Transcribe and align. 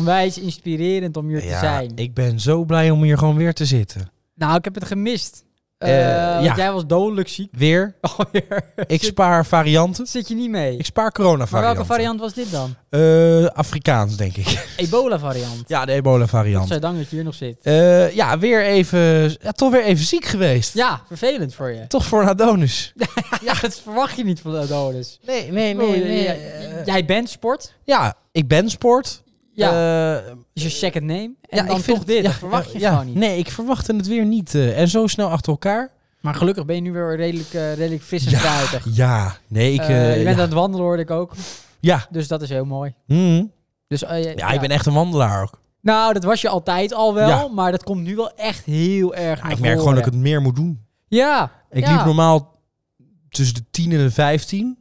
onwijs 0.00 0.38
inspirerend 0.38 1.16
om 1.16 1.28
hier 1.28 1.40
te 1.40 1.48
zijn. 1.60 1.92
ik 1.94 2.14
ben 2.14 2.40
zo 2.40 2.64
blij 2.64 2.90
om 2.90 3.02
hier 3.02 3.18
gewoon 3.18 3.36
weer 3.36 3.52
te 3.54 3.64
zitten. 3.64 4.10
Nou, 4.34 4.56
ik 4.56 4.64
heb 4.64 4.74
het 4.74 4.84
gemist. 4.84 5.44
Eh, 5.78 6.36
Eh, 6.38 6.44
ja. 6.44 6.56
jij 6.56 6.72
was 6.72 6.86
dodelijk 6.86 7.28
ziek. 7.28 7.48
Weer. 7.56 7.94
Alweer. 8.16 8.62
Ik 8.86 9.00
Zit- 9.00 9.10
spaar 9.10 9.46
varianten. 9.46 10.06
Zit 10.06 10.28
je 10.28 10.34
niet 10.34 10.50
mee? 10.50 10.76
Ik 10.76 10.84
spaar 10.84 11.12
corona 11.12 11.46
maar 11.50 11.60
welke 11.62 11.84
variant 11.84 12.20
was 12.20 12.34
dit 12.34 12.50
dan? 12.50 12.74
Eh, 12.88 13.44
Afrikaans, 13.46 14.16
denk 14.16 14.36
ik. 14.36 14.66
Ebola 14.76 15.18
variant. 15.18 15.62
ja, 15.66 15.84
de 15.84 15.92
ebola 15.92 16.26
variant. 16.26 16.60
Godzijdank 16.60 16.96
dat 16.96 17.10
je 17.10 17.16
hier 17.16 17.24
nog 17.24 17.34
zit. 17.34 17.56
Ja, 18.14 18.38
weer 18.38 18.64
even... 18.64 19.00
Ja, 19.42 19.52
toch 19.52 19.70
weer 19.72 19.84
even 19.84 20.04
ziek 20.04 20.24
geweest. 20.24 20.74
Ja, 20.74 21.00
vervelend 21.06 21.54
voor 21.54 21.70
je. 21.70 21.86
Toch 21.86 22.04
voor 22.04 22.22
een 22.22 22.28
Adonis. 22.28 22.92
Ja, 23.42 23.54
dat 23.60 23.80
verwacht 23.82 24.16
je 24.16 24.24
niet 24.24 24.40
van 24.40 24.56
Adonis. 24.56 25.18
Nee, 25.26 25.52
nee, 25.52 25.74
Oh, 25.74 25.88
nee. 25.90 26.04
nee. 26.04 26.38
Jij 26.84 27.04
bent 27.04 27.28
sport. 27.30 27.74
ja, 27.84 28.14
ik 28.32 28.48
ben 28.48 28.70
sport. 28.70 29.22
Ja. 29.60 30.16
Eh, 30.26 30.32
is 30.52 30.62
je 30.62 30.68
second 30.68 31.04
name. 31.04 31.22
En 31.22 31.56
ja, 31.56 31.62
dan 31.62 31.76
ik 31.76 31.82
vind 31.82 31.96
toch 31.96 32.06
dit. 32.06 32.16
ja, 32.16 32.22
dat 32.22 32.32
verwacht 32.32 32.72
je 32.72 32.78
ja, 32.78 32.90
gewoon 32.90 33.06
niet. 33.06 33.14
Nee, 33.14 33.38
ik 33.38 33.50
verwachtte 33.50 33.96
het 33.96 34.06
weer 34.06 34.24
niet. 34.24 34.54
eh, 34.54 34.78
en 34.80 34.88
zo 34.88 35.06
snel 35.06 35.28
achter 35.30 35.52
elkaar. 35.52 35.90
Maar 36.20 36.34
gelukkig 36.34 36.64
ben 36.64 36.74
je 36.74 36.80
nu 36.82 36.92
weer 36.92 37.16
redelijk, 37.16 37.54
eh, 37.54 37.74
redelijk 37.74 38.02
fris 38.02 38.24
en 38.24 38.30
Ja, 38.30 38.38
fruitig. 38.38 38.94
Ja, 38.94 39.36
nee, 39.48 39.72
ik... 39.72 39.82
Je 39.82 40.20
bent 40.24 40.36
aan 40.36 40.42
het 40.44 40.52
wandelen, 40.52 40.86
hoorde 40.86 41.02
ik 41.02 41.10
ook. 41.10 41.32
ja. 41.80 42.06
Dus 42.10 42.28
dat 42.28 42.42
is 42.42 42.48
heel 42.48 42.64
mooi. 42.64 42.94
Mhm. 43.06 43.44
Dus, 43.88 44.00
ja, 44.00 44.50
ik 44.50 44.60
ben 44.60 44.70
echt 44.70 44.86
een 44.86 44.92
wandelaar 44.92 45.42
ook. 45.42 45.60
Nou, 45.82 46.12
dat 46.12 46.24
was 46.24 46.40
je 46.40 46.48
altijd 46.48 46.94
al 46.94 47.14
wel. 47.14 47.48
Maar 47.48 47.70
dat 47.70 47.82
komt 47.82 48.02
nu 48.02 48.16
wel 48.16 48.34
echt 48.36 48.64
heel 48.64 49.14
erg 49.14 49.50
ik 49.50 49.58
merk 49.58 49.78
gewoon 49.78 49.94
dat 49.94 50.06
ik 50.06 50.12
het 50.12 50.20
meer 50.20 50.40
moet 50.42 50.56
doen. 50.56 50.84
Ja. 51.08 51.52
Ik 51.70 51.86
liep 51.88 52.04
normaal 52.04 52.58
tussen 53.28 53.54
de 53.54 53.64
10 53.70 53.92
en 53.92 53.98
de 53.98 54.10
15. 54.10 54.78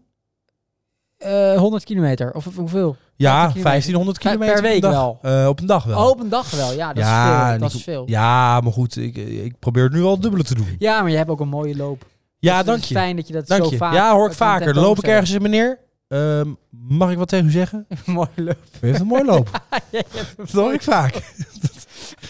Eh, 1.19 1.57
100 1.57 1.83
kilometer. 1.83 2.31
Of, 2.33 2.47
of 2.47 2.55
hoeveel? 2.55 2.95
Ja, 3.15 3.51
15 3.51 3.61
kilometer. 3.93 4.21
1500 4.23 4.61
Per- 4.61 4.61
week 4.61 4.81
wel? 4.81 5.19
Eh, 5.21 5.47
op 5.47 5.59
een 5.59 5.65
dag 5.65 5.83
wel. 5.83 5.97
Oh, 6.03 6.09
op 6.09 6.19
een 6.19 6.29
dag 6.29 6.51
wel. 6.51 6.73
Ja, 6.73 6.93
dat 6.93 7.03
Ja, 7.03 7.43
is 7.45 7.49
veel. 7.51 7.59
Dat 7.59 7.73
is 7.73 7.83
veel. 7.83 8.03
Ja, 8.05 8.59
maar 8.61 8.71
goed, 8.73 8.95
ik, 8.97 9.15
ik 9.17 9.59
probeer 9.59 9.83
het 9.83 9.93
nu 9.93 10.03
al 10.03 10.19
dubbele 10.19 10.43
te 10.43 10.55
doen. 10.55 10.75
Ja, 10.79 11.01
maar 11.01 11.11
je 11.11 11.17
hebt 11.17 11.29
ook 11.29 11.39
een 11.39 11.47
mooie 11.47 11.75
loop. 11.75 12.05
Ja, 12.39 12.49
Dus 12.49 12.57
het 12.57 12.65
dank 12.67 12.79
is 12.81 12.87
je. 12.87 12.93
fijn 12.95 13.15
dat 13.15 13.27
je 13.27 13.33
dat 13.33 13.47
Dank 13.47 13.63
zo 13.63 13.69
je. 13.69 13.77
vaak... 13.77 13.93
Ja, 13.93 14.13
hoor 14.13 14.27
ik 14.27 14.33
vaker. 14.33 14.73
Dan 14.73 14.83
loop 14.83 14.97
ik 14.97 15.03
ergens 15.03 15.31
in 15.31 15.41
meneer. 15.41 15.79
Ehm, 16.07 16.47
mag 16.69 17.11
ik 17.11 17.17
wat 17.17 17.27
tegen 17.27 17.45
u 17.45 17.51
zeggen? 17.51 17.87
mooie 18.05 18.27
loop. 18.35 18.57
U 18.81 18.87
heeft 18.87 18.99
een 18.99 19.07
mooi 19.07 19.25
loop. 19.25 19.49
Ja, 19.69 19.79
je 19.91 20.05
Dat 20.37 20.51
hoor 20.51 20.73
ik 20.73 20.81
vaak. 20.81 21.13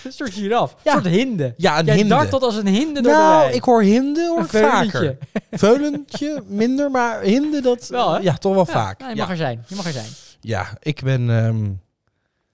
Een 0.04 0.12
soort 0.12 0.34
giraf. 0.34 0.76
Ja. 0.84 0.96
Een 0.96 1.02
soort 1.02 1.14
hinde. 1.14 1.54
Ja, 1.58 1.80
een 1.80 1.86
Jij 1.86 1.96
hinde. 1.96 2.10
dartelt 2.16 2.42
als 2.44 2.56
een 2.56 2.68
hinde 2.68 3.02
door 3.02 3.12
de 3.12 3.18
Nou, 3.18 3.44
wei. 3.44 3.56
ik 3.56 3.64
hoor 3.64 3.82
hinde 3.84 4.28
hoor 4.28 4.38
Een 4.38 4.44
ik 4.44 4.50
vaker. 4.70 5.18
veulentje. 5.52 6.44
Minder, 6.48 6.92
maar 6.92 7.22
hinde 7.22 7.62
dat... 7.62 7.88
Wel, 7.88 8.12
hè? 8.14 8.20
ja, 8.20 8.34
toch 8.34 8.54
wel 8.54 8.66
Ja, 8.68 8.72
vaak. 8.74 9.00
nou, 9.00 9.10
je 9.12 9.16
ja. 9.16 9.22
mag 9.22 9.32
er 9.32 9.38
zijn. 9.38 9.64
Je 9.68 9.76
mag 9.76 9.86
er 9.86 9.92
zijn. 9.92 10.08
ja, 10.42 10.68
ik 10.82 11.02
ben... 11.04 11.30
ehm, 11.30 11.70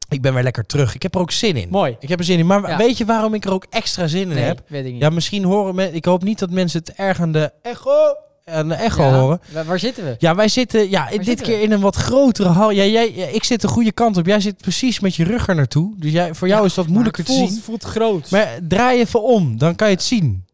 ik 0.10 0.22
ben 0.22 0.34
weer 0.34 0.44
lekker 0.44 0.66
terug. 0.66 0.96
Ik 0.96 1.02
heb 1.04 1.16
er 1.16 1.22
ook 1.22 1.32
zin 1.32 1.56
in. 1.58 1.70
Mooi. 1.70 1.96
Ik 2.00 2.10
heb 2.10 2.20
er 2.20 2.26
zin 2.26 2.40
in. 2.40 2.46
Maar 2.46 2.70
Ja. 2.70 2.78
weet 2.78 2.98
je 2.98 3.06
waarom 3.06 3.34
ik 3.34 3.46
er 3.46 3.52
ook 3.52 3.66
extra 3.70 4.08
zin 4.08 4.22
in 4.22 4.28
Nee, 4.28 4.44
heb? 4.44 4.62
weet 4.68 4.86
ik 4.86 4.92
niet. 4.92 5.02
Ja, 5.02 5.10
misschien 5.10 5.44
horen 5.44 5.76
mensen... 5.76 5.96
Ik 5.96 6.06
hoop 6.06 6.24
niet 6.24 6.40
dat 6.40 6.50
mensen 6.50 6.80
het 6.80 6.94
erg 6.94 7.20
aan 7.22 7.32
de 7.32 7.52
echo, 7.62 8.16
de 8.46 8.74
echo 8.74 9.04
Ja, 9.04 9.20
horen. 9.20 9.42
Waar, 9.66 9.80
zitten 9.80 10.04
we? 10.04 10.16
Ja, 10.20 10.36
wij 10.36 10.48
zitten 10.48 10.90
ja, 10.90 11.10
dit 11.10 11.42
keer 11.42 11.58
we? 11.58 11.64
in 11.64 11.72
een 11.72 11.80
wat 11.82 11.96
grotere 11.96 12.50
hal. 12.50 12.72
Ja, 12.72 12.84
jij, 12.84 13.08
ik 13.08 13.44
zit 13.44 13.62
de 13.62 13.68
goede 13.68 13.92
kant 13.92 14.18
op. 14.18 14.26
Jij 14.26 14.40
zit 14.40 14.58
precies 14.58 15.00
met 15.00 15.16
je 15.16 15.24
rug 15.24 15.48
er 15.48 15.56
naartoe. 15.56 15.94
Dus 15.98 16.12
jij, 16.12 16.34
voor 16.34 16.48
jou 16.48 16.60
Ja, 16.60 16.66
is 16.68 16.74
dat 16.74 16.88
moeilijker 16.88 17.24
te 17.24 17.32
zien. 17.32 17.46
Het 17.48 17.60
voelt 17.64 17.84
groot. 17.84 18.32
Maar 18.32 18.58
draai 18.68 19.00
even 19.00 19.24
om, 19.24 19.58
dan 19.58 19.76
kan 19.76 19.88
je 19.88 19.94
het 19.94 20.04
zien. 20.04 20.46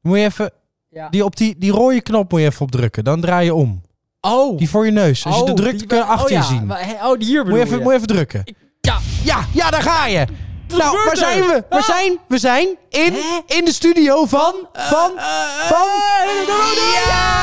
Moet 0.00 0.18
je 0.18 0.24
even, 0.24 0.50
ja. 0.88 1.08
die, 1.08 1.24
op 1.24 1.36
die, 1.36 1.54
die 1.58 1.70
rode 1.70 2.00
knop 2.00 2.30
moet 2.30 2.40
je 2.40 2.46
even 2.46 2.60
op 2.62 2.70
drukken. 2.70 3.04
Dan 3.04 3.20
draai 3.20 3.44
je 3.44 3.54
om. 3.54 3.82
oh. 4.20 4.58
Die 4.58 4.68
voor 4.68 4.84
je 4.84 4.92
neus. 4.92 5.24
Als 5.24 5.34
je 5.34 5.40
oh, 5.40 5.46
de 5.46 5.54
drukt, 5.54 5.78
die- 5.78 5.86
kun 5.86 5.96
je 5.96 6.04
achter 6.04 6.36
oh, 6.36 6.42
je 6.42 6.48
zien. 6.54 6.66
Maar, 6.66 6.98
oh, 7.02 7.18
die 7.18 7.28
hier 7.28 7.44
Moet 7.44 7.54
je, 7.54 7.60
even, 7.60 7.76
je. 7.76 7.82
moet 7.82 7.90
je 7.92 7.96
even 7.96 8.08
drukken. 8.08 8.44
Ja. 8.80 8.98
Ja, 9.24 9.46
ja, 9.52 9.70
daar 9.70 9.82
ga 9.82 10.06
je. 10.06 10.26
Nou, 10.76 10.96
waar 11.04 11.16
zijn 11.16 11.40
we? 11.40 11.64
Waar 11.68 11.80
Ah. 11.80 11.84
zijn? 11.86 12.18
We 12.28 12.38
zijn 12.38 12.68
in, 12.88 13.16
in 13.46 13.64
de 13.64 13.72
studio 13.72 14.24
van... 14.26 14.54
van... 14.72 15.10
van... 15.68 15.86
Ja! 17.06 17.40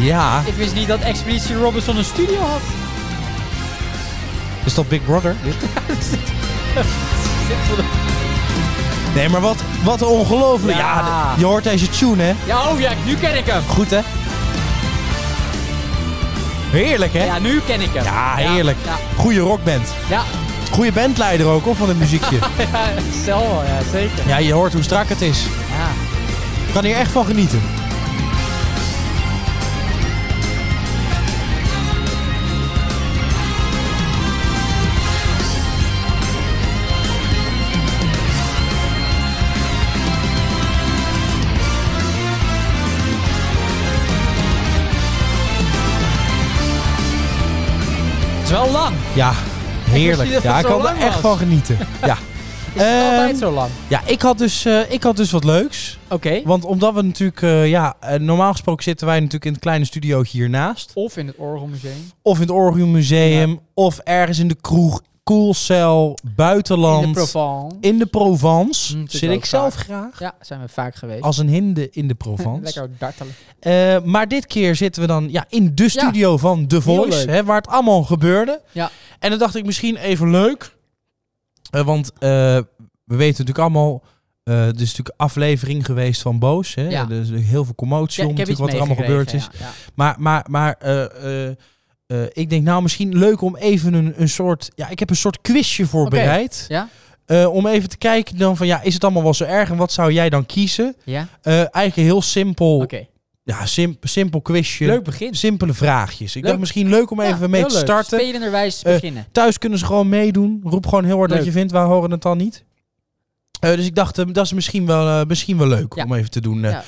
Ja, 0.00 0.42
Ik 0.46 0.54
wist 0.54 0.74
niet 0.74 0.88
dat 0.88 1.00
Expeditie 1.00 1.54
Robinson 1.56 1.96
een 1.96 2.04
studio 2.04 2.40
had. 2.40 2.60
Is 4.64 4.74
dat 4.74 4.88
Big 4.88 5.04
Brother? 5.04 5.36
Nee, 9.14 9.28
maar 9.28 9.40
wat, 9.40 9.62
wat 9.82 10.02
ongelooflijk. 10.02 10.76
Ja, 10.78 11.34
je 11.38 11.44
hoort 11.44 11.64
deze 11.64 11.88
tune, 11.88 12.22
hè? 12.22 12.32
Ja, 12.44 12.68
oh 12.70 12.80
ja, 12.80 12.90
nu 13.04 13.14
ken 13.16 13.36
ik 13.36 13.46
hem. 13.46 13.62
Goed, 13.68 13.90
hè? 13.90 14.00
Heerlijk, 16.70 17.12
hè? 17.12 17.24
Ja, 17.24 17.38
nu 17.38 17.60
ken 17.66 17.80
ik 17.80 17.88
hem. 17.92 18.04
Ja, 18.04 18.34
heerlijk. 18.34 18.76
Ja, 18.84 18.96
Goeie 19.16 19.38
rockband. 19.40 19.94
ja. 20.08 20.22
Goeie 20.70 20.92
bandleider 20.92 21.46
ook, 21.46 21.64
hoor, 21.64 21.76
van 21.76 21.88
het 21.88 21.98
muziekje. 21.98 22.38
ja, 23.26 23.36
ja, 23.66 23.90
zeker. 23.92 24.28
ja, 24.28 24.36
je 24.36 24.52
hoort 24.52 24.72
hoe 24.72 24.82
strak 24.82 25.08
het 25.08 25.20
is. 25.20 25.38
Ja. 25.70 25.86
Ik 26.66 26.72
kan 26.72 26.84
hier 26.84 26.96
echt 26.96 27.10
van 27.10 27.26
genieten. 27.26 27.62
Wel 48.54 48.70
lang. 48.70 48.94
Ja, 49.14 49.32
heerlijk. 49.90 50.30
het 50.32 50.42
Ja, 50.42 50.58
ik 50.58 50.64
kan 50.64 50.86
er 50.88 50.96
echt 50.96 51.12
was. 51.12 51.20
van 51.20 51.38
genieten. 51.38 51.78
Ja. 52.04 52.16
Is 52.74 52.80
het 52.82 52.88
Ehm, 52.90 53.18
altijd 53.20 53.38
zo 53.38 53.50
lang? 53.52 53.70
Ja, 53.88 54.00
ik 54.06 54.22
had, 54.22 54.38
dus, 54.38 54.64
eh, 54.64 54.78
ik 54.92 55.02
had 55.02 55.16
dus 55.16 55.30
wat 55.30 55.44
leuks. 55.44 55.98
Oké. 56.08 56.40
Want 56.44 56.64
omdat 56.64 56.94
we 56.94 57.02
natuurlijk, 57.02 57.42
eh, 57.42 57.68
ja, 57.68 57.94
eh, 58.00 58.18
normaal 58.18 58.52
gesproken 58.52 58.82
zitten 58.84 59.06
wij 59.06 59.16
natuurlijk 59.16 59.44
in 59.44 59.52
het 59.52 59.60
kleine 59.60 59.84
studiootje 59.84 60.38
hiernaast. 60.38 60.90
Of 60.94 61.16
in 61.16 61.26
het 61.26 61.36
Orgelmuseum. 61.36 62.10
Of 62.22 62.34
in 62.34 62.40
het 62.42 62.50
Orgelmuseum 62.50 62.90
Museum. 62.90 63.60
Of 63.74 63.98
ergens 63.98 64.38
in 64.38 64.48
de 64.48 64.56
kroeg, 64.60 65.00
Koelcel, 65.24 66.18
buitenland. 66.34 67.04
In 67.06 67.12
de 67.12 67.26
Provence. 67.26 67.76
In 67.80 67.98
de 67.98 68.06
Provence. 68.06 68.96
Hm, 68.96 69.04
zit 69.08 69.30
ik 69.30 69.44
zelf 69.44 69.74
vaak. 69.74 69.84
graag. 69.84 70.18
Ja, 70.18 70.34
zijn 70.40 70.60
we 70.60 70.68
vaak 70.68 70.94
geweest. 70.94 71.22
Als 71.22 71.38
een 71.38 71.48
hinde 71.48 71.90
in 71.90 72.08
de 72.08 72.14
Provence. 72.24 72.62
Lekker 72.62 72.90
dartelen. 72.98 73.32
Eh, 73.60 74.00
maar 74.10 74.28
dit 74.28 74.46
keer 74.46 74.76
zitten 74.76 75.02
we 75.02 75.08
dan 75.08 75.30
ja, 75.30 75.44
in 75.48 75.74
de 75.74 75.88
studio 75.88 76.36
van 76.36 76.66
The 76.66 76.82
Voice. 76.82 77.30
Hè, 77.30 77.44
waar 77.44 77.56
het 77.56 77.68
allemaal 77.68 78.02
gebeurde. 78.02 78.60
Ja. 78.72 78.90
En 79.18 79.30
dan 79.30 79.38
dacht 79.38 79.54
ik 79.56 79.64
misschien 79.66 79.96
even 79.96 80.30
leuk. 80.30 80.76
eh, 81.70 81.84
want 81.84 82.12
eh, 82.12 82.18
we 83.04 83.16
weten 83.16 83.44
natuurlijk 83.44 83.58
allemaal... 83.58 84.02
eh 84.42 84.54
er 84.54 84.68
is 84.74 84.78
natuurlijk 84.78 85.14
aflevering 85.16 85.84
geweest 85.86 86.22
van 86.22 86.38
Boos. 86.38 86.74
Hè? 86.74 86.88
Ja. 86.88 87.08
Er 87.10 87.20
is 87.20 87.30
heel 87.30 87.64
veel 87.64 87.74
commotie 87.74 88.22
Ja, 88.22 88.28
om 88.28 88.34
natuurlijk 88.34 88.60
wat 88.60 88.72
er 88.72 88.78
allemaal 88.78 89.04
gebeurd 89.04 89.32
is. 89.32 89.48
ja. 89.58 89.70
Maar, 89.94 90.16
maar, 90.18 90.44
maar 90.50 90.78
eh, 92.22 92.42
ik 92.42 92.50
denk 92.50 92.64
nou 92.64 92.82
misschien 92.82 93.18
leuk 93.18 93.40
om 93.40 93.56
even 93.56 93.94
een, 93.94 94.14
een 94.16 94.28
soort... 94.28 94.70
Ja, 94.74 94.88
ik 94.88 94.98
heb 94.98 95.10
een 95.10 95.16
soort 95.16 95.40
quizje 95.40 95.86
voorbereid. 95.86 96.64
Ja? 96.68 96.88
Eh, 97.26 97.54
om 97.54 97.66
even 97.66 97.88
te 97.88 97.96
kijken 97.98 98.36
dan 98.38 98.56
van 98.56 98.66
ja, 98.66 98.82
is 98.82 98.94
het 98.94 99.04
allemaal 99.04 99.22
wel 99.22 99.34
zo 99.34 99.44
erg? 99.44 99.70
En 99.70 99.76
wat 99.76 99.92
zou 99.92 100.12
jij 100.12 100.30
dan 100.30 100.46
kiezen? 100.46 100.94
Ja? 101.04 101.28
Eh, 101.42 101.52
eigenlijk 101.54 101.96
een 101.96 102.02
heel 102.02 102.22
simpel, 102.22 102.76
Oké. 102.78 103.06
ja, 103.42 103.66
sim- 103.66 103.96
simpel 104.02 104.40
quizje. 104.40 104.86
Leuk 104.86 105.02
begin. 105.04 105.34
Simpele 105.34 105.72
vraagjes. 105.72 106.28
Ik 106.30 106.34
Leuk. 106.34 106.44
dacht 106.44 106.58
misschien 106.58 106.88
leuk 106.88 107.10
om 107.10 107.20
even 107.20 107.40
Ja, 107.40 107.46
mee 107.48 107.64
te 107.64 107.72
leuk. 107.72 107.82
starten. 107.82 108.18
Spelenderwijs 108.20 108.82
beginnen. 108.82 109.26
Thuis 109.32 109.58
kunnen 109.58 109.78
ze 109.78 109.84
gewoon 109.86 110.08
meedoen. 110.08 110.60
Roep 110.64 110.86
gewoon 110.86 111.04
heel 111.04 111.18
hard 111.18 111.30
wat 111.30 111.44
je 111.44 111.52
vindt. 111.52 111.72
Wij 111.72 111.82
horen 111.82 112.10
het 112.10 112.22
dan 112.22 112.36
niet. 112.36 112.64
Eh, 113.64 113.76
dus 113.76 113.86
ik 113.86 113.94
dacht, 113.94 114.18
eh, 114.18 114.24
dat 114.32 114.44
is 114.44 114.52
misschien 114.52 114.86
wel, 114.86 115.08
eh, 115.20 115.26
misschien 115.26 115.58
wel 115.58 115.66
leuk 115.66 115.94
Ja. 115.94 116.04
om 116.04 116.14
even 116.14 116.30
te 116.30 116.40
doen. 116.40 116.60
Ja, 116.60 116.82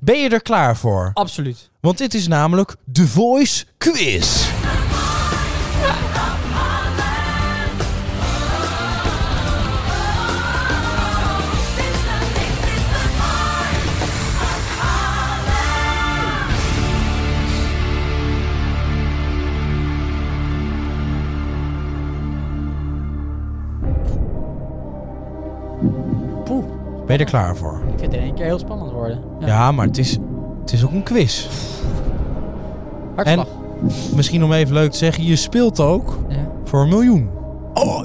ben 0.00 0.18
je 0.22 0.28
er 0.28 0.42
klaar 0.42 0.76
voor? 0.76 1.10
Absoluut. 1.14 1.70
Want 1.80 1.98
dit 1.98 2.14
is 2.14 2.28
namelijk 2.28 2.76
The 2.92 3.06
Voice 3.06 3.64
Quiz. 3.78 4.46
Ben 27.10 27.18
je 27.18 27.24
er 27.24 27.30
klaar 27.30 27.56
voor? 27.56 27.80
Ik 27.92 27.98
vind 27.98 28.00
het 28.00 28.12
in 28.12 28.20
één 28.20 28.34
keer 28.34 28.44
heel 28.44 28.58
spannend 28.58 28.92
worden. 28.92 29.18
Ja, 29.38 29.72
maar 29.72 29.86
het 29.86 29.98
is, 29.98 30.18
het 30.60 30.72
is 30.72 30.84
ook 30.84 30.92
een 30.92 31.02
quiz. 31.02 31.48
Hartslag. 33.14 33.46
Misschien 34.14 34.44
om 34.44 34.52
even 34.52 34.74
leuk 34.74 34.90
te 34.90 34.96
zeggen, 34.96 35.24
je 35.24 35.36
speelt 35.36 35.80
ook 35.80 36.18
Ja. 36.28 36.36
voor 36.64 36.80
een 36.82 36.88
miljoen 36.88 37.30
Oh. 37.74 38.04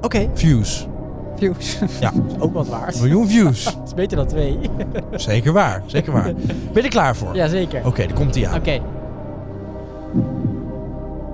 Oké. 0.00 0.28
views. 0.34 0.88
Views. 1.36 1.78
Ja. 2.00 2.12
Ook 2.38 2.52
wat 2.54 2.68
waard. 2.68 2.94
Een 2.94 3.00
miljoen 3.00 3.28
views. 3.28 3.64
Dat 3.74 3.80
is 3.86 3.94
beter 3.94 4.16
dan 4.16 4.26
twee. 4.26 4.58
zeker 5.14 5.52
waar, 5.52 5.82
zeker 5.86 6.12
waar. 6.12 6.32
Ben 6.34 6.54
je 6.72 6.82
er 6.82 6.88
klaar 6.88 7.16
voor? 7.16 7.34
Jazeker. 7.34 7.78
Oké, 7.78 7.88
Oké. 7.88 8.06
daar 8.06 8.16
komt 8.16 8.34
hij 8.34 8.48
aan. 8.48 8.60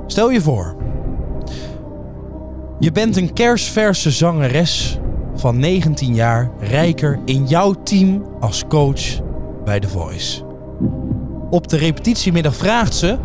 Stel 0.07 0.31
je 0.31 0.41
voor. 0.41 0.75
Je 2.79 2.93
bent 2.93 3.17
een 3.17 3.33
kersverse 3.33 4.11
zangeres 4.11 5.01
van 5.40 5.58
19 5.58 6.14
jaar, 6.14 6.50
rijker 6.58 7.19
in 7.25 7.46
jouw 7.46 7.75
team 7.82 8.23
als 8.40 8.67
coach 8.69 9.20
bij 9.64 9.81
The 9.81 9.88
Voice. 9.88 10.43
Op 11.50 11.69
de 11.69 11.76
repetitiemiddag 11.76 12.56
vraagt 12.56 12.94
ze: 12.94 13.19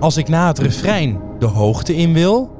Als 0.00 0.16
ik 0.16 0.28
na 0.28 0.46
het 0.46 0.58
refrein 0.58 1.20
de 1.38 1.46
hoogte 1.46 1.96
in 1.96 2.12
wil, 2.12 2.56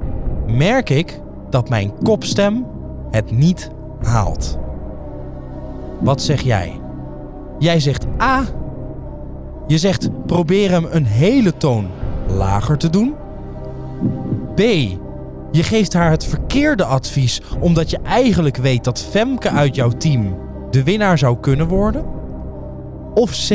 merk 0.47 0.89
ik 0.89 1.21
dat 1.49 1.69
mijn 1.69 1.93
kopstem 2.03 2.65
het 3.11 3.31
niet 3.31 3.71
haalt. 4.01 4.57
Wat 5.99 6.21
zeg 6.21 6.41
jij? 6.41 6.79
Jij 7.59 7.79
zegt 7.79 8.05
A. 8.21 8.43
Je 9.67 9.77
zegt 9.77 10.25
probeer 10.25 10.71
hem 10.71 10.87
een 10.89 11.05
hele 11.05 11.57
toon 11.57 11.87
lager 12.27 12.77
te 12.77 12.89
doen. 12.89 13.13
B. 14.55 14.61
Je 15.51 15.63
geeft 15.63 15.93
haar 15.93 16.11
het 16.11 16.25
verkeerde 16.25 16.83
advies 16.83 17.41
omdat 17.59 17.89
je 17.89 17.97
eigenlijk 18.03 18.57
weet 18.57 18.83
dat 18.83 18.99
Femke 19.09 19.49
uit 19.49 19.75
jouw 19.75 19.89
team 19.89 20.35
de 20.71 20.83
winnaar 20.83 21.17
zou 21.17 21.37
kunnen 21.39 21.67
worden. 21.67 22.05
Of 23.13 23.31
C. 23.31 23.49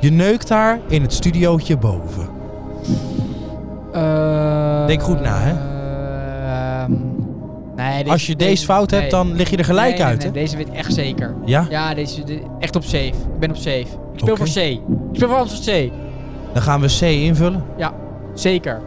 Je 0.00 0.10
neukt 0.10 0.48
haar 0.48 0.78
in 0.88 1.02
het 1.02 1.12
studiootje 1.12 1.76
boven. 1.76 2.28
Eh, 3.92 4.86
Denk 4.86 5.02
goed 5.02 5.20
na, 5.20 5.38
hè? 5.40 5.50
ehm, 6.82 6.90
nee, 7.76 7.98
deze- 7.98 8.10
Als 8.10 8.26
je 8.26 8.36
deze 8.36 8.64
fout 8.64 8.90
hebt, 8.90 9.10
dan 9.10 9.32
lig 9.32 9.50
je 9.50 9.56
er 9.56 9.64
gelijk 9.64 9.94
Nee, 9.96 10.04
uit, 10.04 10.18
nee, 10.18 10.26
hè? 10.26 10.32
Deze 10.32 10.56
weet 10.56 10.68
ik 10.68 10.74
echt 10.74 10.94
zeker. 10.94 11.34
Ja? 11.44 11.66
Ja, 11.70 11.94
deze, 11.94 12.24
de- 12.24 12.40
echt 12.58 12.76
op 12.76 12.82
safe. 12.84 13.04
Ik 13.06 13.38
ben 13.38 13.50
op 13.50 13.56
safe. 13.56 13.78
Ik 14.12 14.18
speel 14.18 14.36
voor 14.36 14.46
C. 14.46 14.56
Ik 14.56 14.80
speel 15.12 15.28
voor 15.28 15.36
Antwoord 15.36 15.64
C. 15.64 15.90
Dan 16.52 16.62
gaan 16.62 16.80
we 16.80 16.86
C 16.86 17.00
invullen. 17.02 17.64
Ja, 17.76 17.92
zeker. 18.34 18.80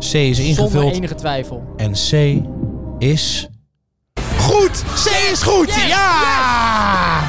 C 0.00 0.14
is 0.14 0.36
Zonder 0.36 0.46
ingevuld 0.64 0.92
enige 0.94 1.14
twijfel. 1.14 1.62
en 1.76 1.92
C 1.92 2.12
is... 2.98 3.48
Goed! 4.40 4.82
C 5.04 5.30
is 5.32 5.42
goed! 5.42 5.74
Ja! 5.88 7.20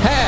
Hè? 0.00 0.26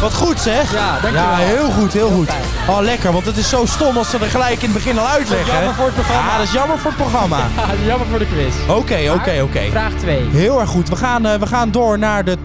Wat 0.00 0.14
goed 0.14 0.40
zeg! 0.40 0.72
Ja, 0.72 0.92
dankjewel. 0.92 1.22
Ja, 1.22 1.36
heel 1.36 1.70
goed, 1.70 1.92
heel 1.92 2.08
goed. 2.10 2.28
Oh, 2.68 2.78
lekker, 2.80 3.12
want 3.12 3.26
het 3.26 3.36
is 3.36 3.48
zo 3.48 3.66
stom 3.66 3.96
als 3.96 4.10
ze 4.10 4.18
er 4.18 4.26
gelijk 4.30 4.62
in 4.62 4.70
het 4.70 4.72
begin 4.72 4.98
al 4.98 5.06
uitleggen. 5.06 5.46
jammer 5.52 5.68
hè? 5.70 5.74
voor 5.74 5.84
het 5.84 5.94
programma. 5.94 6.30
Ja, 6.30 6.36
dat 6.38 6.46
is 6.46 6.52
jammer 6.52 6.78
voor 6.78 6.90
het 6.90 7.00
programma. 7.00 7.38
Ja, 7.56 7.66
dat 7.66 7.78
is 7.80 7.86
jammer 7.86 8.06
voor 8.06 8.18
de 8.24 8.26
quiz. 8.26 8.54
Oké, 8.68 9.10
oké, 9.14 9.42
oké. 9.42 9.60
Vraag 9.70 9.92
2. 9.92 10.22
Heel 10.30 10.60
erg 10.60 10.70
goed. 10.70 10.88
We 10.88 10.96
gaan, 10.96 11.26
eh, 11.26 11.34
we 11.38 11.46
gaan 11.46 11.70
door 11.70 11.98
naar 11.98 12.24
de 12.24 12.36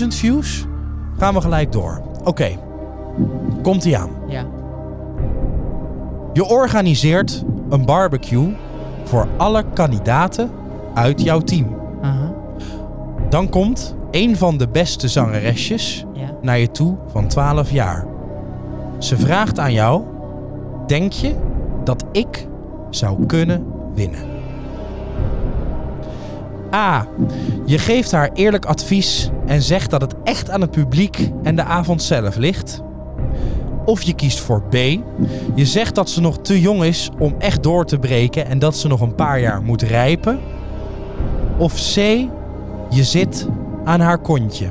20.000 0.00 0.14
views. 0.14 0.64
Gaan 1.18 1.34
we 1.34 1.40
gelijk 1.40 1.72
door. 1.72 2.02
Oké. 2.24 2.58
Komt 3.62 3.84
ie 3.84 3.98
aan. 3.98 4.10
Ja. 4.28 4.44
Je 6.32 6.44
organiseert 6.44 7.44
een 7.68 7.84
barbecue 7.84 8.56
voor 9.04 9.28
alle 9.36 9.64
kandidaten 9.74 10.50
uit 10.94 11.22
jouw 11.22 11.40
team. 11.40 11.76
Dan 13.28 13.48
komt 13.48 13.96
een 14.10 14.36
van 14.36 14.56
de 14.56 14.68
beste 14.68 15.08
zangeresjes 15.08 16.04
Ja. 16.12 16.30
naar 16.42 16.58
je 16.58 16.70
toe 16.70 16.96
van 17.06 17.26
12 17.28 17.70
jaar. 17.70 18.06
Ze 18.98 19.16
vraagt 19.16 19.58
aan 19.58 19.72
jou: 19.72 20.02
Denk 20.86 21.12
je 21.12 21.34
dat 21.84 22.04
ik 22.12 22.46
zou 22.90 23.26
kunnen 23.26 23.64
winnen? 23.94 24.20
A. 26.74 27.06
Je 27.64 27.78
geeft 27.78 28.12
haar 28.12 28.30
eerlijk 28.32 28.64
advies 28.64 29.30
en 29.46 29.62
zegt 29.62 29.90
dat 29.90 30.00
het 30.00 30.14
echt 30.24 30.50
aan 30.50 30.60
het 30.60 30.70
publiek 30.70 31.30
en 31.42 31.56
de 31.56 31.62
avond 31.64 32.02
zelf 32.02 32.36
ligt. 32.36 32.82
Of 33.88 34.02
je 34.02 34.12
kiest 34.12 34.38
voor 34.40 34.62
B. 34.62 34.74
Je 35.54 35.64
zegt 35.66 35.94
dat 35.94 36.10
ze 36.10 36.20
nog 36.20 36.38
te 36.38 36.60
jong 36.60 36.82
is 36.84 37.10
om 37.18 37.34
echt 37.38 37.62
door 37.62 37.84
te 37.84 37.98
breken 37.98 38.46
en 38.46 38.58
dat 38.58 38.76
ze 38.76 38.88
nog 38.88 39.00
een 39.00 39.14
paar 39.14 39.40
jaar 39.40 39.62
moet 39.62 39.82
rijpen. 39.82 40.38
Of 41.58 41.72
C. 41.74 41.96
Je 42.90 43.04
zit 43.04 43.48
aan 43.84 44.00
haar 44.00 44.18
kontje. 44.18 44.66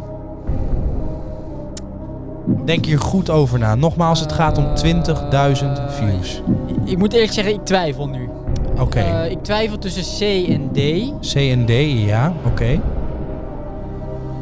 Denk 2.66 2.86
hier 2.86 3.00
goed 3.00 3.30
over 3.30 3.60
na. 3.60 3.76
Nogmaals, 3.76 4.20
het 4.20 4.32
gaat 4.32 4.58
om 4.58 4.66
20.000 4.66 5.68
views. 5.90 6.42
Ik 6.86 6.98
moet 6.98 7.14
eerlijk 7.14 7.34
zeggen, 7.34 7.54
ik 7.54 7.66
twijfel 7.66 8.08
nu. 8.08 8.30
Oké. 8.80 9.00
Eh, 9.00 9.32
ik 9.32 9.44
twijfel 9.44 9.78
tussen 9.78 10.04
C 10.04 10.48
en 10.50 10.70
D. 10.72 10.76
Nee, 10.76 11.14
C 11.34 11.34
en 11.36 11.66
D, 11.66 11.70
ja, 12.08 12.34
oké. 12.46 12.80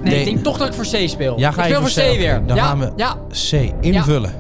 D. 0.04 0.08
ik 0.08 0.26
denk 0.26 0.38
toch 0.44 0.58
dat 0.58 0.68
ik 0.68 0.74
voor 0.74 0.86
C 0.86 1.08
speel. 1.10 1.40
Ja, 1.40 1.52
ga 1.52 1.62
ik 1.66 1.68
speel 1.76 1.82
voor 1.88 2.04
C? 2.14 2.18
Weer. 2.18 2.42
dan 2.48 2.56
ja, 2.56 2.64
gaan 2.66 2.80
we- 2.80 2.92
Ja, 2.96 3.16
C, 3.52 3.72
invullen. 3.80 4.32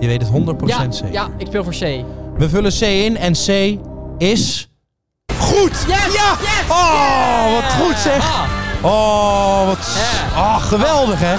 Je 0.00 0.06
weet 0.06 0.22
het 0.22 0.30
100% 0.30 0.34
ja, 0.66 0.90
zeker. 0.90 1.12
ja, 1.12 1.28
ik 1.36 1.46
speel 1.46 1.64
voor 1.64 1.72
C. 1.72 2.04
We 2.38 2.48
vullen 2.48 2.72
C 2.72 2.80
in 2.80 3.16
en 3.16 3.32
C 3.32 3.78
is... 4.18 4.68
Goed! 5.38 5.84
Yes! 5.86 6.14
Ja! 6.14 6.36
Yes! 6.40 6.70
Oh, 6.70 7.52
wat 7.54 7.72
goed 7.72 7.96
zeg! 7.98 8.30
Ah, 8.30 8.64
Oh, 8.82 9.66
wat... 9.66 9.78
Ja. 9.96 10.40
Oh, 10.40 10.56
geweldig 10.56 11.18
hè! 11.20 11.34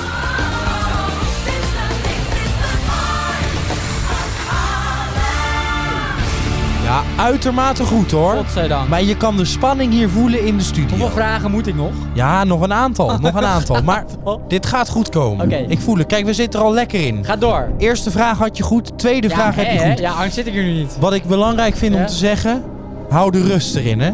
Ja, 6.87 7.01
uitermate 7.17 7.83
goed 7.83 8.11
hoor. 8.11 8.33
godzijdank. 8.35 8.89
Maar 8.89 9.03
je 9.03 9.17
kan 9.17 9.37
de 9.37 9.45
spanning 9.45 9.93
hier 9.93 10.09
voelen 10.09 10.45
in 10.45 10.57
de 10.57 10.63
studio. 10.63 10.89
Hoeveel 10.89 11.09
vragen 11.09 11.51
moet 11.51 11.67
ik 11.67 11.75
nog? 11.75 11.91
Ja, 12.13 12.43
nog 12.43 12.61
een 12.61 12.73
aantal. 12.73 13.17
Nog 13.19 13.33
een 13.35 13.45
aantal. 13.45 13.81
Maar 13.83 14.05
dit 14.47 14.65
gaat 14.65 14.89
goed 14.89 15.09
komen. 15.09 15.45
Oké. 15.45 15.55
Ik 15.55 15.79
voel 15.79 15.97
het. 15.97 16.07
Kijk, 16.07 16.25
we 16.25 16.33
zitten 16.33 16.59
er 16.59 16.65
al 16.65 16.73
lekker 16.73 17.05
in. 17.07 17.25
Ga 17.25 17.35
door. 17.35 17.69
Eerste 17.77 18.11
vraag 18.11 18.37
had 18.37 18.57
je 18.57 18.63
goed. 18.63 18.97
Tweede 18.97 19.29
vraag 19.29 19.55
heb 19.55 19.65
je 19.71 19.79
hè, 19.79 19.89
goed. 19.89 19.99
Ja, 19.99 20.11
anders 20.11 20.33
zit 20.33 20.47
ik 20.47 20.53
hier 20.53 20.63
nu 20.63 20.73
niet. 20.73 20.97
Wat 20.99 21.13
ik 21.13 21.23
belangrijk 21.23 21.75
vind 21.75 21.93
om 21.95 21.99
Ja. 22.01 22.05
te 22.07 22.13
zeggen, 22.15 22.63
hou 23.09 23.31
de 23.31 23.41
rust 23.43 23.75
erin, 23.75 23.99
hè. 23.99 24.11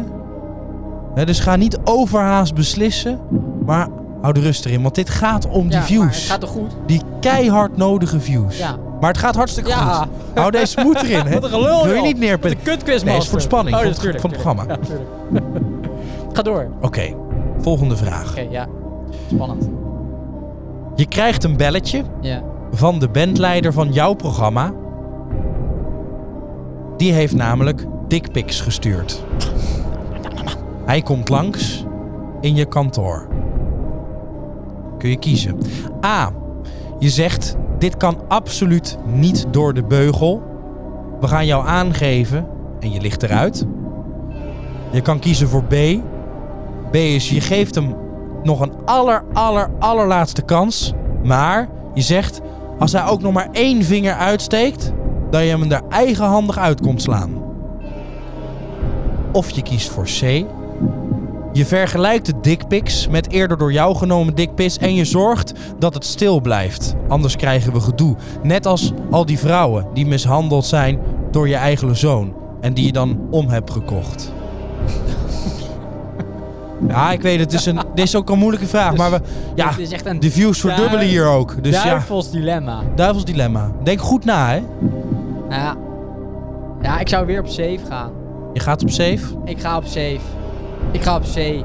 Hè, 1.14 1.24
dus 1.26 1.40
ga 1.40 1.56
niet 1.56 1.78
overhaast 1.84 2.54
beslissen, 2.54 3.20
maar 3.66 3.88
hou 4.20 4.34
de 4.34 4.40
rust 4.40 4.64
erin. 4.64 4.82
Want 4.82 4.94
dit 4.94 5.10
gaat 5.10 5.46
om 5.48 5.62
die 5.62 5.70
Ja, 5.70 5.78
maar 5.78 5.86
views. 5.86 6.16
het 6.16 6.30
gaat 6.30 6.40
toch 6.40 6.50
goed? 6.50 6.70
Die 6.86 7.00
keihard 7.20 7.76
nodige 7.76 8.20
views. 8.20 8.58
Ja. 8.58 8.76
Maar 9.00 9.10
het 9.10 9.18
gaat 9.18 9.34
hartstikke 9.34 9.70
Ja. 9.70 9.76
goed. 9.76 10.08
Hou 10.34 10.50
deze 10.50 10.80
moed 10.80 11.02
erin, 11.02 11.26
hè. 11.26 11.34
Wat 11.34 11.42
een 11.44 11.50
gelul, 11.50 11.84
Wil 11.84 11.94
je 11.94 12.02
niet 12.02 12.62
kutquiz, 12.62 13.02
Nee, 13.02 13.16
is 13.16 13.28
voor 13.28 13.38
de 13.38 13.44
spanning 13.44 13.76
Oh, 13.76 13.82
van 13.82 13.90
het- 13.90 14.20
van 14.20 14.30
programma. 14.30 14.64
Ja. 14.68 14.76
Ga 16.32 16.42
door. 16.42 16.68
Oké, 16.80 16.86
Oké, 16.86 17.14
volgende 17.58 17.96
vraag. 17.96 18.34
ja. 18.50 18.66
Spannend. 19.34 19.68
Je 20.94 21.06
krijgt 21.06 21.44
een 21.44 21.56
belletje 21.56 22.02
Ja. 22.20 22.42
van 22.72 22.98
de 22.98 23.08
bandleider 23.08 23.72
van 23.72 23.92
jouw 23.92 24.14
programma. 24.14 24.72
Die 26.96 27.12
heeft 27.12 27.34
namelijk 27.34 27.86
dickpics 28.08 28.60
gestuurd. 28.60 29.24
Hij 30.84 31.02
komt 31.02 31.28
langs 31.28 31.84
in 32.40 32.54
je 32.54 32.64
kantoor. 32.64 33.26
Kun 34.98 35.10
je 35.10 35.16
kiezen. 35.18 35.58
A. 36.04 36.30
Je 36.98 37.08
zegt, 37.10 37.56
dit 37.78 37.96
kan 37.96 38.20
absoluut 38.28 38.98
niet 39.06 39.46
door 39.50 39.74
de 39.74 39.84
beugel. 39.84 40.42
We 41.20 41.28
gaan 41.28 41.46
jou 41.46 41.66
aangeven 41.66 42.46
en 42.80 42.92
je 42.92 43.00
ligt 43.00 43.22
eruit. 43.22 43.66
Je 44.90 45.00
kan 45.00 45.18
kiezen 45.18 45.48
voor 45.48 45.64
B. 45.64 45.74
B 46.90 46.94
is, 46.94 47.30
je 47.30 47.40
geeft 47.40 47.74
hem 47.74 47.94
nog 48.42 48.60
een 48.60 48.72
aller, 48.84 49.24
aller, 49.32 49.70
allerlaatste 49.78 50.42
kans. 50.42 50.92
Maar 51.22 51.68
je 51.94 52.02
zegt, 52.02 52.40
als 52.78 52.92
hij 52.92 53.06
ook 53.06 53.22
nog 53.22 53.32
maar 53.32 53.48
één 53.52 53.82
vinger 53.82 54.14
uitsteekt, 54.14 54.92
dat 55.30 55.42
je 55.42 55.48
hem 55.48 55.72
er 55.72 55.82
eigenhandig 55.88 56.58
uit 56.58 56.80
komt 56.80 57.02
slaan. 57.02 57.42
Of 59.32 59.50
je 59.50 59.62
kiest 59.62 59.88
voor 59.88 60.04
C. 60.04 60.44
Je 61.54 61.66
vergelijkt 61.66 62.26
de 62.26 62.34
dickpics 62.40 63.08
met 63.08 63.30
eerder 63.30 63.58
door 63.58 63.72
jou 63.72 63.96
genomen 63.96 64.34
dickpics 64.34 64.78
en 64.78 64.94
je 64.94 65.04
zorgt 65.04 65.52
dat 65.78 65.94
het 65.94 66.04
stil 66.04 66.40
blijft. 66.40 66.94
Anders 67.08 67.36
krijgen 67.36 67.72
we 67.72 67.80
gedoe. 67.80 68.16
Net 68.42 68.66
als 68.66 68.92
al 69.10 69.26
die 69.26 69.38
vrouwen 69.38 69.86
die 69.92 70.06
mishandeld 70.06 70.64
zijn 70.64 70.98
door 71.30 71.48
je 71.48 71.54
eigen 71.54 71.96
zoon 71.96 72.34
en 72.60 72.74
die 72.74 72.86
je 72.86 72.92
dan 72.92 73.20
om 73.30 73.48
hebt 73.48 73.70
gekocht. 73.70 74.32
Ja, 76.88 77.12
ik 77.12 77.22
weet 77.22 77.40
het. 77.40 77.52
Is 77.52 77.66
een, 77.66 77.78
dit 77.94 78.04
is 78.04 78.16
ook 78.16 78.30
een 78.30 78.38
moeilijke 78.38 78.66
vraag. 78.66 78.96
Maar 78.96 79.10
we, 79.10 79.20
ja, 79.54 79.76
is 79.76 79.90
echt 79.90 80.06
een 80.06 80.20
de 80.20 80.30
views 80.30 80.60
verdubbelen 80.60 81.06
hier 81.06 81.26
ook. 81.26 81.62
Dus 81.62 81.74
ja, 81.74 81.84
duivels 81.84 82.30
dilemma. 82.30 82.82
duivels 82.94 83.24
dilemma. 83.24 83.70
Denk 83.82 84.00
goed 84.00 84.24
na, 84.24 84.48
hè. 84.48 84.62
Ja. 85.50 85.76
ja, 86.82 86.98
ik 86.98 87.08
zou 87.08 87.26
weer 87.26 87.40
op 87.40 87.48
safe 87.48 87.78
gaan. 87.88 88.10
Je 88.52 88.60
gaat 88.60 88.82
op 88.82 88.90
safe. 88.90 89.20
Ik 89.44 89.60
ga 89.60 89.76
op 89.76 89.84
safe. 89.84 90.20
Ik 90.94 91.02
ga 91.02 91.16
op 91.16 91.22
C. 91.22 91.34
Je 91.34 91.62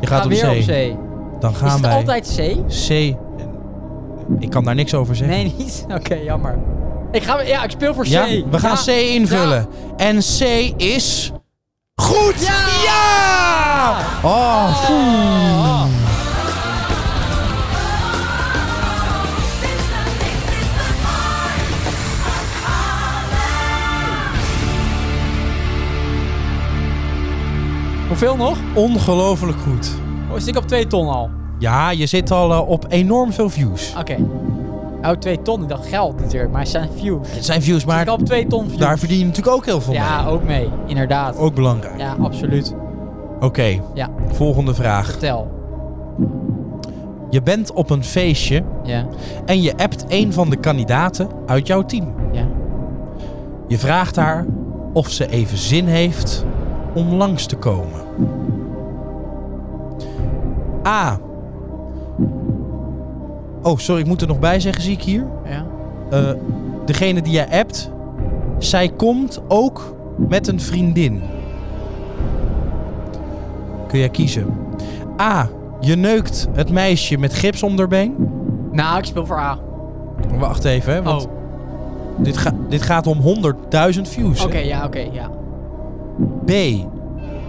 gaat 0.00 0.18
ga 0.18 0.24
op 0.24 0.30
weer 0.30 0.44
C. 0.44 0.48
op 0.48 0.54
C. 0.56 0.96
Dan 1.40 1.50
Is 1.50 1.56
gaan 1.58 1.70
het 1.70 1.80
wij 1.80 1.94
altijd 1.94 2.34
C? 2.36 2.56
C. 2.88 3.16
ik 4.38 4.50
kan 4.50 4.64
daar 4.64 4.74
niks 4.74 4.94
over 4.94 5.16
zeggen. 5.16 5.36
Nee, 5.36 5.54
niet? 5.58 5.86
Oké, 5.98 6.14
jammer. 6.14 6.58
Ik, 7.10 7.22
ga, 7.22 7.40
ja, 7.42 7.64
ik 7.64 7.70
speel 7.70 7.94
voor 7.94 8.04
C. 8.04 8.06
Ja, 8.06 8.26
we 8.50 8.58
gaan 8.58 8.76
Ja. 8.76 8.82
C 8.84 8.88
invullen. 9.14 9.66
En 9.96 10.18
C 10.18 10.40
is... 10.76 11.32
Goed! 11.94 12.34
Ja! 12.40 12.56
Ja! 12.84 13.96
Oh, 14.22 14.90
Oh. 14.90 15.84
Hoeveel 28.12 28.36
nog? 28.36 28.58
ongelooflijk 28.74 29.58
goed. 29.58 29.90
Oh, 30.30 30.38
zit 30.38 30.48
ik 30.48 30.56
op 30.56 30.66
2 30.68 30.86
ton 30.86 31.08
al? 31.08 31.30
Ja, 31.58 31.90
je 31.90 32.06
zit 32.06 32.30
al 32.30 32.52
eh, 32.52 32.68
op 32.68 32.84
enorm 32.88 33.32
veel 33.32 33.50
views. 33.50 33.94
Oké. 33.98 34.16
Oh, 35.02 35.10
2 35.10 35.42
ton. 35.42 35.62
Ik 35.62 35.68
dacht 35.68 35.86
geld 35.86 36.20
natuurlijk, 36.20 36.52
maar 36.52 36.60
het 36.60 36.70
zijn 36.70 36.88
views. 36.96 37.26
Het 37.34 37.44
zijn 37.44 37.62
views, 37.62 37.84
Maar 37.84 38.00
ik 38.00 38.06
maar 38.06 38.14
op 38.14 38.24
2 38.26 38.46
ton 38.46 38.64
views. 38.66 38.78
daar 38.80 38.98
verdien 38.98 39.18
je 39.18 39.24
natuurlijk 39.24 39.56
ook 39.56 39.64
heel 39.64 39.80
veel 39.80 39.92
Ja, 39.92 40.22
mee. 40.22 40.32
ook 40.32 40.42
mee. 40.44 40.68
Inderdaad. 40.86 41.36
Ook 41.36 41.54
belangrijk. 41.54 41.98
Ja, 42.00 42.16
absoluut. 42.20 42.74
Oké, 43.40 43.80
Ja, 43.94 44.08
volgende 44.32 44.74
vraag. 44.74 45.06
vertel. 45.10 45.50
Je 47.30 47.42
bent 47.42 47.72
op 47.72 47.90
een 47.90 48.04
feestje 48.04 48.62
Ja, 48.82 49.06
en 49.46 49.62
je 49.62 49.76
appt 49.76 50.04
een 50.08 50.32
van 50.32 50.50
de 50.50 50.56
kandidaten 50.56 51.28
uit 51.46 51.66
jouw 51.66 51.82
team. 51.84 52.14
ja. 52.32 52.44
Je 53.68 53.78
vraagt 53.78 54.16
haar 54.16 54.46
of 54.92 55.08
ze 55.10 55.28
even 55.30 55.58
zin 55.58 55.86
heeft 55.86 56.44
om 56.94 57.14
langs 57.14 57.46
te 57.46 57.56
komen. 57.56 58.00
A. 60.86 61.18
Oh, 63.62 63.76
sorry, 63.78 64.00
ik 64.00 64.06
moet 64.06 64.20
er 64.20 64.28
nog 64.28 64.38
bij 64.38 64.60
zeggen, 64.60 64.82
zie 64.82 64.92
ik 64.92 65.02
hier. 65.02 65.26
Ja. 65.44 65.64
Eh, 66.10 66.30
degene 66.84 67.22
die 67.22 67.32
jij 67.32 67.48
appt, 67.60 67.90
zij 68.58 68.88
komt 68.88 69.42
ook 69.48 69.96
met 70.28 70.48
een 70.48 70.60
vriendin. 70.60 71.22
Kun 73.86 73.98
jij 73.98 74.08
kiezen. 74.08 74.46
A. 75.20 75.48
Je 75.80 75.96
neukt 75.96 76.48
het 76.52 76.70
meisje 76.70 77.18
met 77.18 77.34
gips 77.34 77.62
om 77.62 77.78
haar 77.78 77.88
been. 77.88 78.14
Nou, 78.72 78.98
ik 78.98 79.04
speel 79.04 79.26
voor 79.26 79.38
A. 79.38 79.58
Wacht 80.38 80.64
even, 80.64 80.92
hè, 80.92 81.02
want 81.02 81.24
oh, 81.24 81.30
dit, 82.16 82.36
ga- 82.36 82.54
dit 82.68 82.82
gaat 82.82 83.06
om 83.06 83.18
100.000 83.20 84.00
views. 84.02 84.44
oké, 84.44 84.58
ja, 84.58 84.84
oké, 84.84 85.06
ja. 85.12 85.30
B. 86.44 86.50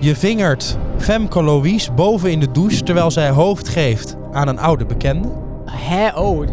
Je 0.04 0.16
vingert 0.16 0.78
Femke 0.98 1.44
Louise 1.44 1.92
boven 1.92 2.32
in 2.32 2.40
de 2.40 2.52
douche 2.52 2.84
terwijl 2.84 3.12
zij 3.12 3.30
hoofd 3.30 3.68
geeft 3.68 4.16
aan 4.32 4.48
een 4.48 4.60
oude 4.60 4.86
bekende. 4.86 5.28
Hè? 5.66 6.20
Oh, 6.20 6.38
oeh. 6.38 6.48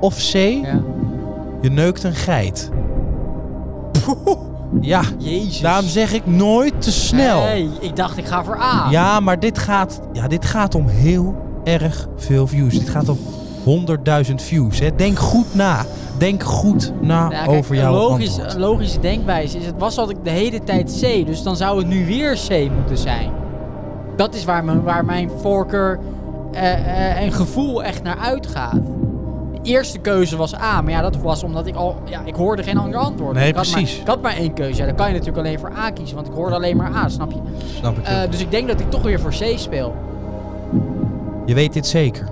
Of 0.00 0.16
C. 0.16 0.32
Ja. 0.32 0.80
Je 1.60 1.70
neukt 1.70 2.02
een 2.02 2.14
geit. 2.14 2.70
Ja, 4.80 5.02
Jezus. 5.18 5.60
daarom 5.60 5.88
zeg 5.88 6.12
ik 6.12 6.26
nooit 6.26 6.82
te 6.82 6.92
snel. 6.92 7.40
Nee, 7.40 7.68
ik 7.80 7.96
dacht 7.96 8.16
ik 8.16 8.26
ga 8.26 8.44
voor 8.44 8.60
A. 8.60 8.86
Ja, 8.90 9.20
maar 9.20 9.40
dit 9.40 9.58
gaat, 9.58 10.00
ja, 10.12 10.28
dit 10.28 10.44
gaat 10.44 10.74
om 10.74 10.86
heel 10.86 11.34
erg 11.64 12.08
veel 12.16 12.46
views. 12.46 12.78
Dit 12.78 12.88
gaat 12.88 13.08
om 13.08 13.18
100.000 13.66 14.34
views. 14.34 14.78
Hè. 14.78 14.94
Denk 14.94 15.18
goed 15.18 15.54
na. 15.54 15.84
Denk 16.18 16.42
goed 16.42 16.92
na 17.00 17.30
Ja, 17.30 17.44
kijk, 17.44 17.48
over 17.58 17.74
jouw 17.74 17.92
logisch, 17.92 18.28
antwoord. 18.28 18.54
een 18.54 18.60
logische 18.60 19.00
denkwijze 19.00 19.58
is, 19.58 19.66
het 19.66 19.74
was 19.78 19.98
altijd 19.98 20.18
de 20.22 20.30
hele 20.30 20.64
tijd 20.64 20.98
C, 21.00 21.26
dus 21.26 21.42
dan 21.42 21.56
zou 21.56 21.78
het 21.78 21.86
nu 21.86 22.06
weer 22.06 22.38
C 22.48 22.70
moeten 22.76 22.98
zijn. 22.98 23.30
Dat 24.16 24.34
is 24.34 24.44
waar 24.44 24.64
mijn, 24.64 24.82
waar 24.82 25.04
mijn 25.04 25.30
voorkeur 25.40 25.98
eh, 26.52 26.72
eh, 26.72 27.22
en 27.22 27.32
gevoel 27.32 27.84
echt 27.84 28.02
naar 28.02 28.18
uitgaat. 28.18 28.80
De 29.52 29.72
eerste 29.72 29.98
keuze 29.98 30.36
was 30.36 30.54
A, 30.54 30.80
maar 30.82 30.92
ja, 30.92 31.00
dat 31.00 31.16
was 31.16 31.42
omdat 31.42 31.66
ik 31.66 31.74
al, 31.74 31.96
ja, 32.04 32.20
ik 32.24 32.34
hoorde 32.34 32.62
geen 32.62 32.78
ander 32.78 32.98
antwoord. 33.00 33.34
Nee, 33.34 33.48
ik 33.48 33.54
had 33.54 33.70
precies. 33.70 33.92
Maar, 33.92 34.00
ik 34.00 34.06
had 34.06 34.22
maar 34.22 34.36
één 34.36 34.52
keuze, 34.52 34.80
ja, 34.80 34.86
dan 34.86 34.96
kan 34.96 35.06
je 35.06 35.12
natuurlijk 35.12 35.38
alleen 35.38 35.58
voor 35.58 35.72
A 35.78 35.90
kiezen, 35.90 36.14
want 36.14 36.28
ik 36.28 36.34
hoorde 36.34 36.54
alleen 36.54 36.76
maar 36.76 36.94
A, 36.94 37.08
snap 37.08 37.32
je? 37.32 37.38
Snap 37.78 37.98
ik 37.98 38.04
Eh, 38.04 38.20
dus 38.30 38.40
ik 38.40 38.50
denk 38.50 38.68
dat 38.68 38.80
ik 38.80 38.90
toch 38.90 39.02
weer 39.02 39.20
voor 39.20 39.30
C 39.30 39.58
speel. 39.58 39.94
Je 41.46 41.54
weet 41.54 41.72
dit 41.72 41.86
zeker. 41.86 42.28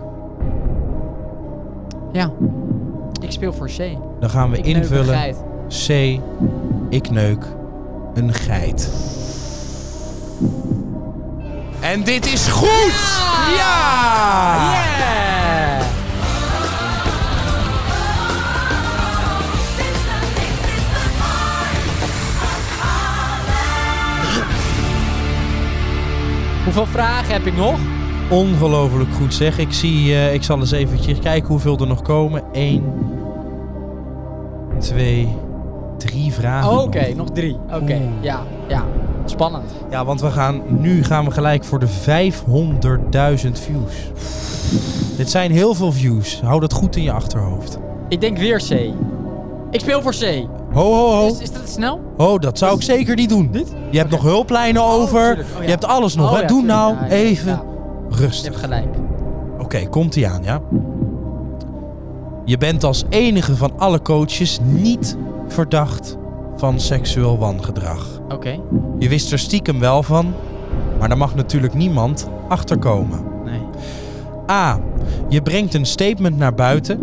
Ja, 2.15 2.31
ik 3.23 3.31
speel 3.31 3.53
voor 3.53 3.67
C. 3.67 3.79
Dan 4.21 4.31
gaan 4.31 4.51
we 4.51 4.59
Ik 4.59 4.65
invullen. 4.65 5.35
C. 5.69 5.89
Ik 6.89 7.11
neuk 7.11 7.47
een 8.15 8.33
geit. 8.33 8.91
En 11.81 12.05
dit 12.05 12.27
is 12.27 12.49
goed! 12.49 13.23
Ja! 13.57 14.73
Yeah! 14.73 15.83
Hoeveel 26.65 26.87
vragen 26.87 27.33
heb 27.33 27.47
ik 27.47 27.57
nog? 27.57 27.79
Ongelooflijk 28.31 29.11
goed 29.15 29.35
zeg. 29.35 29.59
Ik 29.59 29.73
zie, 29.73 30.13
eh, 30.15 30.35
ik 30.35 30.43
zal 30.43 30.59
eens 30.59 30.71
eventjes 30.71 31.19
kijken 31.19 31.49
hoeveel 31.49 31.79
er 31.79 31.87
nog 31.87 32.03
komen. 32.03 32.43
1, 32.53 32.83
2, 34.79 35.29
3 35.97 36.33
vragen. 36.33 36.71
Oh, 36.71 36.83
Oké, 36.83 37.07
nog. 37.09 37.17
nog 37.17 37.31
drie. 37.31 37.57
Oké, 37.73 37.83
Oeh. 37.83 38.01
ja, 38.21 38.41
ja. 38.69 38.85
Spannend. 39.25 39.71
Ja, 39.91 40.05
want 40.05 40.21
we 40.21 40.31
gaan, 40.31 40.63
nu 40.69 41.05
gaan 41.05 41.25
we 41.25 41.31
gelijk 41.31 41.65
voor 41.65 41.79
de 41.79 41.87
500.000 41.89 43.59
views. 43.61 44.11
Dit 45.17 45.31
zijn 45.31 45.51
heel 45.51 45.75
veel 45.75 45.93
views. 45.93 46.41
Hou 46.45 46.61
dat 46.61 46.73
goed 46.73 46.97
in 46.97 47.03
je 47.03 47.13
achterhoofd. 47.13 47.79
Ik 48.09 48.21
denk 48.21 48.39
weer 48.39 48.59
C. 48.69 48.71
Ik 49.71 49.81
speel 49.81 50.03
voor 50.03 50.13
C. 50.13 50.47
Ho, 50.73 50.83
ho, 50.95 51.11
ho. 51.13 51.27
Is, 51.27 51.39
is 51.41 51.53
dat 51.53 51.69
snel? 51.69 52.01
Oh, 52.17 52.39
dat 52.41 52.59
zou 52.59 52.75
ik 52.77 52.83
zeker 52.83 53.17
niet 53.17 53.29
doen. 53.29 53.49
Niet? 53.53 53.73
Je 53.91 53.99
hebt 53.99 54.11
nog 54.11 54.23
hulplijnen 54.23 54.83
over. 54.83 55.31
Oh, 55.39 55.59
ja. 55.59 55.63
Je 55.65 55.69
hebt 55.71 55.85
alles 55.85 56.15
nog. 56.15 56.33
Oh, 56.33 56.39
ja, 56.41 56.47
Doe 56.47 56.61
tuurlijk. 56.61 56.79
nou 56.79 56.95
Ja, 56.95 57.05
ja, 57.05 57.11
even 57.11 57.61
Je 58.19 58.43
hebt 58.43 58.57
gelijk. 58.57 58.97
Oké, 59.59 59.89
komt 59.89 60.17
ie 60.17 60.29
aan, 60.29 60.43
ja? 60.43 60.61
Je 62.45 62.59
bent 62.59 62.85
als 62.85 63.05
enige 63.09 63.57
van 63.57 63.73
alle 63.79 64.03
coaches 64.03 64.59
niet 64.63 65.17
verdacht 65.49 66.17
van 66.57 66.81
seksueel 66.81 67.39
wangedrag. 67.39 68.21
Oké. 68.29 68.61
Je 68.99 69.09
wist 69.09 69.33
er 69.33 69.39
stiekem 69.39 69.81
wel 69.81 70.03
van, 70.03 70.33
maar 70.99 71.09
daar 71.09 71.19
mag 71.19 71.35
natuurlijk 71.35 71.75
niemand 71.75 72.29
achterkomen. 72.49 73.21
Nee. 73.45 73.61
A. 74.51 74.81
Je 75.29 75.43
brengt 75.43 75.75
een 75.75 75.87
statement 75.87 76.37
naar 76.37 76.55
buiten 76.55 77.01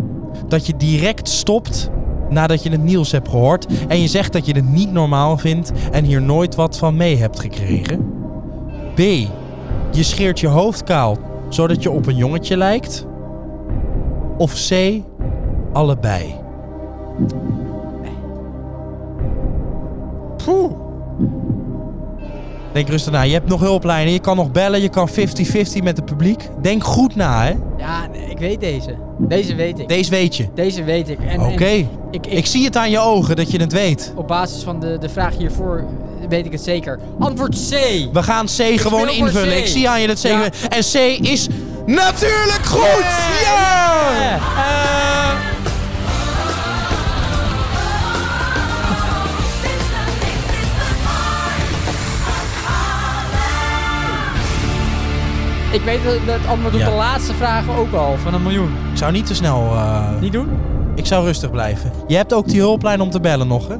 dat 0.48 0.66
je 0.66 0.76
direct 0.76 1.28
stopt 1.28 1.90
nadat 2.30 2.62
je 2.62 2.70
het 2.70 2.82
nieuws 2.82 3.12
hebt 3.12 3.28
gehoord 3.28 3.66
en 3.88 4.00
je 4.00 4.08
zegt 4.08 4.32
dat 4.32 4.46
je 4.46 4.52
het 4.52 4.68
niet 4.68 4.92
normaal 4.92 5.38
vindt 5.38 5.72
en 5.90 6.04
hier 6.04 6.22
nooit 6.22 6.54
wat 6.54 6.78
van 6.78 6.96
mee 6.96 7.16
hebt 7.16 7.40
gekregen. 7.40 8.12
B. 8.94 9.00
Je 9.92 10.02
scheert 10.02 10.40
je 10.40 10.46
hoofd 10.46 10.82
kaal 10.84 11.18
zodat 11.48 11.82
je 11.82 11.90
op 11.90 12.06
een 12.06 12.16
jongetje 12.16 12.56
lijkt. 12.56 13.06
Of 14.36 14.68
C. 14.68 15.00
Allebei. 15.72 16.34
Poeh. 20.44 20.70
Denk 22.72 22.88
rustig 22.88 23.12
na. 23.12 23.22
Je 23.22 23.32
hebt 23.32 23.48
nog 23.48 23.60
hulplijnen. 23.60 24.12
Je 24.12 24.18
kan 24.18 24.36
nog 24.36 24.52
bellen. 24.52 24.80
Je 24.80 24.88
kan 24.88 25.08
50-50 25.08 25.12
met 25.82 25.96
het 25.96 26.04
publiek. 26.04 26.48
Denk 26.60 26.84
goed 26.84 27.14
na, 27.16 27.42
hè. 27.44 27.54
Ja, 27.76 28.06
nee, 28.06 28.30
ik 28.30 28.38
weet 28.38 28.60
deze. 28.60 28.94
Deze 29.18 29.54
weet 29.54 29.78
ik. 29.78 29.88
Deze 29.88 30.10
weet 30.10 30.36
je. 30.36 30.48
Deze 30.54 30.84
weet 30.84 31.08
ik. 31.08 31.18
Oké. 31.38 31.64
Ik, 31.64 31.86
ik, 32.10 32.26
Ik 32.26 32.46
zie 32.46 32.64
het 32.64 32.76
aan 32.76 32.90
je 32.90 32.98
ogen 32.98 33.36
dat 33.36 33.50
je 33.50 33.60
het 33.60 33.72
weet. 33.72 34.12
op 34.16 34.28
basis 34.28 34.62
van 34.62 34.80
de, 34.80 34.98
de 34.98 35.08
vraag 35.08 35.36
hiervoor 35.36 35.84
weet 36.32 36.46
ik 36.46 36.52
het 36.52 36.60
zeker. 36.62 36.98
Antwoord 37.18 37.54
C. 37.70 37.70
We 38.12 38.22
gaan 38.22 38.46
C 38.46 38.80
gewoon 38.80 39.08
invullen. 39.08 39.54
C. 39.54 39.58
Ik 39.58 39.66
zie 39.66 39.88
aan 39.88 40.00
je 40.00 40.06
dat 40.06 40.20
C. 40.20 40.22
Ja. 40.24 40.42
En 40.68 40.80
C 40.92 40.94
is 41.20 41.46
natuurlijk 41.86 42.64
goed! 42.66 43.04
Ja! 43.44 44.10
Eh, 44.20 45.40
ik 55.72 55.80
weet 55.84 55.98
het, 56.04 56.46
antwoord 56.46 56.74
op 56.74 56.80
Ja. 56.80 56.88
de 56.90 56.94
laatste 56.96 57.34
vraag 57.34 57.76
ook 57.78 57.92
al, 57.92 58.16
van 58.22 58.34
een 58.34 58.42
miljoen. 58.42 58.74
Ik 58.92 58.98
zou 58.98 59.12
niet 59.12 59.26
te 59.26 59.34
snel... 59.34 59.60
eh, 59.74 60.20
Niet 60.20 60.32
doen? 60.32 60.48
Ik 60.94 61.06
zou 61.06 61.24
rustig 61.24 61.50
blijven. 61.50 61.92
Je 62.06 62.16
hebt 62.16 62.32
ook 62.32 62.48
die 62.48 62.60
hulplijn 62.60 63.00
om 63.00 63.10
te 63.10 63.20
bellen 63.20 63.46
nog, 63.48 63.68
hè? 63.68 63.74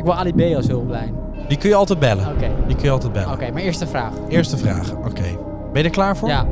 Ik 0.00 0.06
wil 0.06 0.14
Ali 0.14 0.32
B 0.34 0.56
als 0.56 0.66
hulplijn. 0.66 1.14
Die 1.48 1.58
kun 1.58 1.68
je 1.68 1.74
altijd 1.74 1.98
bellen. 1.98 2.26
Oké, 2.26 2.46
Die 2.66 2.76
kun 2.76 2.84
je 2.84 2.90
altijd 2.90 3.12
bellen. 3.12 3.32
oké, 3.32 3.50
mijn 3.52 3.64
eerste 3.64 3.86
vraag. 3.86 4.12
Eerste 4.28 4.56
vraag. 4.56 4.92
Oké. 4.92 5.22
Ben 5.72 5.82
je 5.82 5.88
er 5.88 5.90
klaar 5.90 6.16
voor? 6.16 6.28
Ja, 6.28 6.46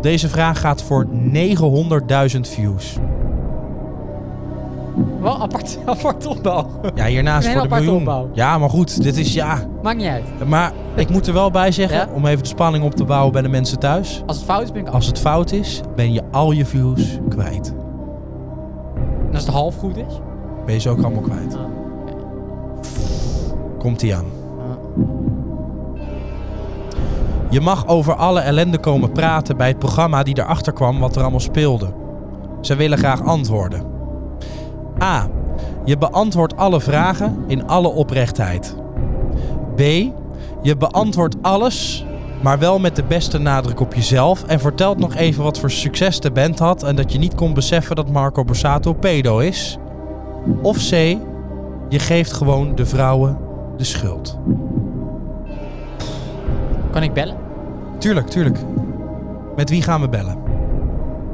Deze 0.00 0.28
vraag 0.28 0.60
gaat 0.60 0.82
voor 0.82 1.06
900.000 2.34 2.40
views. 2.40 2.96
Wel 5.20 5.40
apart, 5.40 5.78
apart 5.84 6.26
opbouw. 6.26 6.66
Ja, 6.94 7.04
hiernaast 7.06 7.48
voor 7.48 7.62
de 7.62 7.68
miljoen. 7.68 7.96
opbouw. 7.96 8.28
Ja, 8.32 8.58
maar 8.58 8.70
goed, 8.70 9.02
dit 9.02 9.16
is 9.16 9.34
ja. 9.34 9.58
Maakt 9.82 9.96
niet 9.96 10.06
uit. 10.06 10.24
Maar 10.48 10.72
ik 10.96 11.08
moet 11.10 11.26
er 11.26 11.32
wel 11.32 11.50
bij 11.50 11.72
zeggen, 11.72 11.98
Ja? 11.98 12.08
om 12.14 12.26
even 12.26 12.42
de 12.42 12.48
spanning 12.48 12.84
op 12.84 12.94
te 12.94 13.04
bouwen 13.04 13.32
bij 13.32 13.42
de 13.42 13.48
mensen 13.48 13.78
thuis. 13.78 14.22
Als 14.26 14.36
het 14.36 14.44
fout 14.46 14.62
is, 14.62 14.72
ben 14.72 14.80
ik 14.80 14.86
af. 14.88 14.94
Als 14.94 15.06
het 15.06 15.18
fout 15.18 15.52
is, 15.52 15.80
ben 15.96 16.12
je 16.12 16.22
al 16.30 16.52
je 16.52 16.64
views 16.66 17.18
kwijt. 17.28 17.74
En 19.28 19.34
als 19.34 19.44
het 19.44 19.54
half 19.54 19.76
goed 19.76 19.96
is? 19.96 20.20
Ben 20.64 20.74
je 20.74 20.80
ze 20.80 20.90
ook 20.90 21.02
allemaal 21.02 21.22
kwijt. 21.22 21.54
Ah. 21.56 21.60
Komt 23.82 24.02
ie 24.02 24.14
aan. 24.14 24.24
Je 27.50 27.60
mag 27.60 27.86
over 27.86 28.14
alle 28.14 28.40
ellende 28.40 28.78
komen 28.78 29.12
praten 29.12 29.56
bij 29.56 29.68
het 29.68 29.78
programma 29.78 30.22
die 30.22 30.38
erachter 30.38 30.72
kwam 30.72 30.98
wat 30.98 31.16
er 31.16 31.22
allemaal 31.22 31.40
speelde. 31.40 31.92
Ze 32.60 32.74
willen 32.74 32.98
graag 32.98 33.22
antwoorden. 33.24 33.82
A. 35.02 35.28
Je 35.84 35.98
beantwoordt 35.98 36.56
alle 36.56 36.80
vragen 36.80 37.44
in 37.46 37.66
alle 37.68 37.88
oprechtheid. 37.88 38.76
B. 39.76 39.80
Je 40.62 40.76
beantwoordt 40.78 41.36
alles, 41.40 42.06
maar 42.42 42.58
wel 42.58 42.78
met 42.78 42.96
de 42.96 43.04
beste 43.04 43.38
nadruk 43.38 43.80
op 43.80 43.94
jezelf 43.94 44.44
en 44.44 44.60
vertelt 44.60 44.98
nog 44.98 45.14
even 45.14 45.42
wat 45.42 45.58
voor 45.58 45.70
succes 45.70 46.20
de 46.20 46.30
band 46.30 46.58
had 46.58 46.82
en 46.82 46.96
dat 46.96 47.12
je 47.12 47.18
niet 47.18 47.34
kon 47.34 47.54
beseffen 47.54 47.96
dat 47.96 48.10
Marco 48.10 48.44
Borsato 48.44 48.92
pedo 48.92 49.38
is. 49.38 49.78
Of 50.62 50.76
C. 50.76 50.90
Je 51.88 51.98
geeft 51.98 52.32
gewoon 52.32 52.74
de 52.74 52.86
vrouwen 52.86 53.50
de 53.82 53.88
schuld. 53.88 54.38
Kan 56.90 57.02
ik 57.02 57.12
bellen? 57.12 57.36
Tuurlijk, 57.98 58.26
tuurlijk. 58.26 58.58
Met 59.56 59.70
wie 59.70 59.82
gaan 59.82 60.00
we 60.00 60.08
bellen? 60.08 60.38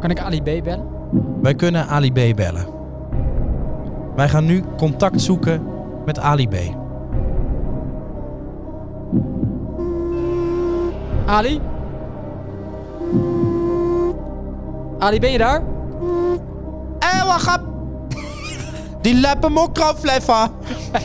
Kan 0.01 0.11
ik 0.11 0.21
Ali 0.21 0.43
B 0.43 0.65
bellen? 0.65 0.87
Wij 1.43 1.55
kunnen 1.55 1.87
Ali 1.87 2.13
B 2.13 2.37
bellen. 2.37 2.67
Wij 4.17 4.29
gaan 4.29 4.45
nu 4.45 4.65
contact 4.77 5.21
zoeken 5.21 5.63
met 6.05 6.19
Ali 6.19 6.49
B. 6.49 6.55
Ali? 11.27 11.61
Ali, 14.99 15.21
ben 15.21 15.31
je 15.31 15.39
daar? 15.39 15.63
Wat 17.27 17.41
gaat? 17.41 17.68
Die 19.09 19.21
leppen 19.21 19.53
mokra 19.53 19.95
flefa. 19.95 20.51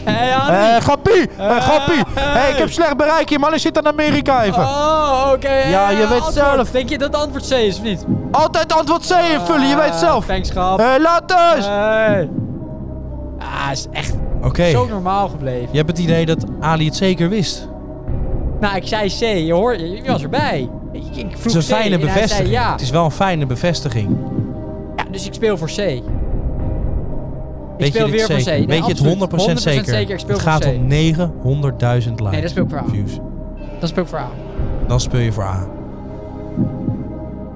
Hey, 0.04 0.34
Ali. 0.34 0.76
Eh, 0.76 0.82
grappie. 0.82 1.30
Eh, 1.38 1.58
grappie. 1.58 2.04
Hé, 2.16 2.52
ik 2.52 2.58
heb 2.58 2.72
slecht 2.72 2.98
bereik 2.98 3.30
hier, 3.30 3.40
man. 3.40 3.54
Ik 3.54 3.60
zit 3.60 3.78
in 3.78 3.88
Amerika 3.88 4.44
even. 4.44 4.64
Oh, 4.64 5.30
oké. 5.34 5.54
Ja, 5.54 5.90
je 5.90 5.98
weet 5.98 6.10
antwoord. 6.10 6.34
zelf. 6.34 6.72
Denk 6.72 6.90
je 6.90 6.98
dat 6.98 7.08
het 7.08 7.22
antwoord 7.22 7.48
C 7.48 7.52
is 7.52 7.78
of 7.78 7.84
niet? 7.84 8.06
Altijd 8.32 8.74
antwoord 8.74 9.08
C 9.08 9.12
invullen, 9.34 9.68
je 9.68 9.76
weet 9.76 9.96
zelf. 9.96 10.26
Thanks, 10.26 10.50
grap. 10.50 10.80
Hé, 10.80 10.98
laat. 11.00 11.34
Hey. 11.34 12.30
Ah, 13.40 13.72
is 13.72 13.88
echt 13.92 14.14
zo 14.72 14.86
normaal 14.86 15.28
gebleven. 15.30 15.68
Je 15.72 15.78
hebt 15.78 15.90
het 15.90 16.00
idee 16.00 16.26
dat 16.26 16.46
Ali 16.60 16.86
het 16.86 16.96
zeker 16.96 17.30
wist. 17.30 17.68
Nou, 18.60 18.76
ik 18.76 18.88
zei 18.88 19.10
C. 19.10 19.20
Je, 19.20 19.54
hoor, 19.54 19.78
je, 19.78 20.04
was 20.06 20.24
erbij. 20.24 20.70
Ik, 20.92 21.04
ik 21.16 21.32
Het 21.32 21.40
vroeg 21.40 21.46
is 21.46 21.54
een 21.54 21.62
C 21.62 21.80
fijne 21.80 21.90
hij 21.90 22.00
zei 22.00 22.14
bevestiging. 22.14 22.50
ja. 22.50 22.72
Het 22.72 22.82
is 22.82 22.90
wel 22.90 23.06
een 23.06 23.12
fijne 23.12 23.46
bevestiging. 23.46 24.18
ja, 24.96 25.04
dus 25.12 25.26
ik 25.26 25.34
speel 25.34 25.58
voor 25.58 25.68
C. 25.76 26.02
Ik 27.78 27.80
Weet 27.80 27.94
speel 27.94 28.06
je 28.06 28.12
dit 28.12 28.28
weer 28.28 28.38
zeker? 28.38 28.44
voor 28.44 28.64
C. 28.64 28.68
Nee, 28.68 28.80
Weet 28.82 28.98
je 28.98 29.08
het 29.10 29.18
100%, 29.18 29.22
absoluut. 29.22 29.60
100% 29.60 29.62
zeker? 29.62 29.86
zeker, 29.86 30.14
ik 30.14 30.20
speel 30.20 30.36
het 30.36 30.44
voor 30.44 30.52
gaat 30.52 30.66
om 30.66 30.90
900.000 30.90 32.10
likes. 32.10 32.32
Nee, 32.32 32.42
dat 32.42 32.50
speel 32.50 32.64
ik 32.64 32.70
voor 32.70 32.80
A. 32.80 32.84
views. 32.90 33.20
Dan 33.80 33.88
speel 33.88 34.04
ik 34.04 34.10
voor 34.10 34.20
A. 34.20 34.30
Dan 34.88 35.00
speel 35.00 35.20
je 35.20 35.32
voor 35.32 35.44
A. 35.44 35.68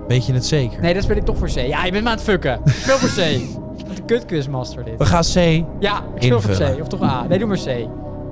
Weet 0.07 0.25
je 0.25 0.33
het 0.33 0.45
zeker? 0.45 0.81
Nee, 0.81 0.93
dan 0.93 1.03
speel 1.03 1.15
ik 1.15 1.25
toch 1.25 1.37
voor 1.37 1.47
C. 1.47 1.55
Ja, 1.55 1.85
je 1.85 1.91
bent 1.91 2.03
me 2.03 2.09
aan 2.09 2.15
het 2.15 2.23
fucken. 2.25 2.59
Ik 2.65 2.71
speel 2.73 2.97
voor 2.97 3.09
C. 3.09 3.39
Wat 3.87 3.97
een 3.97 4.05
kutquizmaster 4.05 4.83
dit. 4.83 4.93
We 4.97 5.05
gaan 5.05 5.21
C. 5.23 5.65
Ja, 5.79 6.03
ik 6.15 6.23
speel 6.23 6.41
voor 6.41 6.49
Invullen. 6.51 6.77
C. 6.77 6.81
Of 6.81 6.87
toch 6.87 7.01
A. 7.03 7.25
Nee, 7.29 7.39
doe 7.39 7.47
maar 7.47 7.57
C. 7.57 7.67
En 7.67 7.89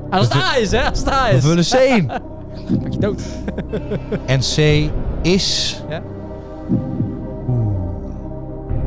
als 0.09 0.23
het 0.23 0.33
We 0.33 0.43
A 0.43 0.57
is, 0.57 0.71
hè. 0.71 0.89
Als 0.89 0.99
het 0.99 1.09
A 1.11 1.29
We 1.29 1.35
is. 1.35 1.43
vullen 1.43 1.63
C 1.63 1.73
in. 1.97 2.05
Maak 2.81 2.91
je 2.93 2.99
dood. 2.99 3.21
En 4.25 4.39
C 4.39 4.89
is... 5.21 5.81
Ja? 5.89 6.01
Oeh. 7.47 7.75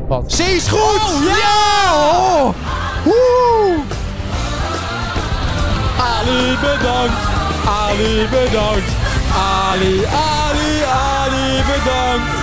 Wat? 0.07 0.25
C 0.37 0.39
is 0.39 0.67
goed! 0.67 1.27
ja! 1.27 1.93
Oh! 1.95 2.49
Woe! 3.03 3.75
Ali 5.99 6.55
bedankt. 6.61 7.21
Ali 7.67 8.27
bedankt. 8.31 8.91
Ali, 9.71 10.05
Ali, 10.05 10.83
Ali 10.93 11.61
bedankt. 11.61 12.37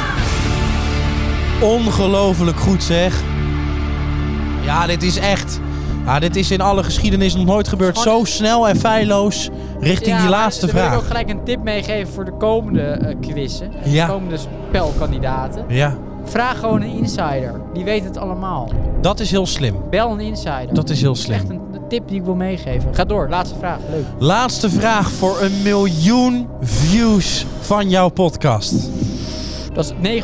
Ongelooflijk 1.61 2.59
goed 2.61 2.83
zeg. 2.83 3.23
Ja, 4.65 4.87
dit 4.87 5.03
is 5.03 5.17
echt... 5.19 5.61
Ja, 6.05 6.19
dit 6.19 6.37
is 6.37 6.51
in 6.51 6.61
alle 6.61 6.83
geschiedenis 6.83 7.35
nog 7.35 7.45
nooit 7.47 7.69
gebeurd. 7.69 7.99
Zo 7.99 8.25
snel 8.25 8.69
en 8.69 8.77
feilloos 8.77 9.49
richting 9.81 10.17
Ja, 10.17 10.21
die 10.21 10.31
laatste 10.31 10.67
wil 10.67 10.75
ik 10.75 10.81
vraag. 10.87 10.97
ook 10.99 11.07
gelijk 11.07 11.31
een 11.31 11.45
tip 11.45 11.63
meegeven 11.63 12.13
voor 12.15 12.25
de 12.25 12.33
komende 12.37 12.81
eh, 12.83 13.17
quizzen. 13.21 13.73
En 13.83 13.91
Ja. 13.91 14.07
De 14.07 14.13
komende 14.13 14.37
spelkandidaten. 14.37 15.65
Ja, 15.69 15.97
Vraag 16.29 16.59
gewoon 16.61 16.83
een 16.83 16.97
insider. 16.97 17.61
Die 17.73 17.85
weet 17.85 18.05
het 18.05 18.17
allemaal. 18.17 18.69
dat 19.01 19.21
is 19.21 19.31
heel 19.31 19.47
slim. 19.47 19.75
Bel 19.91 20.11
een 20.11 20.21
insider. 20.21 20.75
Dat 20.75 20.91
is 20.91 21.01
heel 21.01 21.11
echt 21.11 21.21
slim. 21.21 21.41
een, 21.51 21.61
een 21.73 21.89
tip 21.89 22.09
die 22.09 22.19
ik 22.19 22.25
wil 22.25 22.35
meegeven. 22.35 22.95
Ga 22.95 23.05
door, 23.05 23.29
laatste 23.29 23.59
vraag. 23.59 23.79
Leuk. 23.91 24.05
Laatste 24.19 24.71
vraag 24.71 25.11
voor 25.11 25.41
een 25.43 25.63
miljoen 25.63 26.49
views 26.61 27.47
van 27.61 27.89
jouw 27.91 28.09
podcast. 28.09 28.91
Dat 29.73 29.95
is 30.03 30.23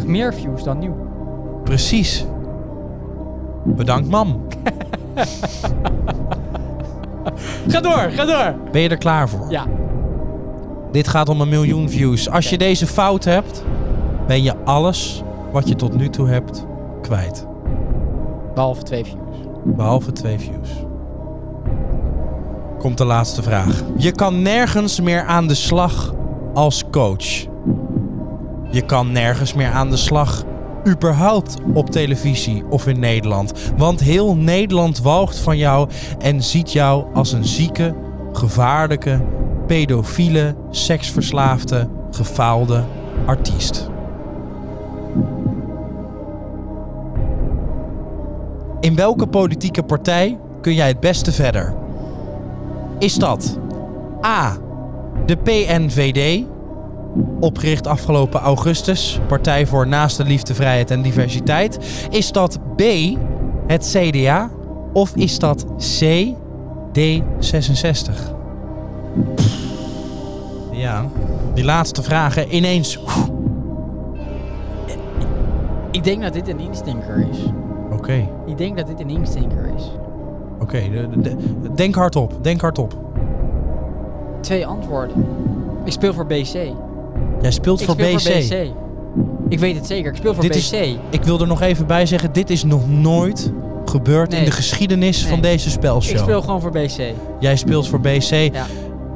998.998 0.00 0.06
meer 0.06 0.34
views 0.34 0.62
dan 0.62 0.78
nieuw. 0.78 0.96
Precies. 1.64 2.24
Bedankt, 3.64 4.08
mam. 4.08 4.46
Ga 7.68 7.80
door, 7.80 8.10
ga 8.10 8.24
door. 8.24 8.54
Ben 8.72 8.80
je 8.80 8.88
er 8.88 8.96
klaar 8.98 9.28
voor? 9.28 9.50
Ja. 9.50 9.66
Dit 10.92 11.08
gaat 11.08 11.28
om 11.28 11.40
een 11.40 11.48
miljoen 11.48 11.90
views. 11.90 12.30
Als 12.30 12.50
je 12.50 12.58
deze 12.58 12.86
fout 12.86 13.24
hebt, 13.24 13.64
ben 14.26 14.42
je 14.42 14.64
alles 14.64 15.22
wat 15.52 15.68
je 15.68 15.74
tot 15.74 15.96
nu 15.96 16.08
toe 16.08 16.28
hebt 16.28 16.66
kwijt. 17.02 17.46
Behalve 18.54 18.82
twee 18.82 19.04
views. 19.04 19.38
Behalve 19.64 20.12
twee 20.12 20.38
views. 20.38 20.70
Komt 22.78 22.98
de 22.98 23.04
laatste 23.04 23.42
vraag. 23.42 23.82
Je 23.96 24.12
kan 24.12 24.42
nergens 24.42 25.00
meer 25.00 25.24
aan 25.24 25.46
de 25.46 25.54
slag 25.54 26.14
als 26.54 26.84
coach. 26.90 27.46
Je 28.70 28.82
kan 28.86 29.12
nergens 29.12 29.54
meer 29.54 29.70
aan 29.70 29.90
de 29.90 29.96
slag 29.96 30.44
überhaupt 30.88 31.56
op 31.74 31.90
televisie 31.90 32.64
of 32.70 32.86
in 32.86 33.00
Nederland. 33.00 33.52
Want 33.76 34.00
heel 34.00 34.36
Nederland 34.36 35.00
walgt 35.00 35.38
van 35.38 35.56
jou 35.56 35.88
en 36.18 36.42
ziet 36.42 36.72
jou 36.72 37.04
als 37.14 37.32
een 37.32 37.44
zieke, 37.44 37.94
gevaarlijke, 38.32 39.20
pedofiele, 39.70 40.54
seksverslaafde, 40.70 41.88
gefaalde 42.10 42.84
artiest. 43.26 43.88
In 48.80 48.94
welke 48.94 49.26
politieke 49.26 49.82
partij 49.82 50.38
kun 50.60 50.74
jij 50.74 50.88
het 50.88 51.00
beste 51.00 51.32
verder? 51.32 51.74
Is 52.98 53.14
dat 53.14 53.58
A. 54.24 54.56
De 55.26 55.36
PNVD, 55.36 56.44
opgericht 57.40 57.86
afgelopen 57.86 58.40
augustus, 58.40 59.20
Partij 59.28 59.66
voor 59.66 59.86
Naaste 59.86 60.24
Liefde, 60.24 60.54
Vrijheid 60.54 60.90
en 60.90 61.02
Diversiteit? 61.02 61.78
Is 62.10 62.32
dat 62.32 62.58
B. 62.76 62.82
Het 63.66 63.96
CDA 63.96 64.50
of 64.92 65.14
is 65.14 65.38
dat 65.38 65.66
C. 65.98 66.26
D66? 66.98 68.38
Ja, 70.80 71.04
die 71.54 71.64
laatste 71.64 72.02
vragen 72.02 72.54
ineens. 72.56 72.98
Ik 75.90 76.04
denk 76.04 76.22
dat 76.22 76.32
dit 76.32 76.48
een 76.48 76.60
instinker 76.60 77.26
is. 77.30 77.38
Oké, 77.92 78.28
Ik 78.46 78.58
denk 78.58 78.76
dat 78.76 78.86
dit 78.86 79.00
een 79.00 79.10
instinker 79.10 79.70
is. 79.76 79.90
oké. 80.60 80.80
de- 80.90 81.20
de- 81.20 81.36
Denk 81.74 81.94
hardop, 81.94 82.32
denk 82.42 82.60
hardop. 82.60 82.96
Twee 84.40 84.66
antwoorden. 84.66 85.26
Ik 85.84 85.92
speel 85.92 86.12
voor 86.14 86.26
BC. 86.26 86.72
Jij 87.40 87.50
speelt 87.50 87.80
Ik 87.80 87.86
voor 87.86 87.94
speel 87.94 88.14
BC. 88.14 88.20
voor 88.20 88.56
BC. 88.58 88.72
Ik 89.48 89.58
weet 89.58 89.76
het 89.76 89.86
zeker. 89.86 90.10
Ik 90.10 90.16
speel 90.16 90.34
voor 90.34 90.42
Dit 90.42 90.52
BC. 90.52 90.56
is- 90.56 90.96
Ik 91.10 91.22
wil 91.24 91.40
er 91.40 91.46
nog 91.46 91.60
even 91.60 91.86
bij 91.86 92.06
zeggen, 92.06 92.32
dit 92.32 92.50
is 92.50 92.64
nog 92.64 92.88
nooit 92.88 93.52
gebeurd 93.84 94.34
in 94.34 94.44
de 94.44 94.50
geschiedenis 94.50 95.26
van 95.26 95.40
deze 95.40 95.70
spelshow. 95.70 96.14
Ik 96.16 96.22
speel 96.22 96.40
gewoon 96.42 96.60
voor 96.60 96.70
BC. 96.70 97.12
Jij 97.38 97.56
speelt 97.56 97.88
voor 97.88 98.00
BC. 98.00 98.30
Ja. 98.52 98.64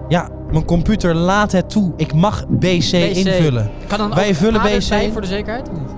Ja, 0.08 0.28
mijn 0.54 0.66
computer 0.66 1.14
laat 1.14 1.52
het 1.52 1.70
toe. 1.70 1.92
Ik 1.96 2.14
mag 2.14 2.48
BC, 2.48 2.92
invullen. 2.92 3.70
Kan 3.86 3.98
dan 3.98 4.14
Wij 4.14 4.34
vullen 4.34 4.60
ABC. 4.60 5.12
Voor 5.12 5.20
de 5.20 5.26
zekerheid? 5.26 5.68
Of 5.68 5.78
niet? 5.78 5.90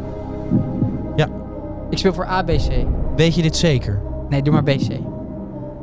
Ja. 1.17 1.29
Ik 1.91 1.99
speel 1.99 2.13
voor 2.13 2.27
ABC. 2.27 2.87
Weet 3.17 3.35
je 3.35 3.43
dit 3.43 3.57
zeker? 3.57 4.03
Nee, 4.29 4.43
doe 4.43 4.53
maar 4.53 4.63
BC. 4.63 4.99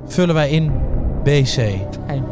Vullen 0.06 0.36
wij 0.36 0.50
in 0.50 0.72
BC. 1.24 1.56
Fijn. 2.06 2.24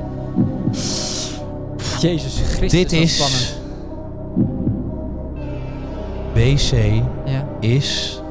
Jezus 1.99 2.41
Christus. 2.55 2.71
Dit 2.71 2.91
is. 2.91 3.55
BC 6.33 7.01
ja. 7.25 7.47
is. 7.59 8.21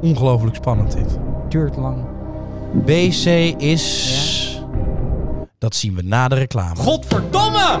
Ongelooflijk 0.00 0.56
spannend 0.56 0.92
dit. 0.92 1.18
Duurt 1.48 1.76
lang. 1.76 1.96
BC 2.72 3.26
is... 3.58 4.62
Dat 5.58 5.74
zien 5.76 5.94
we 5.94 6.02
na 6.02 6.28
de 6.28 6.34
reclame. 6.34 6.76
Godverdomme! 6.76 7.80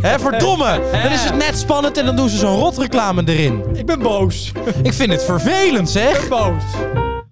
Hè, 0.00 0.18
verdomme! 0.18 0.80
Dan 1.02 1.12
is 1.12 1.24
het 1.24 1.36
net 1.36 1.58
spannend 1.58 1.98
en 1.98 2.04
dan 2.06 2.16
doen 2.16 2.28
ze 2.28 2.36
zo'n 2.36 2.58
rotreclame 2.58 3.22
erin. 3.26 3.62
Ik 3.74 3.86
ben 3.86 3.98
boos. 3.98 4.52
Ik 4.82 4.92
vind 4.92 5.12
het 5.12 5.24
vervelend, 5.24 5.90
zeg. 5.90 6.28
boos. 6.28 6.62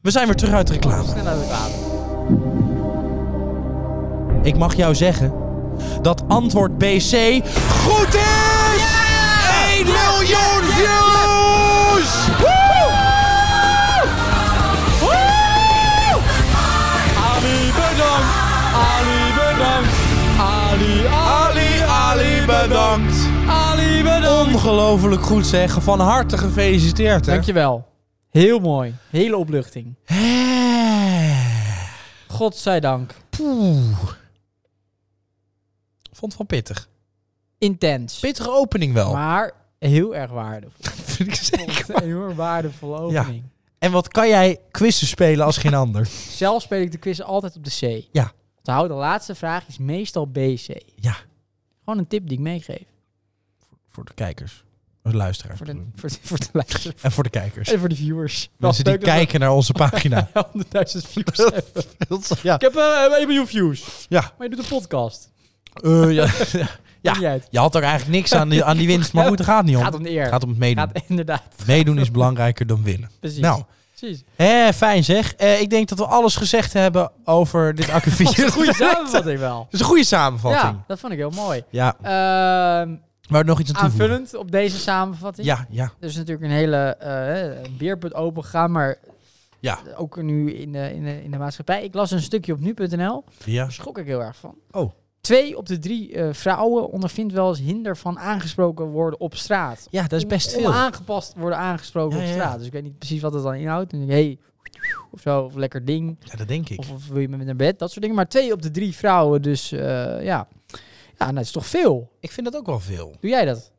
We 0.02 0.10
zijn 0.10 0.26
weer 0.26 0.34
terug 0.36 0.54
uit 0.54 0.66
de 0.66 0.72
reclame. 0.72 1.04
Snel 1.08 1.24
naar 1.24 1.34
de 1.34 1.40
reclame. 1.40 1.74
Ik 4.42 4.56
mag 4.56 4.76
jou 4.76 4.94
zeggen 4.94 5.32
dat 6.02 6.22
antwoord 6.28 6.78
BC 6.78 7.40
goed 7.84 8.14
is! 8.14 8.82
1 9.76 9.84
miljoen 9.84 10.62
views! 10.62 12.57
Ali 18.78 19.32
bedankt. 19.34 19.94
Ali, 20.38 21.06
Ali, 21.06 21.80
Ali, 21.80 22.46
bedankt. 22.46 23.16
Ali 23.48 24.02
bedankt. 24.02 24.54
Ongelooflijk 24.54 25.22
goed 25.22 25.46
zeggen. 25.46 25.82
Van 25.82 26.00
harte 26.00 26.38
gefeliciteerd, 26.38 27.26
hè? 27.26 27.32
Dankjewel. 27.32 27.86
Heel 28.30 28.58
mooi. 28.58 28.94
Hele 29.10 29.36
opluchting. 29.36 29.94
Eh, 30.04 30.16
Godzijdank. 32.26 33.14
Poeh. 33.30 33.98
Vond 36.12 36.32
het 36.32 36.36
wel 36.36 36.46
pittig. 36.46 36.88
Intens. 37.58 38.18
Pittige 38.18 38.50
opening 38.50 38.92
wel. 38.94 39.12
Maar 39.12 39.52
heel 39.78 40.14
erg 40.16 40.30
waardevol. 40.30 40.80
Vind 41.14 41.28
ik 41.28 41.34
zeker. 41.34 41.84
Een 41.88 42.04
heel 42.08 42.34
waardevolle 42.34 42.98
opening. 42.98 43.42
En 43.78 43.92
wat 43.92 44.08
kan 44.08 44.28
jij 44.28 44.58
quizzen 44.70 45.06
spelen 45.06 45.44
als 45.46 45.56
geen 45.56 45.74
ander? 45.74 46.06
Zelf 46.30 46.62
speel 46.62 46.80
ik 46.80 46.92
de 46.92 46.98
quiz 46.98 47.20
altijd 47.20 47.56
op 47.56 47.64
de 47.64 47.70
C. 47.70 48.08
Ja. 48.12 48.32
Onthoud, 48.68 48.88
de 48.88 48.94
laatste 48.94 49.34
vraag 49.34 49.64
is 49.66 49.78
meestal 49.78 50.26
BC. 50.26 50.82
Ja. 50.96 51.16
Gewoon 51.84 51.98
een 51.98 52.06
tip 52.06 52.28
die 52.28 52.36
ik 52.36 52.42
meegeef. 52.44 52.84
Voor 53.88 54.04
de 54.04 54.14
kijkers. 54.14 54.64
Voor 55.02 55.10
de 55.10 55.16
luisteraars. 55.16 55.58
Voor 55.58 55.66
de, 55.66 55.82
voor 55.94 56.08
de, 56.08 56.16
voor 56.22 56.38
de 56.38 56.48
luisteraars. 56.52 57.02
En 57.02 57.12
voor 57.12 57.22
de 57.22 57.30
kijkers. 57.30 57.72
En 57.72 57.78
voor 57.78 57.88
de 57.88 57.94
viewers. 57.94 58.50
Mensen 58.56 58.84
die 58.84 58.98
kijken 58.98 59.40
naar 59.40 59.52
onze 59.52 59.72
pagina. 59.72 60.30
we 60.52 60.64
100.000 60.64 61.08
views 61.08 61.36
ja. 62.42 62.54
Ik 62.54 62.60
heb 62.60 62.76
eh 62.76 63.18
1 63.18 63.26
miljoen 63.26 63.46
views. 63.46 64.06
Ja. 64.08 64.32
Maar 64.38 64.48
je 64.48 64.56
doet 64.56 64.64
een 64.64 64.78
podcast. 64.78 65.30
Eh, 65.82 66.12
ja. 66.12 66.26
Ja. 67.00 67.38
Je 67.50 67.58
had 67.58 67.74
er 67.74 67.82
eigenlijk 67.82 68.12
niks 68.12 68.34
aan 68.34 68.48
die, 68.48 68.64
aan 68.64 68.76
die 68.76 68.86
winst. 68.86 69.12
Maar 69.12 69.26
goed, 69.26 69.38
het 69.38 69.46
gaat 69.46 69.64
niet 69.64 69.76
om. 69.76 69.82
Gaat 69.82 69.94
om 69.94 70.02
de 70.02 70.10
eer. 70.10 70.22
Het 70.22 70.30
gaat 70.30 70.42
om 70.42 70.48
het 70.48 70.58
meedoen. 70.58 70.90
Gaat 70.92 71.02
inderdaad. 71.08 71.42
Meedoen 71.66 71.98
is 71.98 72.10
belangrijker 72.10 72.66
dan 72.66 72.82
winnen. 72.82 73.10
Precies. 73.20 73.40
Nou, 73.40 73.62
Precies. 73.98 74.24
hè, 74.36 74.72
fijn 74.72 75.04
zeg. 75.04 75.34
Eh, 75.34 75.60
ik 75.60 75.70
denk 75.70 75.88
dat 75.88 75.98
we 75.98 76.06
alles 76.06 76.36
gezegd 76.36 76.72
hebben 76.72 77.10
over 77.24 77.74
dit 77.74 77.90
akkefietje. 77.98 78.36
Dat 78.42 78.44
is 78.50 78.56
een 78.56 78.62
goede 78.64 78.74
samenvatting 78.74 79.38
wel. 79.38 79.56
Dat 79.64 79.72
is 79.72 79.80
een 79.80 79.86
goede 79.86 80.04
samenvatting. 80.04 80.72
Ja, 80.76 80.84
dat 80.86 80.98
vond 80.98 81.12
ik 81.12 81.18
heel 81.18 81.30
mooi. 81.30 81.62
Ja. 81.70 81.96
Ehm, 82.02 82.90
je 83.38 83.44
nog 83.44 83.60
iets 83.60 83.72
aan 83.72 83.80
toevoegen? 83.80 84.08
aanvullend 84.10 84.34
op 84.34 84.50
deze 84.50 84.78
samenvatting. 84.78 85.46
Ja, 85.46 85.66
ja. 85.70 85.92
Er 86.00 86.08
is 86.08 86.16
natuurlijk 86.16 86.46
een 86.46 86.56
hele 86.56 86.76
eh 86.96 87.70
beerput 87.78 88.14
open 88.14 88.44
gegaan, 88.44 88.70
maar 88.72 88.96
Ja. 89.60 89.78
ook 89.96 90.22
nu 90.22 90.52
in 90.52 90.72
de, 90.72 90.94
in, 90.94 91.04
de, 91.04 91.22
in 91.24 91.30
de 91.30 91.38
maatschappij. 91.38 91.84
Ik 91.84 91.94
las 91.94 92.10
een 92.10 92.22
stukje 92.22 92.52
op 92.52 92.60
nu.nl, 92.60 93.24
Ja. 93.44 93.62
daar 93.62 93.72
schrok 93.72 93.98
ik 93.98 94.06
heel 94.06 94.22
erg 94.22 94.36
van. 94.36 94.54
Oh. 94.70 94.92
Twee 95.20 95.56
op 95.56 95.66
de 95.66 95.78
drie 95.78 96.14
eh, 96.14 96.32
vrouwen 96.32 96.90
ondervindt 96.90 97.32
wel 97.32 97.48
eens 97.48 97.58
hinder 97.58 97.96
van 97.96 98.18
aangesproken 98.18 98.86
worden 98.86 99.20
op 99.20 99.34
straat. 99.34 99.86
Ja, 99.90 100.02
dat 100.02 100.12
is 100.18 100.26
best 100.26 100.52
veel. 100.52 100.66
Onaangepast 100.66 101.34
worden 101.36 101.58
aangesproken 101.58 102.16
Ja, 102.16 102.22
op 102.22 102.28
ja, 102.28 102.34
straat. 102.34 102.58
Dus 102.58 102.66
ik 102.66 102.72
weet 102.72 102.82
niet 102.82 102.98
precies 102.98 103.20
wat 103.20 103.32
het 103.32 103.42
dan 103.42 103.54
inhoudt. 103.54 103.92
En 103.92 104.08
hey, 104.08 104.38
of 105.10 105.20
zo, 105.20 105.42
of 105.42 105.54
lekker 105.54 105.84
ding. 105.84 106.16
Ja, 106.20 106.36
dat 106.36 106.48
denk 106.48 106.68
ik. 106.68 106.78
Of, 106.78 106.90
of 106.90 107.08
wil 107.08 107.20
je 107.20 107.28
met 107.28 107.44
naar 107.46 107.56
bed, 107.56 107.78
dat 107.78 107.88
soort 107.88 108.00
dingen. 108.00 108.16
Maar 108.16 108.28
twee 108.28 108.52
op 108.52 108.62
de 108.62 108.70
drie 108.70 108.94
vrouwen, 108.94 109.42
dus 109.42 109.72
eh, 109.72 109.80
ja. 110.24 110.48
Ja, 111.18 111.24
nou, 111.24 111.34
dat 111.34 111.44
is 111.44 111.50
toch 111.50 111.66
veel. 111.66 112.10
Ik 112.20 112.32
vind 112.32 112.46
dat 112.46 112.56
ook 112.56 112.66
wel 112.66 112.80
veel. 112.80 113.14
Doe 113.20 113.30
jij 113.30 113.44
dat? 113.44 113.72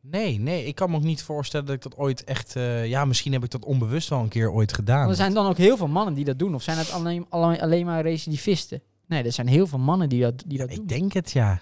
Nee, 0.00 0.38
nee. 0.40 0.64
Ik 0.64 0.74
kan 0.74 0.90
me 0.90 0.96
ook 0.96 1.02
niet 1.02 1.22
voorstellen 1.22 1.66
dat 1.66 1.74
ik 1.74 1.82
dat 1.82 1.96
ooit 1.96 2.24
echt... 2.24 2.56
eh, 2.56 2.86
ja, 2.86 3.04
misschien 3.04 3.32
heb 3.32 3.44
ik 3.44 3.50
dat 3.50 3.64
onbewust 3.64 4.08
wel 4.08 4.18
een 4.18 4.28
keer 4.28 4.50
ooit 4.52 4.72
gedaan. 4.72 4.98
Want 4.98 5.10
er 5.10 5.16
zijn 5.16 5.34
dan 5.34 5.46
ook 5.46 5.56
heel 5.56 5.76
veel 5.76 5.88
mannen 5.88 6.14
die 6.14 6.24
dat 6.24 6.38
doen. 6.38 6.54
Of 6.54 6.62
zijn 6.62 6.78
het 6.78 6.90
alleen, 6.90 7.26
alleen, 7.28 7.60
alleen 7.60 7.86
maar 7.86 8.02
recidivisten? 8.02 8.82
Nee, 9.06 9.22
er 9.22 9.32
zijn 9.32 9.48
heel 9.48 9.66
veel 9.66 9.78
mannen 9.78 10.08
die 10.08 10.22
dat, 10.22 10.42
die 10.46 10.58
dat 10.58 10.68
doen. 10.68 10.78
Ik 10.78 10.88
denk 10.88 11.12
het, 11.12 11.32
ja. 11.32 11.60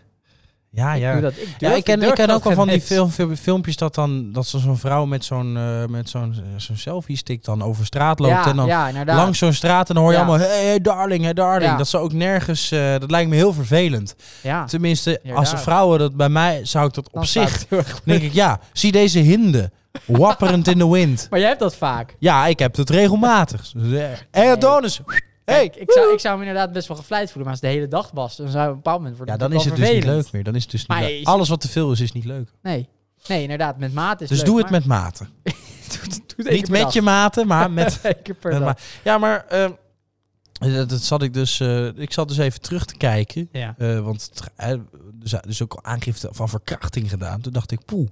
Ja, 0.73 0.95
Ik 0.95 1.01
ja. 1.01 1.21
dat, 1.21 1.33
ik 1.33 1.49
Ja, 1.59 1.73
ik 1.73 1.85
ken, 1.85 2.03
ik 2.03 2.15
ken 2.15 2.27
dat 2.29 2.37
ook 2.37 2.45
wel 2.45 2.53
van 2.55 2.69
die 2.69 2.81
film, 2.81 3.11
film- 3.11 3.37
filmpjes 3.37 3.77
dat 3.77 3.95
dan 3.95 4.33
dat 4.33 4.47
zo'n 4.47 4.79
vrouw 4.79 5.05
met 5.05 5.25
zo'n 5.25 5.57
eh, 5.57 5.87
met 5.87 6.09
zo'n 6.09 6.35
zo'n 6.57 6.77
selfie 6.77 7.17
stick 7.17 7.45
dan 7.45 7.63
over 7.63 7.87
straat 7.87 8.19
loopt 8.19 8.33
Ja, 8.33 8.47
en 8.47 8.57
dan 8.57 8.67
ja, 8.67 9.05
langs 9.05 9.39
zo'n 9.39 9.53
straat 9.53 9.89
en 9.89 9.95
dan 9.95 10.05
hoor 10.05 10.13
je 10.13 10.19
allemaal 10.19 10.39
hey, 10.39 10.65
hey, 10.65 10.81
darling, 10.81 11.23
hey, 11.25 11.33
darling. 11.33 11.77
Dat 11.77 11.89
ze 11.89 11.99
ook 11.99 12.13
nergens 12.13 12.71
eh, 12.71 12.91
dat 12.99 13.11
lijkt 13.11 13.31
me 13.31 13.37
heel 13.37 13.53
vervelend. 13.53 14.15
ja. 14.43 14.65
Tenminste, 14.65 15.21
als 15.35 15.51
vrouwen 15.55 15.99
dat 15.99 16.17
bij 16.17 16.29
mij 16.29 16.61
zou 16.65 16.87
ik 16.87 16.95
dat 16.95 17.07
op 17.07 17.13
Dan 17.13 17.27
zich 17.27 17.67
denk 18.05 18.23
ik 18.23 18.33
ja, 18.33 18.61
zie 18.73 18.93
deze 18.93 19.19
hinde 19.19 19.71
wapperend 20.07 20.69
in 20.69 20.79
de 20.79 20.89
wind. 20.89 21.27
Maar 21.31 21.39
jij 21.39 21.49
hebt 21.49 21.61
dat 21.61 21.77
vaak. 21.77 22.17
Ja, 22.19 22.47
ik 22.47 22.59
heb 22.59 22.77
het 22.77 22.91
regelmatig. 22.91 23.73
Hé, 24.31 24.51
Adonis. 24.51 25.01
Hey. 25.51 25.69
Kijk, 25.69 25.77
ik, 25.83 25.93
zou, 25.93 26.13
ik 26.13 26.21
zou 26.21 26.39
me 26.39 26.45
inderdaad 26.47 26.73
best 26.73 26.89
wel 26.89 26.97
gevleid 26.97 27.25
voelen. 27.31 27.43
Maar 27.43 27.53
als 27.53 27.61
het 27.61 27.71
de 27.71 27.77
hele 27.77 27.89
dag 27.89 28.11
was, 28.15 28.37
dan 28.37 28.49
zou 28.49 28.65
op 28.65 28.71
een 28.71 28.77
bepaald 28.77 28.99
moment 28.99 29.17
worden 29.17 29.35
Ja, 29.35 29.41
dan 29.41 29.53
is 29.53 29.65
het 29.65 29.77
dus 29.77 29.91
niet 29.91 30.05
leuk 30.05 30.33
meer. 30.33 30.45
Dan 30.45 30.55
is 30.55 30.63
het 30.63 30.71
dus 30.71 30.87
niet 30.87 30.99
leuk. 30.99 31.27
Alles 31.27 31.49
wat 31.49 31.61
te 31.61 31.69
veel 31.69 31.93
is, 31.93 32.01
is 32.01 32.13
niet 32.13 32.25
leuk. 32.25 32.49
Nee. 32.63 32.89
Nee, 33.29 33.43
inderdaad, 33.43 33.79
met 33.79 33.93
maat 33.93 34.21
is 34.21 34.29
Dus 34.29 34.37
leuk, 34.39 34.47
doe 34.47 34.59
het 34.59 34.71
maar- 34.71 34.79
met 34.81 34.89
mate. 34.89 35.27
doe, 36.37 36.51
Niet 36.53 36.69
met 36.69 36.93
je 36.93 37.03
mate, 37.03 37.45
maar 37.45 37.71
met 37.81 38.01
keer 38.23 38.35
per 38.35 38.59
dag. 38.61 38.79
ja, 39.05 39.19
maar 39.19 39.47
eh, 39.47 39.71
dat, 40.59 40.89
dat 40.89 41.01
zat 41.03 41.23
ik 41.23 41.35
dus. 41.35 41.61
eh, 41.61 41.87
ik 41.87 42.13
zat 42.13 42.29
dus 42.29 42.39
even 42.39 42.61
terug 42.61 42.85
te 42.85 42.97
kijken. 42.97 43.49
Ja. 43.53 43.75
eh, 43.79 44.01
want 44.01 44.31
het, 44.35 44.51
zijn 45.23 45.43
dus 45.47 45.63
ook 45.63 45.73
al 45.75 45.85
aangifte 45.85 46.29
van 46.33 46.49
verkrachting 46.49 47.11
gedaan. 47.11 47.41
Toen 47.41 47.53
dacht 47.53 47.71
ik, 47.71 47.85
poeh, 47.85 48.09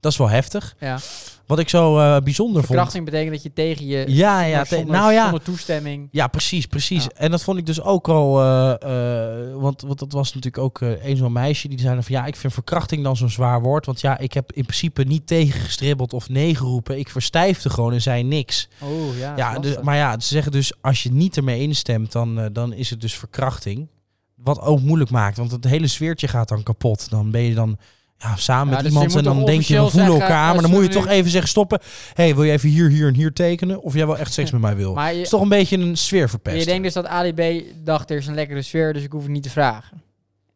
dat 0.00 0.12
is 0.12 0.18
wel 0.18 0.28
heftig. 0.28 0.74
ja. 0.80 0.98
Wat 1.46 1.58
ik 1.58 1.68
zo 1.68 1.98
eh, 1.98 2.16
bijzonder 2.22 2.64
Verkrachting 2.64 3.04
betekent 3.04 3.32
dat 3.32 3.42
je 3.42 3.52
tegen 3.52 3.86
je... 3.86 4.04
Ja, 4.08 4.42
ja, 4.42 4.62
te- 4.62 4.74
zonder, 4.76 4.94
nou 4.96 5.12
ja. 5.12 5.22
zonder 5.22 5.42
toestemming. 5.42 6.08
Ja, 6.10 6.26
precies, 6.26 6.66
precies. 6.66 7.04
Ja. 7.04 7.10
En 7.14 7.30
dat 7.30 7.42
vond 7.42 7.58
ik 7.58 7.66
dus 7.66 7.82
ook 7.82 8.08
al. 8.08 8.40
eh, 8.42 8.70
eh, 9.48 9.54
want, 9.54 9.80
want 9.82 9.98
dat 9.98 10.12
was 10.12 10.34
natuurlijk 10.34 10.62
ook 10.64 10.80
een 10.80 11.16
zo'n 11.16 11.32
meisje 11.32 11.68
die 11.68 11.80
zei 11.80 12.02
van 12.02 12.14
ja, 12.14 12.26
ik 12.26 12.36
vind 12.36 12.52
verkrachting 12.52 13.02
dan 13.02 13.16
zo'n 13.16 13.30
zwaar 13.30 13.60
woord. 13.62 13.86
Want 13.86 14.00
ja, 14.00 14.18
ik 14.18 14.32
heb 14.32 14.52
in 14.52 14.62
principe 14.62 15.02
niet 15.02 15.26
tegengestribbeld 15.26 16.12
of 16.12 16.28
nee 16.28 16.54
geroepen. 16.54 16.98
Ik 16.98 17.08
verstijfde 17.10 17.70
gewoon 17.70 17.92
en 17.92 18.02
zei 18.02 18.22
niks. 18.22 18.68
Oh 18.82 19.16
ja, 19.18 19.36
Ja, 19.36 19.54
lastig. 19.54 19.82
maar 19.82 19.96
ja, 19.96 20.20
ze 20.20 20.28
zeggen 20.28 20.52
dus 20.52 20.72
als 20.80 21.02
je 21.02 21.12
niet 21.12 21.36
ermee 21.36 21.60
instemt, 21.60 22.12
dan, 22.12 22.48
dan 22.52 22.72
is 22.72 22.90
het 22.90 23.00
dus 23.00 23.14
verkrachting. 23.14 23.88
Wat 24.34 24.60
ook 24.60 24.80
moeilijk 24.80 25.10
maakt, 25.10 25.36
want 25.36 25.50
het 25.50 25.64
hele 25.64 25.86
sfeertje 25.86 26.28
gaat 26.28 26.48
dan 26.48 26.62
kapot. 26.62 27.10
Dan 27.10 27.30
ben 27.30 27.42
je 27.42 27.54
dan 27.54 27.78
ja, 28.18 28.36
samen 28.36 28.66
Ja, 28.68 28.74
met 28.74 28.82
dus 28.82 28.92
iemand 28.92 29.16
en 29.16 29.22
dan 29.22 29.44
denk 29.44 29.62
je, 29.62 29.74
we 29.74 29.80
voelen 29.90 29.92
zeggen, 30.10 30.12
elkaar. 30.20 30.44
Maar 30.44 30.54
dan 30.54 30.64
als 30.64 30.72
moet 30.72 30.82
je 30.82 30.88
toch 31.00 31.06
even 31.06 31.30
zeggen, 31.30 31.48
stoppen. 31.50 31.80
hey, 32.12 32.34
wil 32.34 32.44
je 32.44 32.52
even 32.52 32.68
hier, 32.68 32.88
hier 32.88 33.06
en 33.08 33.14
hier 33.14 33.32
tekenen? 33.32 33.82
Of 33.82 33.94
jij 33.94 34.06
wel 34.06 34.18
echt 34.18 34.32
seks 34.32 34.50
met 34.50 34.60
mij 34.60 34.76
wil? 34.76 34.94
Maar 34.94 35.08
Het 35.08 35.16
is 35.16 35.28
toch 35.28 35.40
een 35.40 35.48
beetje 35.48 35.76
een 35.78 35.96
sfeerverpester. 35.96 36.60
je 36.62 36.66
denkt 36.68 36.82
dus 36.84 36.92
dat 36.92 37.06
Ali 37.06 37.32
B 37.32 37.64
dacht, 37.84 38.10
er 38.10 38.16
is 38.16 38.26
een 38.26 38.34
lekkere 38.34 38.62
sfeer, 38.62 38.92
dus 38.92 39.02
ik 39.02 39.12
hoef 39.12 39.22
het 39.22 39.30
niet 39.30 39.42
te 39.42 39.50
vragen. 39.50 40.02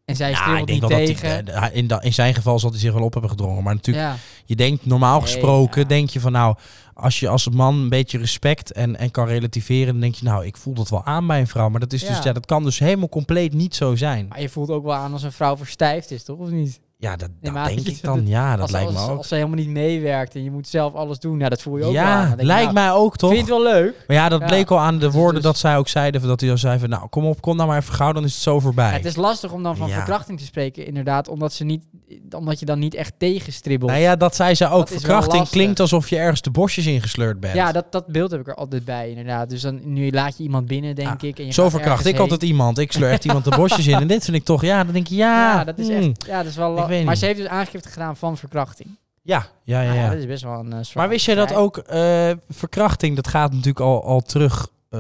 En 0.04 0.16
zij 0.16 0.30
ja, 0.30 0.46
ik 0.46 0.66
denk 0.66 0.68
niet 0.68 0.80
wel 0.80 0.88
dat 0.88 1.06
tegen. 1.06 1.28
hij, 1.28 1.44
eh, 1.70 1.76
in, 1.76 1.86
da- 1.86 2.02
in 2.02 2.12
zijn 2.14 2.34
geval 2.34 2.58
zal 2.58 2.70
hij 2.70 2.78
zich 2.78 2.92
wel 2.92 3.02
op 3.02 3.12
hebben 3.12 3.30
gedrongen. 3.30 3.62
Maar 3.62 3.74
natuurlijk, 3.74 4.06
ja. 4.06 4.16
je 4.44 4.56
denkt 4.56 4.86
normaal 4.86 5.18
Nee, 5.18 5.22
gesproken, 5.28 5.82
ja. 5.82 5.88
denk 5.88 6.10
je 6.10 6.20
van 6.20 6.32
nou, 6.32 6.56
als 6.94 7.20
je 7.20 7.28
als 7.28 7.48
man 7.48 7.74
een 7.74 7.88
beetje 7.88 8.18
respect 8.18 8.72
en, 8.72 8.96
en 8.98 9.10
kan 9.10 9.26
relativeren, 9.26 9.92
dan 9.92 10.00
denk 10.00 10.14
je 10.14 10.24
nou, 10.24 10.46
ik 10.46 10.56
voel 10.56 10.74
dat 10.74 10.88
wel 10.90 11.04
aan 11.04 11.26
bij 11.26 11.40
een 11.40 11.46
vrouw. 11.46 11.68
Maar 11.68 11.80
dat 11.80 11.92
is 11.92 12.06
dus, 12.06 12.22
ja, 12.22 12.32
dat 12.32 12.46
kan 12.46 12.62
dus 12.64 12.78
helemaal 12.78 13.08
compleet 13.08 13.52
niet 13.52 13.74
zo 13.74 13.96
zijn. 13.96 14.26
Maar 14.28 14.40
je 14.40 14.48
voelt 14.48 14.70
ook 14.70 14.84
wel 14.84 14.94
aan 14.94 15.12
als 15.12 15.22
een 15.22 15.32
vrouw 15.32 15.56
verstijfd 15.56 16.10
is, 16.10 16.22
toch? 16.24 16.38
Of 16.38 16.50
niet? 16.50 16.80
Ja, 17.02 17.16
dat, 17.16 17.28
denk 17.42 17.88
ik 17.88 18.02
dan. 18.02 18.26
Ja, 18.26 18.50
dat 18.50 18.60
als, 18.60 18.70
lijkt 18.70 18.86
als, 18.86 19.06
me 19.06 19.12
ook. 19.12 19.18
Als 19.18 19.28
ze 19.28 19.34
helemaal 19.34 19.56
niet 19.56 19.68
meewerkt 19.68 20.34
en 20.34 20.44
je 20.44 20.50
moet 20.50 20.68
zelf 20.68 20.94
alles 20.94 21.18
doen, 21.18 21.36
nou, 21.36 21.50
dat 21.50 21.62
voel 21.62 21.76
je 21.76 21.84
ook 21.84 21.96
aan. 21.96 22.28
Ja, 22.28 22.34
lijkt 22.44 22.72
nou, 22.72 22.72
mij 22.72 22.92
ook 22.92 23.16
toch? 23.16 23.30
Vind 23.30 23.40
het 23.40 23.50
wel 23.50 23.62
leuk. 23.62 24.04
Maar 24.06 24.16
ja, 24.16 24.28
dat 24.28 24.40
Ja. 24.40 24.46
bleek 24.46 24.70
al 24.70 24.78
aan 24.78 24.98
de 24.98 25.10
woorden 25.10 25.34
dus- 25.34 25.44
dat 25.44 25.58
zij 25.58 25.76
ook 25.76 25.88
zeiden. 25.88 26.22
Dat 26.22 26.40
hij 26.40 26.50
al 26.50 26.58
zei 26.58 26.78
van, 26.78 26.88
nou, 26.88 27.08
kom 27.08 27.24
op, 27.24 27.40
kom 27.40 27.56
nou 27.56 27.68
maar 27.68 27.78
even 27.78 27.94
gauw, 27.94 28.12
dan 28.12 28.24
is 28.24 28.32
het 28.32 28.42
zo 28.42 28.60
voorbij. 28.60 28.88
Ja, 28.88 28.96
het 28.96 29.04
is 29.04 29.16
lastig 29.16 29.52
om 29.52 29.62
dan 29.62 29.76
van 29.76 29.88
Ja. 29.88 29.94
verkrachting 29.94 30.38
te 30.38 30.44
spreken, 30.44 30.86
inderdaad, 30.86 31.28
omdat, 31.28 31.52
ze 31.52 31.64
niet, 31.64 31.84
omdat 32.30 32.60
je 32.60 32.66
dan 32.66 32.78
niet 32.78 32.94
echt 32.94 33.12
tegenstribbelt. 33.18 33.90
Nou 33.90 34.02
ja, 34.02 34.16
dat 34.16 34.36
zei 34.36 34.54
ze 34.54 34.68
ook. 34.68 34.88
Dat 34.88 34.88
Verkrachting 34.88 35.48
klinkt 35.48 35.80
alsof 35.80 36.08
je 36.08 36.16
ergens 36.16 36.40
de 36.40 36.50
bosjes 36.50 36.86
ingesleurd 36.86 37.40
bent. 37.40 37.54
Ja, 37.54 37.72
dat, 37.72 37.92
dat 37.92 38.06
beeld 38.06 38.30
heb 38.30 38.40
ik 38.40 38.48
er 38.48 38.54
altijd 38.54 38.84
bij, 38.84 39.08
inderdaad. 39.08 39.50
Dus 39.50 39.60
dan, 39.60 39.80
nu 39.84 40.10
laat 40.10 40.36
je 40.36 40.42
iemand 40.42 40.66
binnen, 40.66 40.94
denk 40.94 41.22
ik. 41.22 41.38
En 41.38 41.46
je 41.46 41.52
Zo 41.52 41.68
verkracht 41.68 42.06
ik 42.06 42.18
altijd 42.18 42.42
iemand. 42.42 42.78
Ik 42.78 42.92
sleur 42.92 43.10
echt 43.10 43.24
iemand 43.24 43.44
de 43.44 43.56
bosjes 43.56 43.86
in. 43.86 44.00
En 44.02 44.08
dit 44.08 44.24
vind 44.24 44.36
ik 44.36 44.44
toch, 44.44 44.62
ja, 44.62 44.84
dan 44.84 44.92
denk 44.92 45.06
je, 45.06 45.14
ja. 45.14 45.54
Ja, 45.54 45.64
dat 45.64 45.78
is 45.78 45.86
hmm. 45.88 45.96
echt. 45.96 46.24
Ja, 46.26 46.36
dat 46.36 46.46
is 46.46 46.56
wel. 46.56 46.90
Maar 47.04 47.16
ze 47.16 47.24
heeft 47.26 47.38
dus 47.38 47.48
aangifte 47.48 47.88
gedaan 47.88 48.16
van 48.16 48.36
verkrachting. 48.36 48.88
Ja, 49.22 49.46
ja, 49.62 49.80
ja. 49.80 49.88
Nou 49.88 50.00
ja. 50.00 50.08
dat 50.10 50.18
is 50.18 50.26
best 50.26 50.42
wel 50.42 50.58
een. 50.58 50.72
eh, 50.72 50.94
Maar 50.94 51.08
wist 51.08 51.26
je 51.26 51.34
dat 51.34 51.54
ook 51.54 51.76
eh, 51.78 52.30
verkrachting, 52.48 53.16
dat 53.16 53.28
gaat 53.28 53.50
natuurlijk 53.50 53.80
al, 53.80 54.04
al 54.04 54.20
terug 54.20 54.68
eh, 54.88 54.98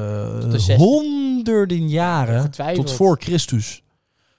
de 0.50 0.64
16e. 0.70 0.76
honderden 0.76 1.88
jaren 1.88 2.50
tot 2.74 2.92
voor 2.92 3.16
Christus. 3.20 3.82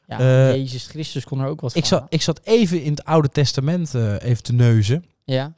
Ja, 0.08 0.50
Jezus 0.54 0.88
Christus 0.88 1.24
kon 1.24 1.39
er 1.39 1.48
ook 1.48 1.62
wat 1.62 1.76
Ik 1.76 1.86
van. 1.86 1.98
zat, 2.00 2.06
ik 2.10 2.22
zat 2.22 2.39
even 2.44 2.82
in 2.84 2.92
het 2.92 3.06
Oude 3.06 3.30
Testament 3.30 3.94
even 4.20 4.44
te 4.44 4.54
neuzen. 4.54 5.06
Ja. 5.24 5.54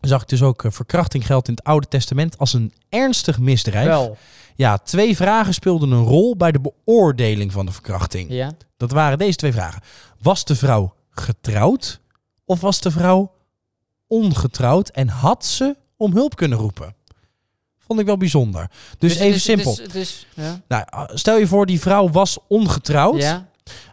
zag 0.00 0.22
ik 0.22 0.28
dus 0.28 0.42
ook 0.42 0.64
verkrachting 0.68 1.26
geldt 1.26 1.48
in 1.48 1.54
het 1.54 1.64
Oude 1.64 1.88
Testament 1.88 2.38
als 2.38 2.52
een 2.52 2.72
ernstig 2.88 3.38
misdrijf. 3.38 3.86
Wel. 3.86 4.16
Ja, 4.54 4.78
twee 4.78 5.16
vragen 5.16 5.54
speelden 5.54 5.90
een 5.90 6.04
rol 6.04 6.36
bij 6.36 6.52
de 6.52 6.60
beoordeling 6.60 7.52
van 7.52 7.66
de 7.66 7.72
verkrachting. 7.72 8.30
Ja. 8.30 8.50
Dat 8.76 8.90
waren 8.90 9.18
deze 9.18 9.36
twee 9.36 9.52
vragen. 9.52 9.82
Was 10.22 10.44
de 10.44 10.56
vrouw 10.56 10.94
getrouwd 11.20 12.00
of 12.44 12.60
was 12.60 12.80
de 12.80 12.90
vrouw 12.90 13.32
ongetrouwd 14.06 14.88
en 14.88 15.08
had 15.08 15.44
ze 15.44 15.76
om 15.96 16.12
hulp 16.12 16.36
kunnen 16.36 16.58
roepen? 16.58 16.94
Vond 17.78 18.00
ik 18.00 18.06
wel 18.06 18.16
bijzonder. 18.16 18.70
Dus, 18.98 19.12
het 19.12 19.22
even 19.22 19.40
simpel. 19.40 19.78
Ja. 20.34 20.60
Nou, 20.68 20.84
stel 21.14 21.38
je 21.38 21.46
voor, 21.46 21.66
die 21.66 21.80
vrouw 21.80 22.10
was 22.10 22.38
ongetrouwd. 22.48 23.22
Ja. 23.22 23.48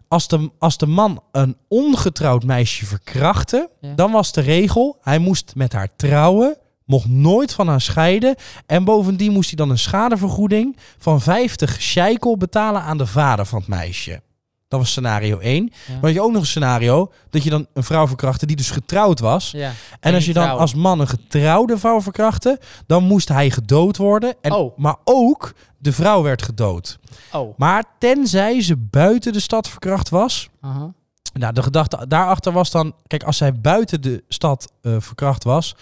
Als, 0.08 0.28
de, 0.28 0.52
als 0.60 0.78
de 0.78 0.86
man 0.86 1.24
een 1.32 1.58
ongetrouwd 1.68 2.44
meisje 2.44 2.86
verkrachtte, 2.86 3.70
Ja. 3.82 3.94
dan 3.94 4.12
was 4.12 4.32
de 4.32 4.42
regel, 4.42 4.98
hij 5.02 5.20
moest 5.20 5.52
met 5.56 5.74
haar 5.74 5.90
trouwen, 5.96 6.58
mocht 6.86 7.08
nooit 7.08 7.54
van 7.54 7.68
haar 7.68 7.82
scheiden. 7.82 8.36
En 8.66 8.84
bovendien 8.84 9.32
moest 9.32 9.48
hij 9.48 9.58
dan 9.58 9.70
een 9.70 9.78
schadevergoeding 9.78 10.78
van 10.98 11.22
50 11.22 11.82
shekel 11.82 12.38
betalen 12.38 12.82
aan 12.82 12.98
de 12.98 13.06
vader 13.08 13.46
van 13.46 13.60
het 13.60 13.68
meisje. 13.68 14.22
Dat 14.68 14.80
was 14.80 14.90
scenario 14.90 15.40
1. 15.40 15.72
Ja. 15.88 16.00
Maar 16.02 16.12
je 16.12 16.22
ook 16.22 16.32
nog 16.32 16.42
een 16.42 16.48
scenario 16.48 17.12
dat 17.30 17.44
je 17.44 17.50
dan 17.50 17.68
een 17.74 17.84
vrouw 17.84 18.08
verkrachtte 18.08 18.46
die 18.46 18.56
dus 18.56 18.72
getrouwd 18.72 19.20
was. 19.20 19.52
ja. 19.52 19.72
En 20.00 20.14
als 20.14 20.26
je 20.26 20.34
dan 20.34 20.50
als 20.58 20.74
man 20.74 21.00
een 21.00 21.08
getrouwde 21.08 21.78
vrouw 21.78 22.02
verkrachtte, 22.02 22.60
dan 22.88 23.04
moest 23.04 23.28
hij 23.30 23.50
gedood 23.50 23.98
worden. 23.98 24.36
En, 24.42 24.52
Oh. 24.52 24.78
Maar 24.78 24.96
ook 25.04 25.54
de 25.78 25.92
vrouw 25.92 26.22
werd 26.22 26.42
gedood. 26.42 27.00
Oh. 27.32 27.58
Maar 27.58 27.84
tenzij 28.00 28.62
ze 28.62 28.76
buiten 28.78 29.34
de 29.34 29.40
stad 29.40 29.70
verkracht 29.70 30.10
was. 30.10 30.50
Nou, 31.34 31.54
de 31.54 31.64
gedachte 31.64 32.06
daarachter 32.08 32.52
was 32.52 32.72
dan... 32.72 32.94
Kijk, 33.08 33.24
als 33.24 33.38
zij 33.38 33.54
buiten 33.54 34.02
de 34.02 34.24
stad 34.28 34.72
eh, 34.82 34.96
verkracht 35.00 35.44
was... 35.44 35.76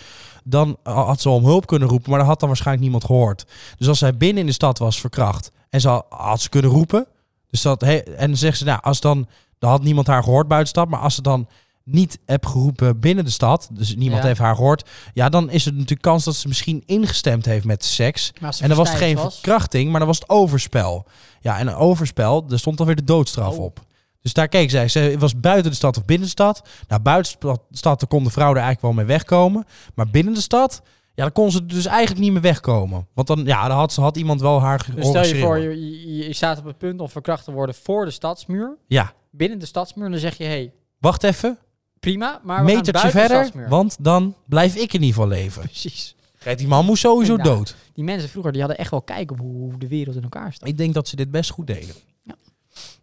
dan 0.44 0.78
had 0.84 1.22
ze 1.22 1.30
om 1.30 1.46
hulp 1.46 1.66
kunnen 1.66 1.88
roepen... 1.88 2.10
maar 2.10 2.20
dat 2.20 2.28
had 2.28 2.40
dan 2.40 2.48
waarschijnlijk 2.48 2.84
niemand 2.84 3.06
gehoord. 3.06 3.46
Dus 3.78 3.88
als 3.88 4.00
zij 4.00 4.18
binnen 4.18 4.42
in 4.42 4.46
de 4.46 4.54
stad 4.54 4.78
was 4.78 5.00
verkracht... 5.00 5.52
en 5.70 5.82
ze 5.82 5.88
had, 5.88 6.06
had 6.10 6.42
ze 6.42 6.50
kunnen 6.50 6.72
roepen... 6.72 7.08
Dus 7.54 7.62
dat, 7.62 7.82
he, 7.82 7.98
en 7.98 8.28
dan 8.28 8.38
zegt 8.38 8.58
ze, 8.58 8.64
nou, 8.64 8.80
als 8.82 9.00
dan... 9.00 9.28
dan 9.60 9.70
had 9.70 9.84
niemand 9.84 10.08
haar 10.08 10.24
gehoord 10.24 10.48
buiten 10.48 10.74
de 10.74 10.80
stad... 10.80 10.90
maar 10.92 11.00
als 11.00 11.16
ze 11.16 11.22
dan 11.22 11.48
niet 11.84 12.20
heb 12.26 12.46
geroepen 12.46 13.00
binnen 13.00 13.26
de 13.26 13.32
stad... 13.32 13.70
dus 13.72 13.96
niemand 13.96 14.22
Ja. 14.22 14.28
heeft 14.28 14.40
haar 14.40 14.56
gehoord... 14.56 14.90
ja, 15.14 15.30
dan 15.30 15.50
is 15.50 15.66
het 15.66 15.74
natuurlijk 15.74 16.02
kans 16.02 16.24
dat 16.24 16.36
ze 16.36 16.48
misschien 16.48 16.84
ingestemd 16.86 17.46
heeft 17.46 17.66
met 17.66 17.84
seks... 17.84 18.32
En 18.60 18.68
dan 18.68 18.78
was 18.78 18.90
het 18.90 18.98
geen 18.98 19.16
was, 19.16 19.34
verkrachting, 19.34 19.90
maar 19.90 20.00
dan 20.00 20.08
was 20.08 20.20
het 20.20 20.30
overspel. 20.30 21.06
Ja, 21.40 21.60
en 21.60 21.68
een 21.68 21.76
overspel, 21.76 22.46
er 22.50 22.60
stond 22.60 22.80
alweer 22.80 22.96
de 22.96 23.04
doodstraf 23.04 23.54
Oh. 23.58 23.64
op. 23.64 23.80
Dus 24.22 24.34
daar 24.34 24.48
keek 24.48 24.70
zij. 24.70 24.88
Ze 24.88 25.16
was 25.20 25.40
buiten 25.40 25.72
de 25.72 25.78
stad 25.78 25.98
of 25.98 26.06
binnen 26.06 26.26
de 26.26 26.32
stad. 26.32 26.68
Nou, 26.88 27.02
buiten 27.02 27.36
de 27.40 27.58
stad 27.72 28.08
kon 28.08 28.24
de 28.24 28.30
vrouw 28.30 28.50
er 28.50 28.62
eigenlijk 28.62 28.82
wel 28.82 28.94
mee 28.94 29.06
wegkomen. 29.06 29.66
Maar 29.96 30.08
binnen 30.08 30.34
de 30.34 30.42
stad, 30.42 30.82
ja, 31.16 31.24
dan 31.24 31.32
kon 31.32 31.52
ze 31.52 31.66
dus 31.66 31.86
eigenlijk 31.86 32.22
niet 32.22 32.32
meer 32.32 32.42
wegkomen. 32.42 33.08
Want 33.14 33.28
dan, 33.28 33.46
ja, 33.46 33.68
dan 33.68 33.78
had, 33.78 33.94
ze 33.94 34.02
had 34.02 34.18
iemand 34.18 34.42
wel 34.42 34.62
haar 34.62 34.86
Dus 34.96 35.08
stel 35.08 35.26
je 35.26 35.40
voor, 35.40 35.58
je, 35.58 36.16
je, 36.18 36.28
je 36.28 36.34
staat 36.34 36.58
op 36.60 36.66
het 36.66 36.78
punt 36.78 37.00
om 37.02 37.10
verkracht 37.10 37.44
te 37.44 37.52
worden 37.52 37.76
voor 37.76 38.06
de 38.06 38.12
stadsmuur. 38.12 38.78
Ja, 38.88 39.14
Binnen 39.32 39.60
de 39.60 39.66
stadsmuur. 39.66 40.10
Dan 40.10 40.20
zeg 40.20 40.38
je, 40.38 40.44
hey, 40.44 40.74
wacht 41.00 41.24
even. 41.24 41.58
prima, 42.00 42.40
maar 42.44 42.64
we 42.64 42.70
gaan 42.70 42.76
metertje 42.78 43.10
verder, 43.10 43.38
stadsmuur. 43.38 43.70
want 43.70 43.98
dan 44.00 44.36
blijf 44.46 44.76
ik 44.76 44.94
in 44.94 45.02
ieder 45.02 45.08
geval 45.08 45.28
leven. 45.28 45.62
Precies. 45.62 46.16
Kijk, 46.40 46.58
die 46.58 46.68
man 46.68 46.86
moest 46.86 47.02
sowieso 47.02 47.32
Inderdaad. 47.36 47.58
dood. 47.58 47.76
Die 47.94 48.04
mensen 48.04 48.30
vroeger, 48.30 48.52
die 48.52 48.62
hadden 48.62 48.80
echt 48.80 48.92
wel 48.92 49.02
kijken 49.02 49.36
op 49.40 49.42
hoe, 49.42 49.78
de 49.78 49.88
wereld 49.88 50.16
in 50.16 50.24
elkaar 50.24 50.54
staat. 50.54 50.68
Ik 50.70 50.78
denk 50.78 50.94
dat 50.94 51.08
ze 51.08 51.16
dit 51.16 51.32
best 51.32 51.50
goed 51.50 51.68
deden. 51.68 51.96
Ja. 52.22 52.36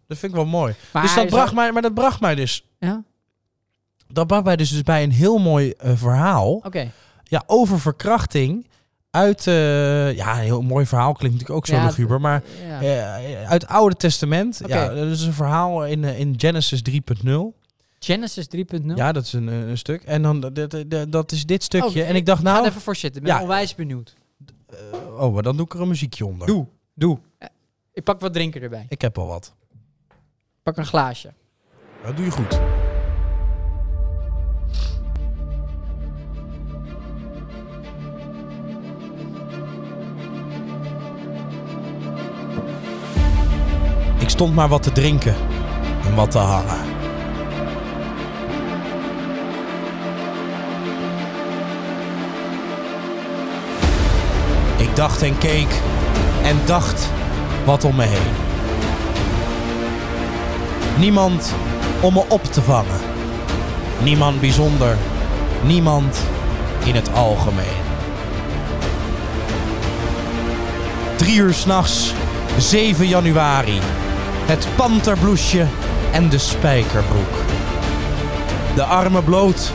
Dat 0.07 0.17
vind 0.17 0.31
ik 0.31 0.37
wel 0.37 0.45
mooi. 0.45 0.73
Maar 0.93 1.01
dus 1.01 1.15
dat 1.15 1.27
bracht 1.27 1.53
mij, 1.53 1.71
maar 1.71 1.81
dat 1.81 1.93
bracht 1.93 2.19
mij 2.21 2.35
dus, 2.35 2.65
Ja, 2.79 3.03
dat 4.07 4.27
bracht 4.27 4.43
mij 4.43 4.55
dus, 4.55 4.69
dus 4.69 4.81
bij 4.83 5.03
een 5.03 5.11
heel 5.11 5.37
mooi 5.37 5.71
eh, 5.71 5.91
verhaal. 5.95 6.53
oké. 6.53 6.91
Ja, 7.31 7.43
over 7.45 7.79
verkrachting 7.79 8.67
uit, 9.09 9.47
eh, 9.47 10.15
ja, 10.15 10.33
een 10.37 10.43
heel 10.43 10.61
mooi 10.61 10.85
verhaal 10.85 11.13
klinkt 11.13 11.37
natuurlijk 11.39 11.59
ook 11.59 11.65
zo 11.67 11.75
Ja, 11.81 11.85
luguber, 11.85 12.21
maar 12.21 12.43
Ja. 12.67 12.81
eh, 12.81 13.49
uit 13.49 13.61
het 13.61 13.71
Oude 13.71 13.95
Testament. 13.95 14.61
Ja, 14.65 14.87
dat 14.93 15.07
is 15.07 15.21
een 15.21 15.33
verhaal 15.33 15.85
in, 15.85 16.03
eh, 16.03 16.19
in 16.19 16.33
Genesis 16.37 16.81
3.0. 16.81 17.53
Genesis 17.99 18.47
3.0. 18.47 18.95
Ja, 18.97 19.11
dat 19.11 19.23
is 19.25 19.33
een, 19.33 19.47
een 19.47 19.77
stuk. 19.77 20.03
En 20.03 20.21
dan 20.21 20.39
dat, 20.39 20.55
dat, 20.55 20.75
dat- 20.87 21.11
dat 21.11 21.31
is 21.31 21.45
dit 21.45 21.63
stukje. 21.63 22.01
Oh, 22.01 22.07
en 22.09 22.15
ik 22.15 22.25
dacht, 22.25 22.41
Ga 22.41 22.51
nou, 22.53 22.65
even 22.67 22.81
voor 22.81 22.95
zitten. 22.95 23.21
Ik 23.21 23.27
ben 23.27 23.35
Ja. 23.35 23.41
onwijs 23.41 23.75
benieuwd. 23.75 24.15
oh, 25.17 25.33
maar 25.33 25.43
dan 25.43 25.57
doe 25.57 25.65
ik 25.65 25.73
er 25.73 25.81
een 25.81 25.87
muziekje 25.87 26.25
onder. 26.25 26.47
Doe, 26.47 26.65
doe. 26.93 27.19
Ik 27.93 28.03
pak 28.03 28.19
wat 28.19 28.33
drinken 28.33 28.61
erbij. 28.61 28.85
Ik 28.89 29.01
heb 29.01 29.17
al 29.17 29.27
wat. 29.27 29.53
Pak 30.63 30.77
een 30.77 30.85
glaasje. 30.85 31.33
Dat 32.05 32.15
doe 32.15 32.25
je 32.25 32.31
goed. 32.31 32.59
Stond 44.31 44.55
maar 44.55 44.67
wat 44.67 44.83
te 44.83 44.91
drinken 44.91 45.35
en 46.05 46.15
wat 46.15 46.31
te 46.31 46.37
hangen. 46.37 46.79
Ik 54.77 54.95
dacht 54.95 55.21
en 55.21 55.37
keek 55.37 55.81
en 56.43 56.57
dacht 56.65 57.09
wat 57.65 57.83
om 57.83 57.95
me 57.95 58.03
heen. 58.03 58.33
Niemand 60.99 61.53
om 62.01 62.13
me 62.13 62.23
op 62.27 62.43
te 62.43 62.61
vangen. 62.61 62.99
Niemand 64.03 64.39
bijzonder. 64.39 64.97
Niemand 65.63 66.17
in 66.85 66.95
het 66.95 67.13
algemeen. 67.13 67.79
Drie 71.15 71.37
uur 71.37 71.53
s'nachts, 71.53 72.13
7 72.57 73.07
januari. 73.07 73.79
Het 74.51 74.67
panterbloesje 74.75 75.65
en 76.11 76.29
de 76.29 76.37
spijkerbroek. 76.37 77.35
De 78.75 78.83
armen 78.83 79.23
bloot 79.23 79.73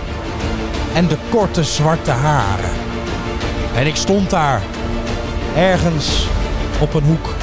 en 0.95 1.07
de 1.07 1.17
korte 1.31 1.65
zwarte 1.65 2.11
haren. 2.11 2.71
En 3.75 3.87
ik 3.87 3.97
stond 3.97 4.31
daar, 4.31 4.63
ergens 5.55 6.27
op 6.81 6.95
een 6.95 7.03
hoek. 7.03 7.35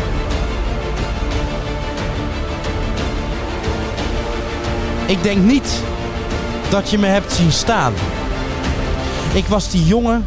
Ik 5.05 5.23
denk 5.23 5.43
niet 5.43 5.83
dat 6.69 6.89
je 6.89 6.97
me 6.97 7.07
hebt 7.07 7.31
zien 7.31 7.51
staan. 7.51 7.93
Ik 9.33 9.45
was 9.45 9.69
die 9.69 9.85
jongen 9.85 10.25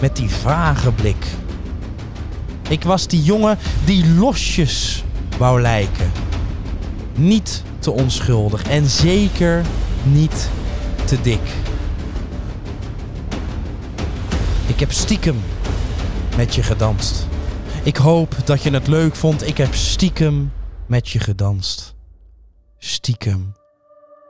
met 0.00 0.16
die 0.16 0.30
vage 0.30 0.92
blik. 0.92 1.26
Ik 2.68 2.82
was 2.82 3.06
die 3.06 3.22
jongen 3.22 3.58
die 3.84 4.14
losjes 4.14 5.04
wou 5.38 5.60
lijken. 5.60 6.23
Niet 7.14 7.62
te 7.78 7.90
onschuldig 7.90 8.62
en 8.62 8.86
zeker 8.86 9.64
niet 10.02 10.50
te 11.04 11.20
dik. 11.20 11.52
Ik 14.66 14.80
heb 14.80 14.92
stiekem 14.92 15.36
met 16.36 16.54
je 16.54 16.62
gedanst. 16.62 17.26
Ik 17.82 17.96
hoop 17.96 18.36
dat 18.44 18.62
je 18.62 18.70
het 18.70 18.86
leuk 18.86 19.14
vond. 19.14 19.46
Ik 19.46 19.56
heb 19.56 19.74
stiekem 19.74 20.52
met 20.86 21.08
je 21.08 21.18
gedanst. 21.18 21.94
Stiekem 22.78 23.52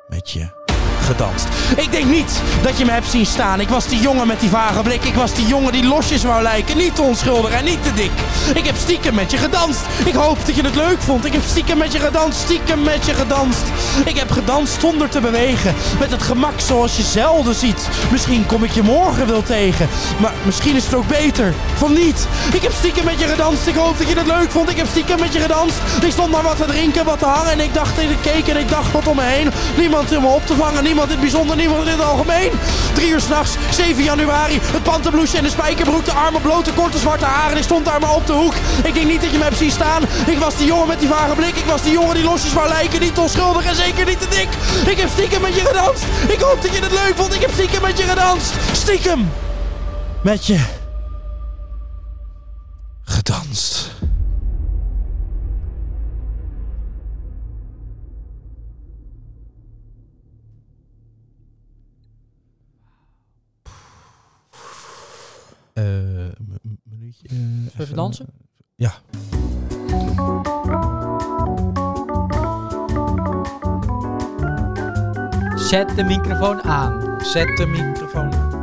met 0.09 0.31
je 0.31 0.63
gedanst. 1.05 1.47
Ik 1.77 1.90
denk 1.90 2.05
niet 2.05 2.40
dat 2.62 2.79
je 2.79 2.85
me 2.85 2.90
hebt 2.90 3.11
zien 3.11 3.27
staan. 3.27 3.61
Ik 3.61 3.69
was 3.69 3.87
die 3.87 4.01
jongen 4.01 4.27
met 4.27 4.40
die 4.40 4.51
vage 4.51 4.83
blik. 4.83 5.05
Ik 5.05 5.14
was 5.14 5.35
die 5.35 5.47
jongen 5.47 5.73
die 5.73 5.87
losjes 5.87 6.23
wou 6.23 6.43
lijken. 6.43 6.77
Niet 6.77 6.95
te 6.95 7.03
onschuldig 7.03 7.51
en 7.51 7.64
niet 7.64 7.83
te 7.83 7.95
dik. 7.95 8.11
Ik 8.55 8.67
heb 8.67 8.77
stiekem 8.77 9.14
met 9.14 9.31
je 9.31 9.37
gedanst. 9.37 9.81
Ik 10.05 10.14
hoop 10.14 10.47
dat 10.47 10.55
je 10.55 10.62
het 10.62 10.75
leuk 10.75 11.01
vond. 11.01 11.25
Ik 11.25 11.33
heb 11.33 11.43
stiekem 11.47 11.79
met 11.79 11.93
je 11.93 11.99
gedanst. 11.99 12.38
Stiekem 12.38 12.83
met 12.83 13.07
je 13.07 13.14
gedanst. 13.14 13.62
Ik 14.05 14.19
heb 14.19 14.31
gedanst 14.31 14.81
zonder 14.81 15.09
te 15.09 15.21
bewegen. 15.21 15.75
Met 15.99 16.11
het 16.11 16.23
gemak 16.23 16.61
zoals 16.61 16.97
je 16.97 17.03
zelden 17.03 17.55
ziet. 17.55 17.88
Misschien 18.11 18.47
kom 18.47 18.64
ik 18.64 18.73
je 18.73 18.83
morgen 18.83 19.27
wel 19.27 19.43
tegen. 19.43 19.88
Maar 20.19 20.33
misschien 20.43 20.77
is 20.77 20.85
het 20.85 20.95
ook 20.95 21.09
beter 21.09 21.55
van 21.75 21.93
niet. 21.93 22.27
Ik 22.53 22.62
heb 22.62 22.73
stiekem 22.73 23.05
met 23.05 23.21
je 23.21 23.27
gedanst. 23.27 23.67
Ik 23.67 23.75
hoop 23.75 23.99
dat 23.99 24.09
je 24.09 24.17
het 24.17 24.27
leuk 24.27 24.51
vond. 24.51 24.71
Ik 24.71 24.77
heb 24.77 24.87
stiekem 24.87 25.21
met 25.21 25.33
je 25.33 25.40
gedanst. 25.40 25.77
Ik 26.03 26.12
stond 26.12 26.31
maar 26.31 26.43
wat 26.43 26.57
te 26.57 26.64
drinken, 26.64 27.05
wat 27.05 27.19
te 27.19 27.25
hangen. 27.25 27.53
En 27.53 27.61
ik 27.61 27.75
dacht 27.75 27.99
en 27.99 28.11
ik 28.11 28.19
keek 28.23 28.49
en 28.49 28.57
ik 28.57 28.69
dacht 28.69 28.93
wat 28.93 29.07
om 29.07 29.17
me 29.17 29.23
heen. 29.23 29.51
Niemand 29.77 30.17
om 30.17 30.23
me 30.23 30.29
op 30.29 30.47
te 30.47 30.55
vangen. 30.55 30.75
Niemand 30.75 30.93
in 31.02 31.11
het 31.11 31.20
bijzonder. 31.20 31.57
Niemand 31.57 31.87
in 31.87 31.88
het 31.88 32.02
algemeen. 32.02 32.50
Drie 32.94 33.11
uur 33.11 33.20
s'nachts, 33.20 33.57
7 33.70 34.02
januari. 34.02 34.61
Het 34.62 34.83
panterbloesje 34.83 35.37
en 35.37 35.42
de 35.42 35.50
spijkerbroek. 35.50 36.04
De 36.04 36.12
armen 36.12 36.40
blote, 36.40 36.72
korte 36.72 36.98
zwarte 36.98 37.24
haren. 37.24 37.57
Ik 37.57 37.62
stond 37.62 37.85
daar 37.85 38.00
maar 38.00 38.14
op 38.14 38.26
de 38.26 38.33
hoek. 38.33 38.54
Ik 38.85 38.94
denk 38.94 39.07
niet 39.07 39.20
dat 39.20 39.30
je 39.30 39.38
me 39.38 39.44
hebt 39.44 39.57
zien 39.57 39.70
staan. 39.70 40.02
Ik 40.26 40.38
was 40.38 40.57
die 40.57 40.66
jongen 40.66 40.88
met 40.88 40.98
die 40.98 41.09
vage 41.09 41.35
blik. 41.35 41.57
Ik 41.57 41.64
was 41.64 41.83
die 41.83 41.92
jongen 41.92 42.14
die 42.14 42.24
losjes 42.24 42.52
wou 42.52 42.68
lijken. 42.68 43.00
Niet 43.00 43.18
onschuldig 43.18 43.64
en 43.64 43.74
zeker 43.74 44.07
niet 44.07 44.20
te 44.20 44.28
dik. 44.28 44.48
Ik 44.90 44.98
heb 44.98 45.09
stiekem 45.09 45.40
met 45.40 45.54
je 45.54 45.61
gedanst. 45.61 46.04
Ik 46.28 46.40
hoop 46.40 46.62
dat 46.62 46.74
je 46.74 46.83
het 46.83 46.92
leuk 46.92 47.12
vond. 47.16 47.35
Ik 47.35 47.40
heb 47.40 47.50
stiekem 47.52 47.83
met 47.83 47.98
je 47.98 48.04
gedanst. 48.04 48.52
Stiekem 48.72 49.30
met 50.22 50.46
je 50.46 50.61
gedanst. 53.04 53.93
Eh, 67.31 67.81
Even 67.81 67.97
dansen? 67.97 68.27
Ja. 68.77 68.93
Zet 75.57 75.97
de 75.97 76.03
microfoon 76.05 76.63
aan. 76.63 77.17
Zet 77.25 77.57
de 77.57 77.67
microfoon. 77.67 78.29
Nee, 78.29 78.54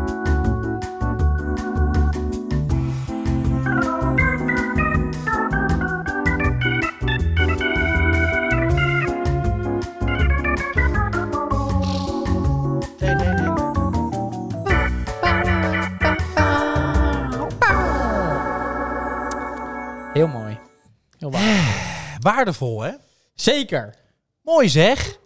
Waardevol, 22.21 22.81
hè? 22.81 22.91
Zeker. 23.36 23.95
Mooi 24.43 24.69
zeg. 24.69 25.17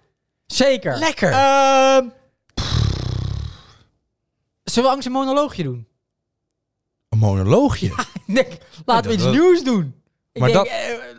Zeker. 0.45 0.97
Lekker. 0.97 1.31
Ehm, 1.31 2.07
zullen 4.63 4.89
we 4.89 4.95
angst 4.95 5.05
een 5.05 5.11
monoloogje 5.13 5.63
doen? 5.63 5.87
Een 7.09 7.17
monoloogje. 7.17 7.87
Denk, 8.27 8.57
laten 8.85 9.11
we 9.11 9.17
dat- 9.17 9.25
iets 9.27 9.37
nieuws 9.37 9.63
doen. 9.63 9.95
Ik 10.31 10.41
Maar 10.41 10.51
denk, 10.51 10.65
dat- 10.65 10.73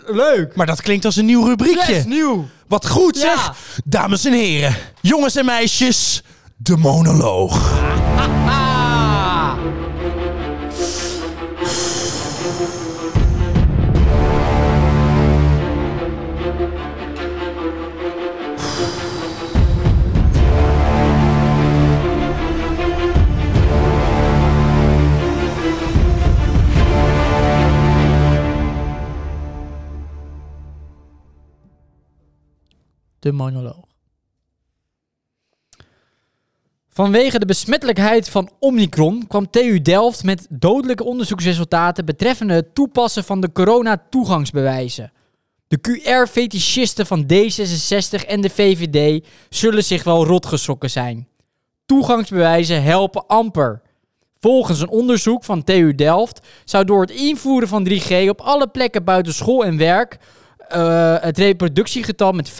eh, 0.08 0.14
leuk. 0.14 0.56
Maar 0.56 0.66
dat 0.66 0.82
klinkt 0.82 1.04
als 1.04 1.16
een 1.16 1.24
nieuw 1.24 1.44
rubriekje. 1.46 1.94
Yes, 1.94 2.04
nieuw. 2.04 2.46
Wat 2.66 2.88
goed 2.88 3.16
zeg. 3.16 3.34
Ja. 3.46 3.54
Dames 3.84 4.24
en 4.24 4.32
heren, 4.32 4.76
jongens 5.00 5.36
en 5.36 5.44
meisjes, 5.44 6.22
de 6.56 6.76
monoloog. 6.76 7.72
De 33.26 33.32
monoloog. 33.32 33.84
Vanwege 36.88 37.38
de 37.38 37.46
besmettelijkheid 37.46 38.28
van 38.28 38.50
Omicron 38.58 39.26
kwam 39.26 39.50
TU 39.50 39.82
Delft 39.82 40.24
met 40.24 40.46
dodelijke 40.50 41.04
onderzoeksresultaten 41.04 42.04
betreffende 42.04 42.54
het 42.54 42.74
toepassen 42.74 43.24
van 43.24 43.40
de 43.40 43.52
corona-toegangsbewijzen. 43.52 45.12
De 45.68 45.78
QR-fetischisten 45.80 47.06
van 47.06 47.22
D66 47.22 48.26
en 48.26 48.40
de 48.40 48.50
VVD 48.50 49.26
zullen 49.48 49.84
zich 49.84 50.04
wel 50.04 50.26
rotgeschrokken 50.26 50.90
zijn. 50.90 51.28
Toegangsbewijzen 51.86 52.82
helpen 52.82 53.26
amper. 53.26 53.82
Volgens 54.40 54.80
een 54.80 54.88
onderzoek 54.88 55.44
van 55.44 55.64
TU 55.64 55.94
Delft 55.94 56.46
zou 56.64 56.84
door 56.84 57.00
het 57.00 57.10
invoeren 57.10 57.68
van 57.68 57.88
3G 57.88 58.28
op 58.28 58.40
alle 58.40 58.66
plekken 58.66 59.04
buiten 59.04 59.34
school 59.34 59.64
en 59.64 59.76
werk 59.76 60.18
eh, 60.68 61.16
het 61.20 61.38
reproductiegetal 61.38 62.32
met 62.32 62.50
5% 62.50 62.54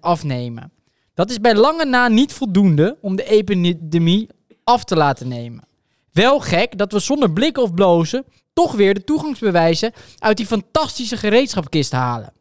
afnemen. 0.00 0.72
Dat 1.14 1.30
is 1.30 1.40
bij 1.40 1.54
lange 1.54 1.84
na 1.84 2.08
niet 2.08 2.32
voldoende 2.32 2.98
om 3.00 3.16
de 3.16 3.24
epidemie 3.24 4.28
af 4.64 4.84
te 4.84 4.96
laten 4.96 5.28
nemen. 5.28 5.64
Wel 6.12 6.40
gek 6.40 6.78
dat 6.78 6.92
we 6.92 6.98
zonder 6.98 7.32
blikken 7.32 7.62
of 7.62 7.74
blozen 7.74 8.24
toch 8.52 8.72
weer 8.72 8.94
de 8.94 9.04
toegangsbewijzen 9.04 9.92
uit 10.18 10.36
die 10.36 10.46
fantastische 10.46 11.16
gereedschapkist 11.16 11.92
halen. 11.92 12.32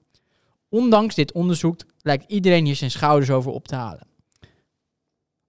Ondanks 0.70 1.16
dit 1.16 1.32
onderzoek 1.32 1.80
lijkt 2.02 2.32
iedereen 2.32 2.66
hier 2.66 2.76
zijn 2.76 2.92
schouders 2.92 3.30
over 3.30 3.52
op 3.52 3.68
te 3.68 3.76
halen. 3.76 4.08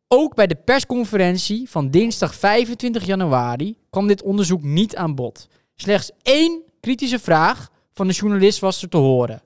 Ook 0.09 0.35
bij 0.35 0.47
de 0.47 0.55
persconferentie 0.55 1.71
van 1.71 1.91
dinsdag 1.91 2.35
25 2.35 3.05
januari 3.07 3.77
kwam 3.91 4.07
dit 4.07 4.23
onderzoek 4.23 4.63
niet 4.63 4.97
aan 4.97 5.15
bod. 5.15 5.49
Slechts 5.77 6.11
één 6.23 6.63
kritische 6.81 7.19
vraag 7.19 7.71
van 7.93 8.07
de 8.07 8.13
journalist 8.13 8.59
was 8.59 8.83
er 8.83 8.89
te 8.89 8.97
horen. 8.97 9.43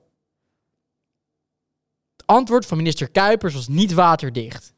Het 2.25 2.35
antwoord 2.35 2.65
van 2.65 2.77
minister 2.77 3.09
Kuipers 3.09 3.53
was 3.53 3.67
niet 3.67 3.93
waterdicht. 3.93 4.73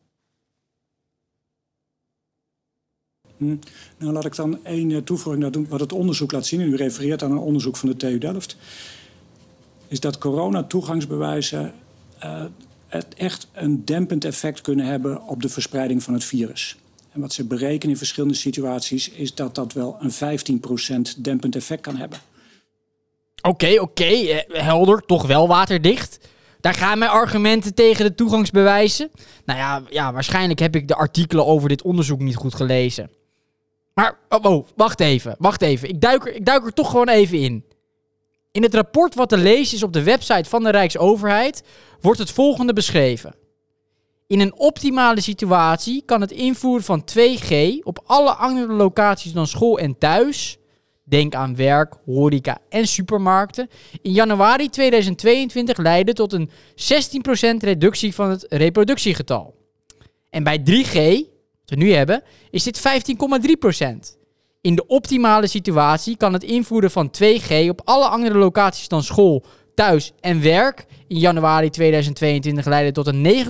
Nou, 3.38 4.14
laat 4.14 4.26
ik 4.26 4.36
dan 4.36 4.66
één 4.66 4.92
eh, 4.92 4.98
toevoeging 4.98 5.44
naar 5.44 5.52
doen. 5.52 5.68
Wat 5.70 5.80
het 5.80 5.94
onderzoek 5.94 6.32
laat 6.32 6.46
zien, 6.46 6.62
en 6.62 6.68
u 6.68 6.76
refereert 6.76 7.24
aan 7.24 7.32
een 7.32 7.38
onderzoek 7.38 7.78
van 7.78 7.90
de 7.90 7.96
TU 7.96 8.18
Delft, 8.18 8.58
is 9.88 10.00
dat 10.00 10.18
coronatoegangsbewijzen 10.18 11.74
eh, 12.20 12.44
het 12.88 13.14
echt 13.14 13.48
een 13.54 13.86
dempend 13.86 14.26
effect 14.26 14.62
kunnen 14.62 14.86
hebben 14.86 15.22
op 15.28 15.42
de 15.42 15.50
verspreiding 15.50 16.04
van 16.04 16.14
het 16.14 16.24
virus. 16.24 16.78
En 17.12 17.22
wat 17.22 17.34
ze 17.34 17.46
berekenen 17.46 17.90
in 17.90 17.98
verschillende 17.98 18.36
situaties 18.36 19.10
is 19.10 19.36
dat 19.36 19.56
dat 19.56 19.74
wel 19.74 19.98
een 20.00 20.12
15% 21.18 21.22
dempend 21.22 21.56
effect 21.56 21.82
kan 21.82 21.96
hebben. 21.96 22.20
Oké, 23.42 23.82
oké, 23.82 24.04
eh, 24.04 24.64
helder, 24.64 25.06
toch 25.06 25.28
wel 25.28 25.48
waterdicht. 25.48 26.20
Daar 26.66 26.74
gaan 26.74 26.98
mijn 26.98 27.12
argumenten 27.12 27.74
tegen 27.74 28.06
de 28.06 28.16
toegangsbewijzen. 28.16 29.12
Nou 29.46 29.60
ja, 29.60 29.84
ja, 29.90 30.14
waarschijnlijk 30.14 30.60
heb 30.60 30.76
ik 30.76 30.88
de 30.88 30.96
artikelen 30.96 31.46
over 31.46 31.70
dit 31.70 31.82
onderzoek 31.82 32.20
niet 32.20 32.36
goed 32.36 32.56
gelezen. 32.56 33.12
Maar, 33.94 34.18
oh, 34.30 34.44
oh, 34.44 34.68
wacht 34.76 35.00
even, 35.00 35.36
wacht 35.40 35.62
even. 35.62 35.90
Ik 35.90 36.02
duik, 36.02 36.26
er, 36.26 36.36
ik 36.36 36.46
duik 36.46 36.66
er 36.66 36.74
toch 36.74 36.90
gewoon 36.90 37.10
even 37.10 37.40
in. 37.40 37.66
In 38.52 38.64
het 38.64 38.74
rapport 38.74 39.16
wat 39.16 39.30
te 39.30 39.38
lezen 39.38 39.76
is 39.76 39.84
op 39.84 39.94
de 39.94 40.04
website 40.04 40.50
van 40.50 40.64
de 40.64 40.70
Rijksoverheid 40.70 41.64
wordt 42.02 42.20
het 42.20 42.32
volgende 42.32 42.74
beschreven. 42.74 43.36
In 44.28 44.40
een 44.40 44.60
optimale 44.60 45.22
situatie 45.22 46.04
kan 46.06 46.22
het 46.22 46.32
invoeren 46.32 46.84
van 46.84 47.04
2G 47.18 47.80
op 47.84 48.04
alle 48.06 48.34
andere 48.34 48.74
locaties 48.74 49.34
dan 49.34 49.48
school 49.48 49.80
en 49.80 49.98
thuis, 49.98 50.58
denk 51.06 51.36
aan 51.36 51.56
werk, 51.56 51.94
horeca 52.06 52.58
en 52.70 52.88
supermarkten, 52.88 53.70
in 54.02 54.12
januari 54.12 54.70
2022 54.70 55.78
leiden 55.78 56.16
tot 56.16 56.34
een 56.34 56.50
16% 56.50 57.58
reductie 57.60 58.14
van 58.16 58.30
het 58.30 58.46
reproductiegetal. 58.50 59.56
En 60.30 60.44
bij 60.44 60.60
3G, 60.60 60.94
wat 61.60 61.70
we 61.70 61.76
nu 61.76 61.92
hebben, 61.94 62.24
is 62.50 62.64
dit 62.64 62.80
15,3%. 62.80 64.24
In 64.62 64.76
de 64.76 64.88
optimale 64.88 65.48
situatie 65.48 66.18
kan 66.18 66.34
het 66.34 66.44
invoeren 66.44 66.92
van 66.92 67.12
2G 67.22 67.70
op 67.70 67.82
alle 67.84 68.08
andere 68.08 68.38
locaties 68.38 68.88
dan 68.88 69.04
school, 69.04 69.46
thuis 69.76 70.12
en 70.20 70.42
werk 70.42 70.86
in 71.08 71.18
januari 71.18 71.70
2022 71.70 72.66
leiden 72.66 72.94
tot 72.94 73.08
een 73.08 73.46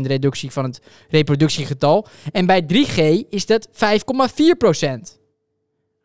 9,8% 0.00 0.06
reductie 0.06 0.50
van 0.50 0.64
het 0.64 0.80
reproductiegetal. 1.08 2.06
En 2.32 2.46
bij 2.46 2.62
3G 2.62 3.28
is 3.28 3.46
dat 3.46 3.68
5,4%. 3.68 5.19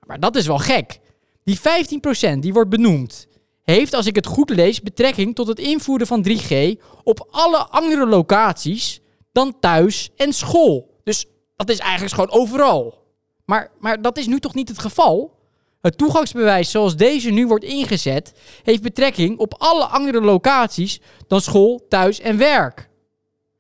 Maar 0.06 0.20
dat 0.20 0.36
is 0.36 0.48
wel 0.48 0.58
gek. 0.58 1.00
Die 1.44 1.60
15% 1.60 2.40
die 2.40 2.54
wordt 2.54 2.70
benoemd, 2.70 3.28
heeft, 3.66 3.94
als 3.94 4.06
ik 4.06 4.16
het 4.16 4.26
goed 4.26 4.50
lees, 4.50 4.82
betrekking 4.82 5.36
tot 5.36 5.48
het 5.48 5.60
invoeren 5.60 6.08
van 6.08 6.28
3G 6.30 6.82
op 7.04 7.28
alle 7.32 7.58
andere 7.58 8.06
locaties 8.06 9.02
dan 9.32 9.60
thuis 9.60 10.10
en 10.16 10.34
school. 10.34 11.00
Dus 11.04 11.26
dat 11.56 11.70
is 11.70 11.80
eigenlijk 11.80 12.14
gewoon 12.14 12.42
overal. 12.42 13.04
Maar, 13.46 13.72
maar 13.80 14.02
dat 14.02 14.18
is 14.18 14.28
nu 14.28 14.40
toch 14.40 14.54
niet 14.54 14.70
het 14.70 14.80
geval? 14.80 15.34
Het 15.82 15.98
toegangsbewijs 15.98 16.72
zoals 16.72 16.96
deze 16.96 17.30
nu 17.30 17.48
wordt 17.48 17.64
ingezet, 17.64 18.34
heeft 18.64 18.82
betrekking 18.82 19.38
op 19.38 19.56
alle 19.58 19.86
andere 19.86 20.22
locaties 20.22 21.00
dan 21.28 21.42
school, 21.42 21.86
thuis 21.90 22.20
en 22.20 22.38
werk. 22.38 22.90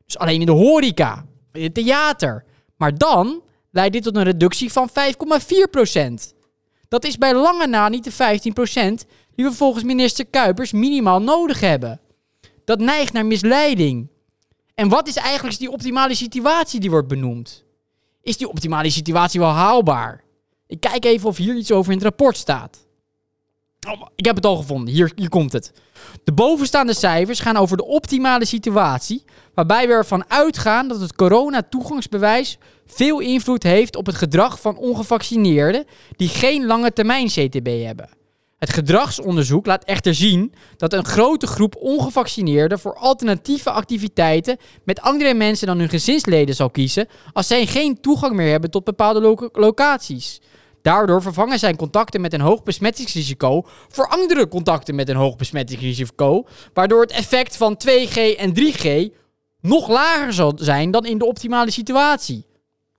Dus 0.05 0.17
alleen 0.17 0.39
in 0.39 0.45
de 0.45 0.51
horeca, 0.51 1.25
in 1.51 1.63
het 1.63 1.73
theater. 1.73 2.45
Maar 2.77 2.97
dan 2.97 3.41
leidt 3.71 3.93
dit 3.93 4.03
tot 4.03 4.15
een 4.15 4.23
reductie 4.23 4.71
van 4.71 4.89
5,4%. 4.89 6.34
Dat 6.95 7.05
is 7.05 7.17
bij 7.17 7.33
lange 7.33 7.67
na 7.67 7.89
niet 7.89 8.03
de 8.03 8.11
15% 9.03 9.07
die 9.35 9.45
we 9.45 9.51
volgens 9.51 9.83
minister 9.83 10.25
Kuipers 10.25 10.71
minimaal 10.71 11.21
nodig 11.21 11.59
hebben. 11.59 11.99
Dat 12.65 12.79
neigt 12.79 13.13
naar 13.13 13.25
misleiding. 13.25 14.07
En 14.75 14.89
wat 14.89 15.07
is 15.07 15.15
eigenlijk 15.15 15.57
die 15.57 15.71
optimale 15.71 16.15
situatie 16.15 16.79
die 16.79 16.89
wordt 16.89 17.07
benoemd? 17.07 17.63
Is 18.21 18.37
die 18.37 18.49
optimale 18.49 18.89
situatie 18.89 19.39
wel 19.39 19.49
haalbaar? 19.49 20.23
Ik 20.67 20.79
kijk 20.79 21.05
even 21.05 21.27
of 21.27 21.37
hier 21.37 21.55
iets 21.55 21.71
over 21.71 21.91
in 21.91 21.97
het 21.97 22.07
rapport 22.07 22.37
staat. 22.37 22.85
Oh, 23.87 24.01
ik 24.15 24.25
heb 24.25 24.35
het 24.35 24.45
al 24.45 24.55
gevonden. 24.55 24.93
Hier, 24.93 25.11
hier 25.15 25.29
komt 25.29 25.51
het. 25.51 25.71
De 26.23 26.33
bovenstaande 26.33 26.93
cijfers 26.93 27.39
gaan 27.39 27.57
over 27.57 27.77
de 27.77 27.85
optimale 27.85 28.45
situatie, 28.45 29.23
waarbij 29.53 29.87
we 29.87 29.93
ervan 29.93 30.29
uitgaan 30.29 30.87
dat 30.87 31.01
het 31.01 31.15
corona-toegangsbewijs 31.15 32.57
veel 32.85 33.19
invloed 33.19 33.63
heeft 33.63 33.95
op 33.95 34.05
het 34.05 34.15
gedrag 34.15 34.61
van 34.61 34.77
ongevaccineerden 34.77 35.85
die 36.15 36.27
geen 36.27 36.65
lange 36.65 36.93
termijn 36.93 37.27
CTB 37.27 37.83
hebben. 37.83 38.09
Het 38.57 38.73
gedragsonderzoek 38.73 39.65
laat 39.65 39.83
echter 39.83 40.15
zien 40.15 40.53
dat 40.77 40.93
een 40.93 41.05
grote 41.05 41.47
groep 41.47 41.75
ongevaccineerden 41.75 42.79
voor 42.79 42.95
alternatieve 42.95 43.71
activiteiten 43.71 44.57
met 44.83 45.01
andere 45.01 45.33
mensen 45.33 45.67
dan 45.67 45.79
hun 45.79 45.89
gezinsleden 45.89 46.55
zal 46.55 46.69
kiezen 46.69 47.07
als 47.33 47.47
zij 47.47 47.65
geen 47.65 47.99
toegang 48.01 48.35
meer 48.35 48.51
hebben 48.51 48.71
tot 48.71 48.83
bepaalde 48.83 49.21
loca- 49.21 49.49
locaties. 49.51 50.41
Daardoor 50.81 51.21
vervangen 51.21 51.59
zijn 51.59 51.75
contacten 51.75 52.21
met 52.21 52.33
een 52.33 52.41
hoog 52.41 52.63
besmettingsrisico 52.63 53.61
voor 53.87 54.07
andere 54.07 54.47
contacten 54.47 54.95
met 54.95 55.09
een 55.09 55.15
hoog 55.15 55.35
besmettingsrisico, 55.35 56.45
waardoor 56.73 57.01
het 57.01 57.11
effect 57.11 57.57
van 57.57 57.77
2G 57.87 58.35
en 58.37 58.53
3G 58.53 59.13
nog 59.61 59.87
lager 59.87 60.33
zal 60.33 60.53
zijn 60.55 60.91
dan 60.91 61.05
in 61.05 61.17
de 61.17 61.25
optimale 61.25 61.71
situatie. 61.71 62.45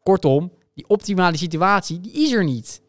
Kortom, 0.07 0.53
die 0.75 0.89
optimale 0.89 1.37
situatie 1.37 2.01
die 2.01 2.13
is 2.13 2.33
er 2.33 2.45
niet. 2.45 2.83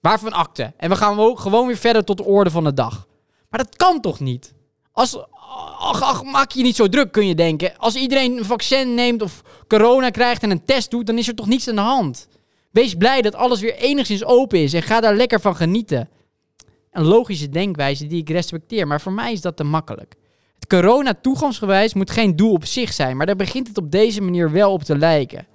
Waarvan 0.00 0.32
akte? 0.32 0.72
En 0.76 0.90
we 0.90 0.96
gaan 0.96 1.38
gewoon 1.38 1.66
weer 1.66 1.76
verder 1.76 2.04
tot 2.04 2.16
de 2.16 2.24
orde 2.24 2.50
van 2.50 2.64
de 2.64 2.74
dag. 2.74 3.06
Maar 3.50 3.64
dat 3.64 3.76
kan 3.76 4.00
toch 4.00 4.20
niet? 4.20 4.54
Als, 4.92 5.18
ach, 5.78 6.02
ach, 6.02 6.22
maak 6.22 6.50
je 6.50 6.62
niet 6.62 6.76
zo 6.76 6.88
druk, 6.88 7.12
kun 7.12 7.26
je 7.26 7.34
denken. 7.34 7.78
Als 7.78 7.94
iedereen 7.94 8.38
een 8.38 8.44
vaccin 8.44 8.94
neemt 8.94 9.22
of 9.22 9.42
corona 9.68 10.10
krijgt 10.10 10.42
en 10.42 10.50
een 10.50 10.64
test 10.64 10.90
doet, 10.90 11.06
dan 11.06 11.18
is 11.18 11.28
er 11.28 11.34
toch 11.34 11.46
niets 11.46 11.68
aan 11.68 11.74
de 11.74 11.80
hand. 11.80 12.28
Wees 12.70 12.94
blij 12.94 13.22
dat 13.22 13.34
alles 13.34 13.60
weer 13.60 13.74
enigszins 13.74 14.24
open 14.24 14.58
is 14.58 14.72
en 14.72 14.82
ga 14.82 15.00
daar 15.00 15.16
lekker 15.16 15.40
van 15.40 15.56
genieten. 15.56 16.08
Een 16.90 17.04
logische 17.04 17.48
denkwijze 17.48 18.06
die 18.06 18.20
ik 18.20 18.28
respecteer, 18.28 18.86
maar 18.86 19.00
voor 19.00 19.12
mij 19.12 19.32
is 19.32 19.40
dat 19.40 19.56
te 19.56 19.64
makkelijk. 19.64 20.14
Het 20.54 20.66
corona-toegangsgewijs 20.66 21.94
moet 21.94 22.10
geen 22.10 22.36
doel 22.36 22.52
op 22.52 22.64
zich 22.64 22.92
zijn, 22.92 23.16
maar 23.16 23.26
daar 23.26 23.36
begint 23.36 23.68
het 23.68 23.78
op 23.78 23.90
deze 23.90 24.20
manier 24.20 24.50
wel 24.52 24.72
op 24.72 24.82
te 24.82 24.98
lijken. 24.98 25.54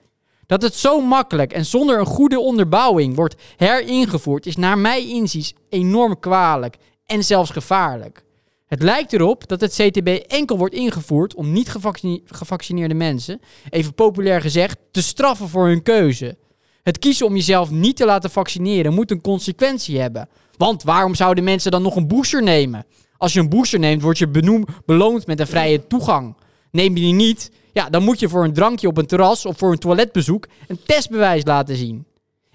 Dat 0.52 0.62
het 0.62 0.76
zo 0.76 1.02
makkelijk 1.02 1.54
en 1.54 1.66
zonder 1.66 2.00
een 2.00 2.06
goede 2.06 2.40
onderbouwing 2.40 3.16
wordt 3.16 3.36
heringevoerd, 3.58 4.46
is 4.46 4.56
naar 4.56 4.78
mij 4.78 5.08
inziens 5.08 5.54
enorm 5.70 6.20
kwalijk 6.20 6.76
en 7.06 7.24
zelfs 7.24 7.50
gevaarlijk. 7.50 8.24
Het 8.68 8.84
lijkt 8.84 9.14
erop 9.14 9.48
dat 9.48 9.62
het 9.62 9.74
CTB 9.74 10.08
enkel 10.08 10.58
wordt 10.58 10.74
ingevoerd 10.74 11.36
om 11.36 11.52
niet 11.52 11.70
gevaccine- 11.70 12.22
gevaccineerde 12.26 12.94
mensen, 12.94 13.42
even 13.70 13.94
populair 13.94 14.42
gezegd, 14.42 14.78
te 14.92 15.02
straffen 15.02 15.50
voor 15.50 15.68
hun 15.68 15.84
keuze. 15.84 16.38
Het 16.84 17.00
kiezen 17.00 17.26
om 17.26 17.36
jezelf 17.36 17.70
niet 17.70 17.96
te 17.96 18.06
laten 18.06 18.32
vaccineren 18.32 18.94
moet 18.94 19.12
een 19.12 19.22
consequentie 19.22 20.00
hebben. 20.00 20.30
Want 20.58 20.84
waarom 20.84 21.16
zouden 21.16 21.44
mensen 21.44 21.72
dan 21.72 21.82
nog 21.82 21.96
een 21.96 22.08
booster 22.08 22.44
nemen? 22.44 22.86
Als 23.18 23.34
je 23.34 23.40
een 23.40 23.50
booster 23.50 23.80
neemt, 23.80 24.02
word 24.02 24.18
je 24.18 24.62
beloond 24.86 25.28
met 25.28 25.40
een 25.40 25.48
vrije 25.48 25.88
toegang. 25.88 26.36
Neem 26.72 26.96
je 26.96 27.02
die 27.02 27.14
niet, 27.14 27.52
ja, 27.74 27.90
dan 27.90 28.04
moet 28.04 28.20
je 28.20 28.30
voor 28.30 28.44
een 28.44 28.54
drankje 28.54 28.88
op 28.88 28.98
een 28.98 29.06
terras 29.06 29.46
of 29.46 29.58
voor 29.58 29.72
een 29.72 29.78
toiletbezoek 29.78 30.48
een 30.68 30.80
testbewijs 30.86 31.46
laten 31.46 31.76
zien. 31.76 32.06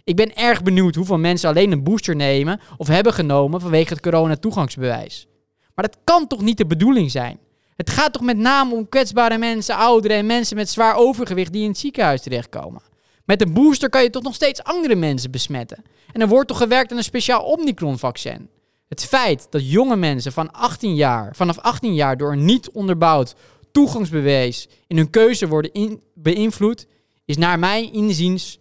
Ik 0.04 0.16
ben 0.16 0.36
erg 0.36 0.62
benieuwd 0.62 0.94
hoeveel 0.94 1.18
mensen 1.18 1.48
alleen 1.48 1.72
een 1.72 1.82
booster 1.82 2.16
nemen 2.16 2.60
of 2.76 2.86
hebben 2.86 3.12
genomen 3.12 3.60
vanwege 3.60 3.92
het 3.92 4.02
corona-toegangsbewijs. 4.02 5.26
Maar 5.74 5.84
dat 5.84 5.98
kan 6.04 6.26
toch 6.26 6.40
niet 6.40 6.58
de 6.58 6.66
bedoeling 6.66 7.10
zijn? 7.10 7.38
Het 7.76 7.90
gaat 7.90 8.12
toch 8.12 8.22
met 8.22 8.36
name 8.36 8.74
om 8.74 8.88
kwetsbare 8.88 9.38
mensen, 9.38 9.76
ouderen 9.76 10.16
en 10.16 10.26
mensen 10.26 10.56
met 10.56 10.68
zwaar 10.68 10.96
overgewicht 10.96 11.52
die 11.52 11.62
in 11.62 11.68
het 11.68 11.78
ziekenhuis 11.78 12.22
terechtkomen. 12.22 12.82
Met 13.24 13.42
een 13.42 13.52
booster 13.52 13.88
kan 13.88 14.02
je 14.02 14.10
toch 14.10 14.22
nog 14.22 14.34
steeds 14.34 14.62
andere 14.62 14.94
mensen 14.94 15.30
besmetten. 15.30 15.84
En 16.12 16.20
er 16.20 16.28
wordt 16.28 16.48
toch 16.48 16.58
gewerkt 16.58 16.90
aan 16.90 16.96
een 16.96 17.04
speciaal 17.04 17.42
Omicron-vaccin. 17.42 18.48
Het 18.88 19.04
feit 19.04 19.46
dat 19.50 19.70
jonge 19.70 19.96
mensen 19.96 20.32
van 20.32 20.52
18 20.52 20.94
jaar, 20.94 21.36
vanaf 21.36 21.58
18 21.58 21.94
jaar 21.94 22.16
door 22.16 22.32
een 22.32 22.44
niet 22.44 22.70
onderbouwd 22.70 23.34
toegangsbewijs 23.76 24.68
in 24.86 24.96
hun 24.96 25.10
keuze 25.10 25.48
worden 25.48 25.72
in- 25.72 26.02
beïnvloed, 26.14 26.86
is 27.24 27.36
naar 27.36 27.58
mijn 27.58 27.92
inziens 27.92 28.58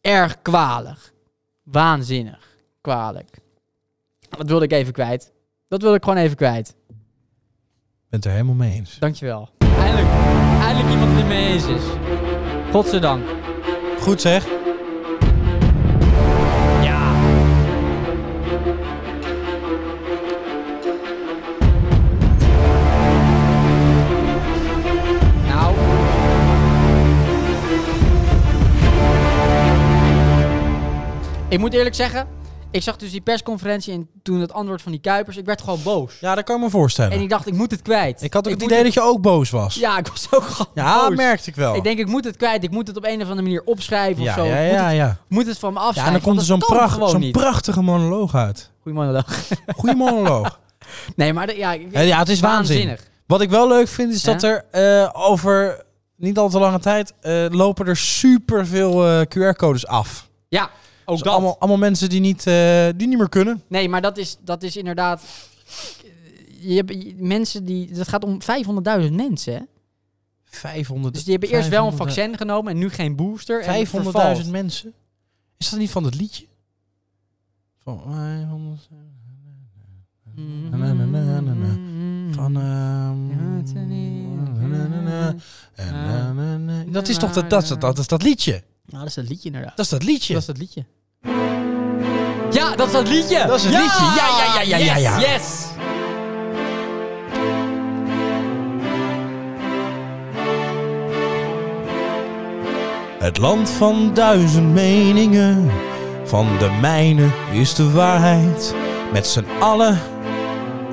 erg 0.00 0.42
kwalig. 0.42 1.12
Waanzinnig 1.62 2.56
kwalijk. 2.80 3.38
Dat 4.28 4.48
wilde 4.48 4.64
ik 4.64 4.72
even 4.72 4.92
kwijt. 4.92 5.32
Dat 5.68 5.82
wilde 5.82 5.96
ik 5.96 6.02
gewoon 6.02 6.18
even 6.18 6.36
kwijt. 6.36 6.68
Ik 6.68 6.94
ben 8.08 8.18
het 8.18 8.24
er 8.24 8.30
helemaal 8.30 8.54
mee 8.54 8.72
eens. 8.72 8.98
Dankjewel. 8.98 9.48
Eindelijk, 9.58 10.08
eindelijk 10.60 10.90
iemand 10.90 11.10
die 11.10 11.18
het 11.18 11.28
mee 11.28 11.46
eens 11.52 11.66
is. 11.66 11.82
Godzijdank. 12.72 13.24
Goed 14.00 14.20
zeg. 14.20 14.46
Ik 31.54 31.60
moet 31.60 31.72
eerlijk 31.74 31.94
zeggen, 31.94 32.26
ik 32.70 32.82
zag 32.82 32.96
dus 32.96 33.10
die 33.10 33.20
persconferentie 33.20 33.92
en 33.92 34.08
toen 34.22 34.40
het 34.40 34.52
antwoord 34.52 34.82
van 34.82 34.92
die 34.92 35.00
Kuipers, 35.00 35.36
ik 35.36 35.44
werd 35.44 35.60
gewoon 35.62 35.82
boos. 35.82 36.14
Ja, 36.20 36.34
dat 36.34 36.44
kan 36.44 36.56
ik 36.56 36.62
me 36.62 36.70
voorstellen. 36.70 37.10
En 37.10 37.16
Ik, 37.16 37.22
ik 37.22 37.30
dacht, 37.30 37.46
ik 37.46 37.54
moet 37.54 37.70
het 37.70 37.82
kwijt. 37.82 38.20
had 38.20 38.36
ook 38.36 38.44
het 38.44 38.60
moet 38.60 38.62
idee 38.70 38.82
dat 38.82 38.92
je 38.94 39.00
ook 39.02 39.20
boos 39.20 39.50
was. 39.50 39.74
Ja, 39.74 39.98
ik 39.98 40.06
was 40.08 40.26
ook 40.30 40.42
gewoon 40.44 40.72
Ja, 40.74 41.08
boos. 41.08 41.16
merkte 41.16 41.50
ik 41.50 41.56
wel. 41.56 41.74
Ik 41.74 41.82
denk, 41.82 41.98
ik 41.98 42.06
moet 42.06 42.24
het 42.24 42.36
kwijt. 42.36 42.64
Ik 42.64 42.70
moet 42.70 42.86
het 42.86 42.96
op 42.96 43.04
een 43.04 43.14
of 43.22 43.22
andere 43.28 43.42
manier 43.42 43.62
opschrijven 43.64 44.22
ja, 44.22 44.30
of 44.30 44.38
zo. 44.38 44.44
ja, 44.44 44.56
Ik 44.56 44.70
moet, 44.70 44.78
ja, 44.80 44.86
het, 44.86 44.96
ja. 44.96 45.16
moet 45.28 45.46
het 45.46 45.58
van 45.58 45.72
me 45.72 45.78
Ja, 45.78 45.84
afschrijven. 45.84 46.14
en 46.14 46.18
dan 46.20 46.28
komt 46.28 46.40
er 46.40 46.46
zo'n 46.46 46.58
pracht, 46.58 47.30
prachtige 47.32 47.82
monoloog 47.82 48.34
uit. 48.34 48.70
Goeie 48.82 48.98
monoloog. 48.98 49.26
Goeie 49.76 49.96
monoloog. 49.96 50.58
Nee, 51.16 51.32
maar 51.32 51.46
de- 51.46 51.56
ja, 51.56 51.72
ik- 51.72 51.86
Ja, 51.92 52.00
ja, 52.00 52.18
het 52.18 52.28
is 52.28 52.40
waanzin. 52.40 52.76
waanzinnig. 52.76 53.08
Wat 53.26 53.40
ik 53.40 53.50
wel 53.50 53.68
leuk 53.68 53.88
vind, 53.88 54.12
is 54.12 54.22
Ja? 54.22 54.32
dat 54.32 54.42
er 54.42 54.64
eh, 54.70 55.10
over 55.12 55.84
niet 56.16 56.38
al 56.38 56.48
te 56.48 56.58
lange 56.58 56.78
tijd 56.78 57.12
eh, 57.20 57.44
lopen 57.50 57.86
er 57.86 57.96
super 57.96 58.66
veel 58.66 59.24
QR-codes 59.26 59.86
af. 59.86 60.28
Ja, 60.48 60.70
ook 61.04 61.14
Dus 61.14 61.24
dat. 61.24 61.32
allemaal, 61.32 61.58
allemaal 61.58 61.78
mensen 61.78 62.08
die 62.08 62.20
niet, 62.20 62.46
eh, 62.46 62.88
die 62.96 63.08
niet 63.08 63.18
meer 63.18 63.28
kunnen. 63.28 63.62
Nee, 63.66 63.88
maar 63.88 64.02
dat 64.02 64.18
is, 64.18 64.36
dat 64.40 64.62
is 64.62 64.76
inderdaad... 64.76 65.22
Je 66.60 66.74
hebt 66.74 66.90
je- 66.90 67.14
mensen 67.18 67.64
die... 67.64 67.92
Dat 67.92 68.08
gaat 68.08 68.24
om 68.24 68.38
500.000 69.06 69.12
mensen, 69.12 69.54
hè? 69.54 69.60
500. 70.44 71.14
Dus 71.14 71.22
die 71.24 71.32
hebben 71.32 71.50
eerst 71.50 71.68
wel 71.68 71.86
een 71.86 71.92
500.000 71.92 71.96
vaccin 71.96 72.36
genomen 72.36 72.72
en 72.72 72.78
nu 72.78 72.90
geen 72.90 73.16
booster. 73.16 73.60
en 73.62 73.74
het 73.78 73.88
500.000 73.88 73.90
vervalt. 73.90 74.50
mensen? 74.50 74.92
Is 75.56 75.70
dat 75.70 75.78
niet 75.78 75.90
van 75.90 76.04
het 76.04 76.14
liedje? 76.14 76.46
Van 77.82 78.02
500. 78.06 78.88
Na, 80.70 80.76
na, 80.76 80.92
na, 80.92 81.04
na, 81.04 81.40
na, 81.40 81.52
na. 81.54 81.78
Van. 82.34 82.56
ehm. 82.56 83.32
Dat 86.92 87.08
is 87.08 87.16
toch 87.18 87.32
dat, 87.32 87.50
dat, 87.50 87.76
dat, 87.80 88.08
dat 88.08 88.22
liedje? 88.22 88.52
Nou, 88.86 88.98
dat 88.98 89.06
is 89.08 89.14
dat 89.14 89.28
liedje 89.28 89.46
inderdaad. 89.48 89.76
Dat 89.76 89.84
is 89.84 89.90
dat 89.90 90.02
liedje. 90.02 90.32
Dat 90.32 90.42
is 90.42 90.48
dat 90.48 90.58
liedje. 90.58 90.84
Ja, 92.50 92.76
dat 92.76 92.86
is 92.86 92.92
dat 92.92 93.08
liedje! 93.08 93.46
Dat 93.46 93.56
is 93.56 93.64
het 93.64 93.74
liedje. 93.74 94.04
Ja, 94.04 94.26
ja, 94.38 94.62
ja, 94.62 94.76
ja, 94.76 94.84
ja, 94.84 94.96
ja. 94.96 95.18
Yes, 95.18 95.28
yes! 95.28 95.64
Het 103.18 103.38
land 103.38 103.70
van 103.70 104.10
duizend 104.14 104.72
meningen, 104.72 105.70
van 106.24 106.46
de 106.58 106.70
mijne 106.80 107.28
is 107.52 107.74
de 107.74 107.90
waarheid. 107.90 108.74
Met 109.12 109.26
z'n 109.26 109.46
allen 109.60 109.98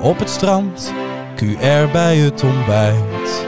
op 0.00 0.18
het 0.18 0.30
strand, 0.30 0.92
QR 1.36 1.90
bij 1.92 2.16
het 2.16 2.42
ontbijt. 2.42 3.46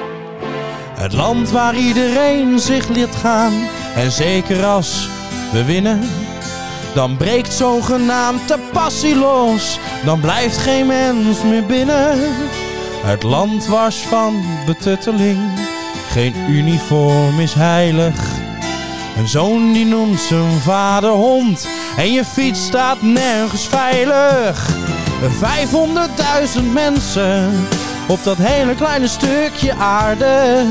Het 0.95 1.12
land 1.12 1.51
waar 1.51 1.76
iedereen 1.76 2.59
zich 2.59 2.89
liet 2.89 3.14
gaan 3.14 3.53
en 3.97 4.11
zeker 4.11 4.64
als 4.64 5.09
we 5.53 5.64
winnen. 5.64 6.01
Dan 6.95 7.16
breekt 7.16 7.53
zogenaamd 7.53 8.49
de 8.49 8.59
passie 8.72 9.16
los, 9.16 9.78
dan 10.05 10.20
blijft 10.20 10.57
geen 10.57 10.86
mens 10.86 11.42
meer 11.42 11.66
binnen. 11.66 12.18
Het 13.05 13.22
land 13.22 13.66
was 13.66 13.97
van 13.97 14.45
betutteling, 14.66 15.40
geen 16.11 16.34
uniform 16.49 17.40
is 17.40 17.55
heilig. 17.55 18.14
Een 19.16 19.28
zoon 19.28 19.72
die 19.72 19.86
noemt 19.86 20.20
zijn 20.20 20.61
vader 20.61 21.11
hond 21.11 21.68
en 21.97 22.12
je 22.12 22.24
fiets 22.24 22.64
staat 22.64 23.03
nergens 23.03 23.66
veilig. 23.66 24.68
500.000 26.57 26.62
mensen 26.72 27.66
op 28.09 28.24
dat 28.24 28.36
hele 28.36 28.74
kleine 28.74 29.09
stukje 29.09 29.74
aarde. 29.74 30.64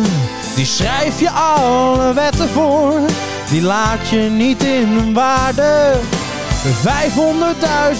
Die 0.55 0.65
schrijf 0.65 1.19
je 1.19 1.29
alle 1.29 2.13
wetten 2.13 2.49
voor, 2.49 2.99
die 3.49 3.61
laat 3.61 4.09
je 4.09 4.19
niet 4.19 4.63
in 4.63 4.87
hun 4.87 5.13
waarde. 5.13 5.93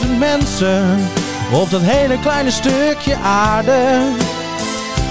500.000 0.04 0.18
mensen 0.18 1.10
op 1.52 1.70
dat 1.70 1.82
hele 1.82 2.20
kleine 2.20 2.52
stukje 2.52 3.16
aarde. 3.18 4.00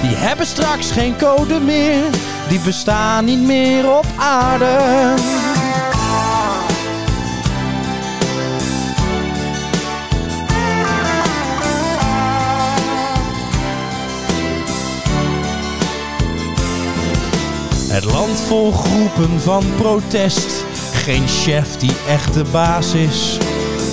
Die 0.03 0.17
hebben 0.17 0.47
straks 0.47 0.91
geen 0.91 1.17
code 1.19 1.61
meer, 1.61 2.05
die 2.49 2.61
bestaan 2.61 3.25
niet 3.25 3.43
meer 3.43 3.97
op 3.97 4.07
aarde. 4.19 4.77
Het 18.03 18.13
land 18.13 18.41
vol 18.41 18.73
groepen 18.73 19.41
van 19.41 19.65
protest, 19.77 20.65
geen 20.93 21.29
chef 21.29 21.77
die 21.77 21.93
echt 22.09 22.35
de 22.35 22.45
baas 22.53 22.95
is. 22.95 23.39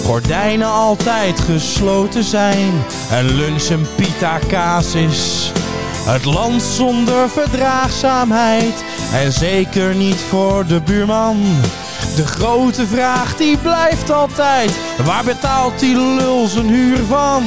Gordijnen 0.06 0.68
altijd 0.68 1.40
gesloten 1.40 2.24
zijn 2.24 2.74
en 3.10 3.26
lunch 3.36 3.64
en 3.64 3.88
pita 3.96 4.40
kaas 4.48 4.96
is. 4.96 5.52
Het 6.06 6.26
land 6.26 6.62
zonder 6.62 7.30
verdraagzaamheid 7.30 8.84
en 9.14 9.32
zeker 9.32 9.96
niet 9.96 10.20
voor 10.30 10.66
de 10.66 10.82
buurman. 10.82 11.38
De 12.16 12.28
grote 12.28 12.88
vraag 12.88 13.36
die 13.36 13.58
blijft 13.58 14.12
altijd: 14.12 14.78
waar 15.06 15.24
betaalt 15.24 15.80
die 15.80 15.96
lul 15.96 16.48
zijn 16.48 16.68
huur 16.68 17.06
van? 17.08 17.44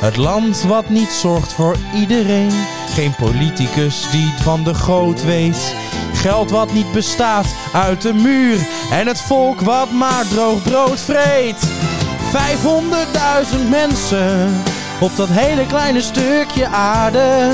Het 0.00 0.16
land 0.16 0.62
wat 0.62 0.88
niet 0.88 1.12
zorgt 1.12 1.52
voor 1.52 1.76
iedereen. 1.94 2.73
Geen 2.94 3.14
politicus 3.14 4.10
die 4.10 4.32
van 4.42 4.64
de 4.64 4.74
goot 4.74 5.24
weet. 5.24 5.74
Geld 6.12 6.50
wat 6.50 6.72
niet 6.72 6.92
bestaat 6.92 7.46
uit 7.72 8.02
de 8.02 8.12
muur. 8.12 8.66
En 8.90 9.06
het 9.06 9.20
volk 9.20 9.60
wat 9.60 9.90
maar 9.90 10.28
droog 10.28 10.62
brood 10.62 11.00
vreet. 11.00 11.68
500.000 13.56 13.68
mensen 13.68 14.62
op 15.00 15.16
dat 15.16 15.28
hele 15.28 15.66
kleine 15.66 16.00
stukje 16.00 16.66
aarde. 16.68 17.52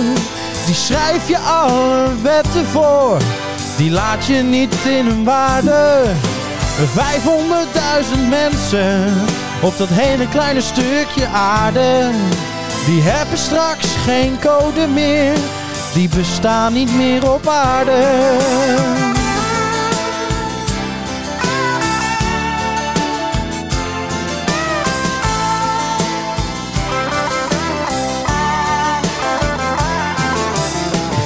Die 0.66 0.74
schrijf 0.74 1.28
je 1.28 1.38
alle 1.38 2.08
wetten 2.22 2.66
voor. 2.66 3.18
Die 3.76 3.90
laat 3.90 4.26
je 4.26 4.42
niet 4.42 4.74
in 4.84 5.06
hun 5.06 5.24
waarde. 5.24 6.04
500.000 8.14 8.28
mensen 8.28 9.14
op 9.62 9.76
dat 9.78 9.88
hele 9.88 10.28
kleine 10.28 10.60
stukje 10.60 11.26
aarde. 11.26 12.10
Die 12.90 13.02
hebben 13.02 13.38
straks 13.38 13.86
geen 14.04 14.38
code 14.40 14.86
meer. 14.86 15.34
Die 15.94 16.08
bestaan 16.08 16.72
niet 16.72 16.96
meer 16.96 17.32
op 17.32 17.46
aarde. 17.46 18.02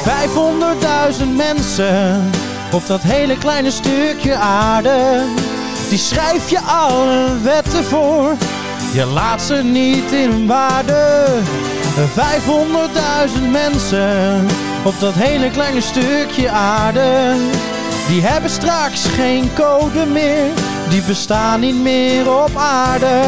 Vijfhonderdduizend 0.03 1.37
mensen 1.37 2.31
op 2.73 2.87
dat 2.87 3.01
hele 3.03 3.39
kleine 3.39 3.71
stukje 3.71 4.35
aarde. 4.37 5.25
Die 5.89 5.99
schrijf 5.99 6.51
je 6.51 6.61
alle 6.61 7.41
wetten 7.43 7.85
voor. 7.85 8.37
Je 8.95 9.05
laat 9.05 9.43
ze 9.43 9.55
niet 9.55 10.13
in 10.13 10.47
waarde. 10.47 11.27
500.000 13.37 13.51
mensen 13.51 14.47
op 14.85 14.95
dat 15.01 15.15
hele 15.15 15.51
kleine 15.51 15.81
stukje 15.81 16.51
aarde. 16.51 17.35
Die 18.09 18.23
hebben 18.23 18.51
straks 18.51 19.05
geen 19.05 19.51
code 19.55 20.07
meer. 20.07 20.51
Die 20.89 21.03
bestaan 21.03 21.61
niet 21.61 21.83
meer 21.83 22.43
op 22.43 22.57
aarde. 22.57 23.21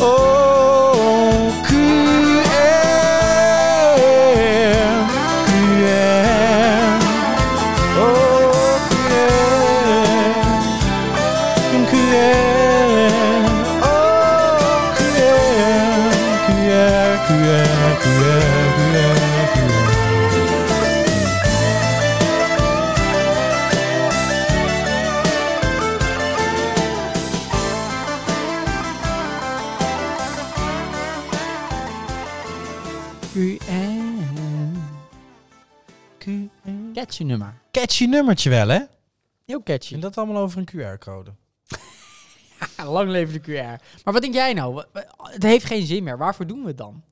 Oh, 0.00 0.39
Catchy 37.20 37.32
nummer. 37.38 37.54
Catchy 37.70 38.04
nummertje 38.04 38.50
wel, 38.50 38.68
hè? 38.68 38.80
Heel 39.46 39.62
catchy. 39.62 39.94
En 39.94 40.00
dat 40.00 40.16
allemaal 40.18 40.42
over 40.42 40.58
een 40.58 40.68
QR-code. 40.68 41.30
Lang 42.84 43.10
leven 43.10 43.32
de 43.32 43.40
QR. 43.40 43.82
Maar 44.04 44.12
wat 44.14 44.22
denk 44.22 44.34
jij 44.34 44.52
nou? 44.52 44.82
Het 45.22 45.42
heeft 45.42 45.64
geen 45.64 45.86
zin 45.86 46.02
meer. 46.02 46.18
Waarvoor 46.18 46.46
doen 46.46 46.60
we 46.62 46.66
het 46.68 46.78
dan? 46.78 47.02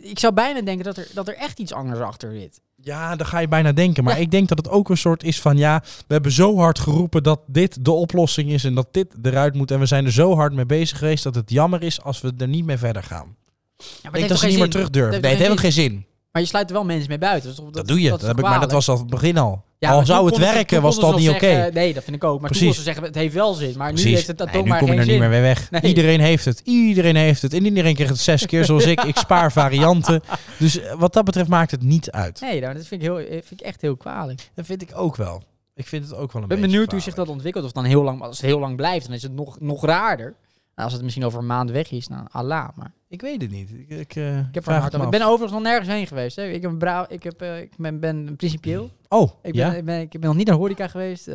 Ik 0.00 0.18
zou 0.18 0.32
bijna 0.32 0.60
denken 0.60 0.84
dat 0.84 0.96
er, 0.96 1.08
dat 1.14 1.28
er 1.28 1.34
echt 1.36 1.58
iets 1.58 1.72
anders 1.72 2.00
achter 2.00 2.32
zit. 2.32 2.60
Ja, 2.76 3.16
dan 3.16 3.26
ga 3.26 3.38
je 3.38 3.48
bijna 3.48 3.72
denken. 3.72 4.04
Maar 4.04 4.14
Ja. 4.16 4.20
ik 4.22 4.30
denk 4.30 4.48
dat 4.48 4.58
het 4.58 4.68
ook 4.68 4.88
een 4.88 4.96
soort 4.96 5.22
is 5.22 5.40
van... 5.40 5.56
Ja, 5.56 5.82
we 6.06 6.14
hebben 6.14 6.32
zo 6.32 6.56
hard 6.56 6.78
geroepen 6.78 7.22
dat 7.22 7.40
dit 7.46 7.84
de 7.84 7.90
oplossing 7.90 8.50
is... 8.50 8.64
en 8.64 8.74
dat 8.74 8.88
dit 8.90 9.14
eruit 9.22 9.54
moet. 9.54 9.70
En 9.70 9.78
we 9.78 9.86
zijn 9.86 10.04
er 10.04 10.12
zo 10.12 10.34
hard 10.34 10.52
mee 10.52 10.66
bezig 10.66 10.98
geweest... 10.98 11.24
dat 11.24 11.34
het 11.34 11.50
jammer 11.50 11.82
is 11.82 12.02
als 12.02 12.20
we 12.20 12.32
er 12.38 12.48
niet 12.48 12.64
mee 12.64 12.76
verder 12.78 13.02
gaan. 13.02 13.36
Ja, 13.76 14.08
ik 14.08 14.14
denk 14.14 14.28
dat 14.28 14.38
ze 14.38 14.46
niet 14.46 14.58
meer 14.58 14.70
terug 14.70 14.90
durven. 14.90 15.20
Nee, 15.20 15.30
het 15.30 15.40
heeft 15.40 15.52
ook 15.52 15.60
geen 15.60 15.72
zin. 15.72 16.06
Maar 16.32 16.42
je 16.42 16.48
sluit 16.48 16.68
er 16.68 16.74
wel 16.74 16.84
mensen 16.84 17.08
mee 17.08 17.18
buiten. 17.18 17.48
Dat, 17.48 17.58
toch- 17.58 17.70
Dat, 17.70 17.86
doe 17.88 18.00
je. 18.00 18.08
Dat 18.08 18.18
toch 18.18 18.28
heb 18.28 18.38
ik, 18.38 18.44
maar 18.44 18.60
dat 18.60 18.72
was 18.72 18.88
al 18.88 18.98
het 18.98 19.06
begin 19.06 19.38
al. 19.38 19.64
Ja, 19.78 19.90
al 19.90 20.06
zou 20.06 20.26
het 20.26 20.36
werken, 20.36 20.82
was 20.82 20.98
dat 20.98 21.16
niet 21.16 21.28
oké. 21.30 21.70
Nee, 21.72 21.94
dat 21.94 22.04
vind 22.04 22.16
ik 22.16 22.24
ook. 22.24 22.40
Maar 22.40 22.50
Precies. 22.50 22.66
toen 22.66 22.74
ze 22.76 22.82
zeggen, 22.82 23.02
het 23.04 23.14
heeft 23.14 23.34
wel 23.34 23.54
zin. 23.54 23.74
Maar 23.76 23.92
nu 23.92 24.02
heeft 24.02 24.26
het 24.26 24.38
dat 24.38 24.46
Nee, 24.46 24.56
ook 24.56 24.64
nu 24.64 24.70
maar 24.70 24.78
kom 24.78 24.92
je 24.92 24.98
er 24.98 25.06
niet 25.06 25.18
meer 25.18 25.28
mee 25.28 25.40
weg. 25.40 25.70
Nee. 25.70 25.82
Iedereen 25.82 26.20
heeft 26.20 26.44
het. 26.44 26.60
Iedereen 26.64 27.16
heeft 27.16 27.42
het. 27.42 27.52
En 27.54 27.64
iedereen 27.64 27.94
krijgt 27.94 28.12
het 28.12 28.22
zes 28.22 28.46
keer 28.46 28.64
zoals 28.64 28.84
ik. 28.86 29.02
Ik 29.04 29.16
spaar 29.16 29.52
varianten. 29.62 30.20
Dus 30.58 30.80
eh, 30.80 30.94
wat 30.94 31.12
dat 31.12 31.24
betreft 31.24 31.48
maakt 31.48 31.70
het 31.70 31.82
niet 31.82 32.10
uit. 32.10 32.40
Nee, 32.40 32.60
nou, 32.60 32.74
dat 32.74 32.86
vind 32.86 33.02
ik, 33.02 33.06
heel, 33.08 33.18
eh, 33.18 33.28
vind 33.30 33.60
ik 33.60 33.60
echt 33.60 33.80
heel 33.80 33.96
kwalijk. 33.96 34.50
Dat 34.54 34.66
vind 34.66 34.82
ik 34.82 34.90
ook 34.94 35.16
wel. 35.16 35.42
Ik 35.74 35.86
vind 35.86 36.04
het 36.04 36.14
ook 36.14 36.32
wel 36.32 36.42
een 36.42 36.42
Ik 36.42 36.48
ben 36.48 36.48
beetje 36.48 36.66
benieuwd 36.70 36.90
hoe 36.92 37.00
zich 37.00 37.14
dat 37.14 37.28
ontwikkelt. 37.28 37.64
Of 37.64 37.72
dan 37.72 37.84
heel 37.84 38.02
lang, 38.02 38.22
als 38.22 38.36
het 38.36 38.46
heel 38.46 38.58
lang 38.58 38.76
blijft, 38.76 39.06
dan 39.06 39.14
is 39.14 39.22
het 39.22 39.32
nog, 39.32 39.60
nog 39.60 39.84
raarder. 39.84 40.34
Nou, 40.74 40.88
als 40.88 40.92
het 40.92 41.02
misschien 41.02 41.24
over 41.24 41.38
een 41.38 41.46
maand 41.46 41.70
weg 41.70 41.90
is, 41.90 42.08
nou, 42.08 42.26
Allah. 42.30 42.68
Maar 42.74 42.92
Ik 43.08 43.20
weet 43.20 43.42
het 43.42 43.50
niet. 43.50 43.70
Ik, 43.70 43.88
ik, 43.88 44.16
eh, 44.16 44.38
ik 44.38 44.54
heb 44.54 44.66
er 44.66 44.72
hard. 44.72 44.94
Ik 44.94 45.10
ben 45.10 45.22
overigens 45.22 45.52
nog 45.52 45.62
nergens 45.62 45.88
heen 45.88 46.06
geweest. 46.06 46.36
Hè. 46.36 46.44
Ik, 46.44 46.62
heb 46.62 47.06
ik, 47.08 47.22
heb, 47.22 47.40
eh, 47.40 47.60
ik 47.60 47.76
ben, 47.76 48.00
ben 48.00 48.36
principieel. 48.36 48.90
Oh, 49.12 49.30
Ik 49.42 49.52
ben, 49.52 49.54
ja? 49.54 49.74
ik, 49.74 49.84
ben, 49.84 50.00
ik 50.00 50.10
ben 50.10 50.20
nog 50.20 50.34
niet 50.34 50.46
naar 50.46 50.56
horeca 50.56 50.88
geweest. 50.88 51.28
eh, 51.28 51.34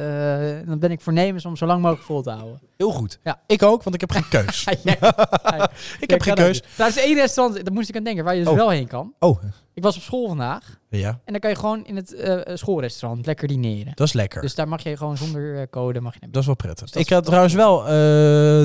dan 0.65 0.79
ben 0.79 0.91
ik 0.91 1.01
voornemens 1.01 1.45
om 1.45 1.55
zo 1.55 1.65
lang 1.65 1.81
mogelijk 1.81 2.05
vol 2.05 2.21
te 2.21 2.29
houden. 2.29 2.59
Heel 2.77 2.91
goed. 2.91 3.19
Ja. 3.23 3.41
Ik 3.47 3.63
ook, 3.63 3.83
want 3.83 3.95
ik 3.95 4.01
heb 4.01 4.11
geen 4.11 4.27
keus. 4.45 4.63
Ja, 4.83 5.69
ik 5.99 6.09
heb 6.09 6.21
geen 6.21 6.35
keus. 6.35 6.63
Dat 6.75 6.87
is 6.89 6.97
één 6.97 7.15
restaurant, 7.15 7.63
daar 7.65 7.73
moest 7.73 7.89
ik 7.89 7.95
aan 7.95 8.03
denken, 8.03 8.23
waar 8.23 8.33
je 8.35 8.39
dus 8.43 8.49
Oh. 8.49 8.55
wel 8.55 8.69
heen 8.69 8.87
kan. 8.87 9.13
Oh, 9.19 9.43
Ik 9.73 9.83
was 9.83 9.95
op 9.95 10.01
school 10.01 10.27
vandaag. 10.27 10.79
ja. 10.89 11.09
En 11.09 11.31
dan 11.31 11.39
kan 11.39 11.49
je 11.49 11.55
gewoon 11.55 11.85
in 11.85 11.95
het 11.95 12.13
eh, 12.13 12.55
schoolrestaurant 12.55 13.25
lekker 13.25 13.47
dineren. 13.47 13.91
Dat 13.95 14.07
is 14.07 14.13
lekker. 14.13 14.41
Dus 14.41 14.55
daar 14.55 14.67
mag 14.67 14.83
je 14.83 14.97
gewoon 14.97 15.17
zonder 15.17 15.59
eh, 15.59 15.67
code 15.69 16.01
mag 16.01 16.13
je 16.13 16.19
naar 16.21 16.31
dat 16.31 16.41
is 16.41 16.47
wel 16.47 16.55
prettig. 16.55 16.89
Dus 16.89 17.01
ik 17.01 17.09
had 17.09 17.25
trouwens 17.25 17.53
wel... 17.53 17.83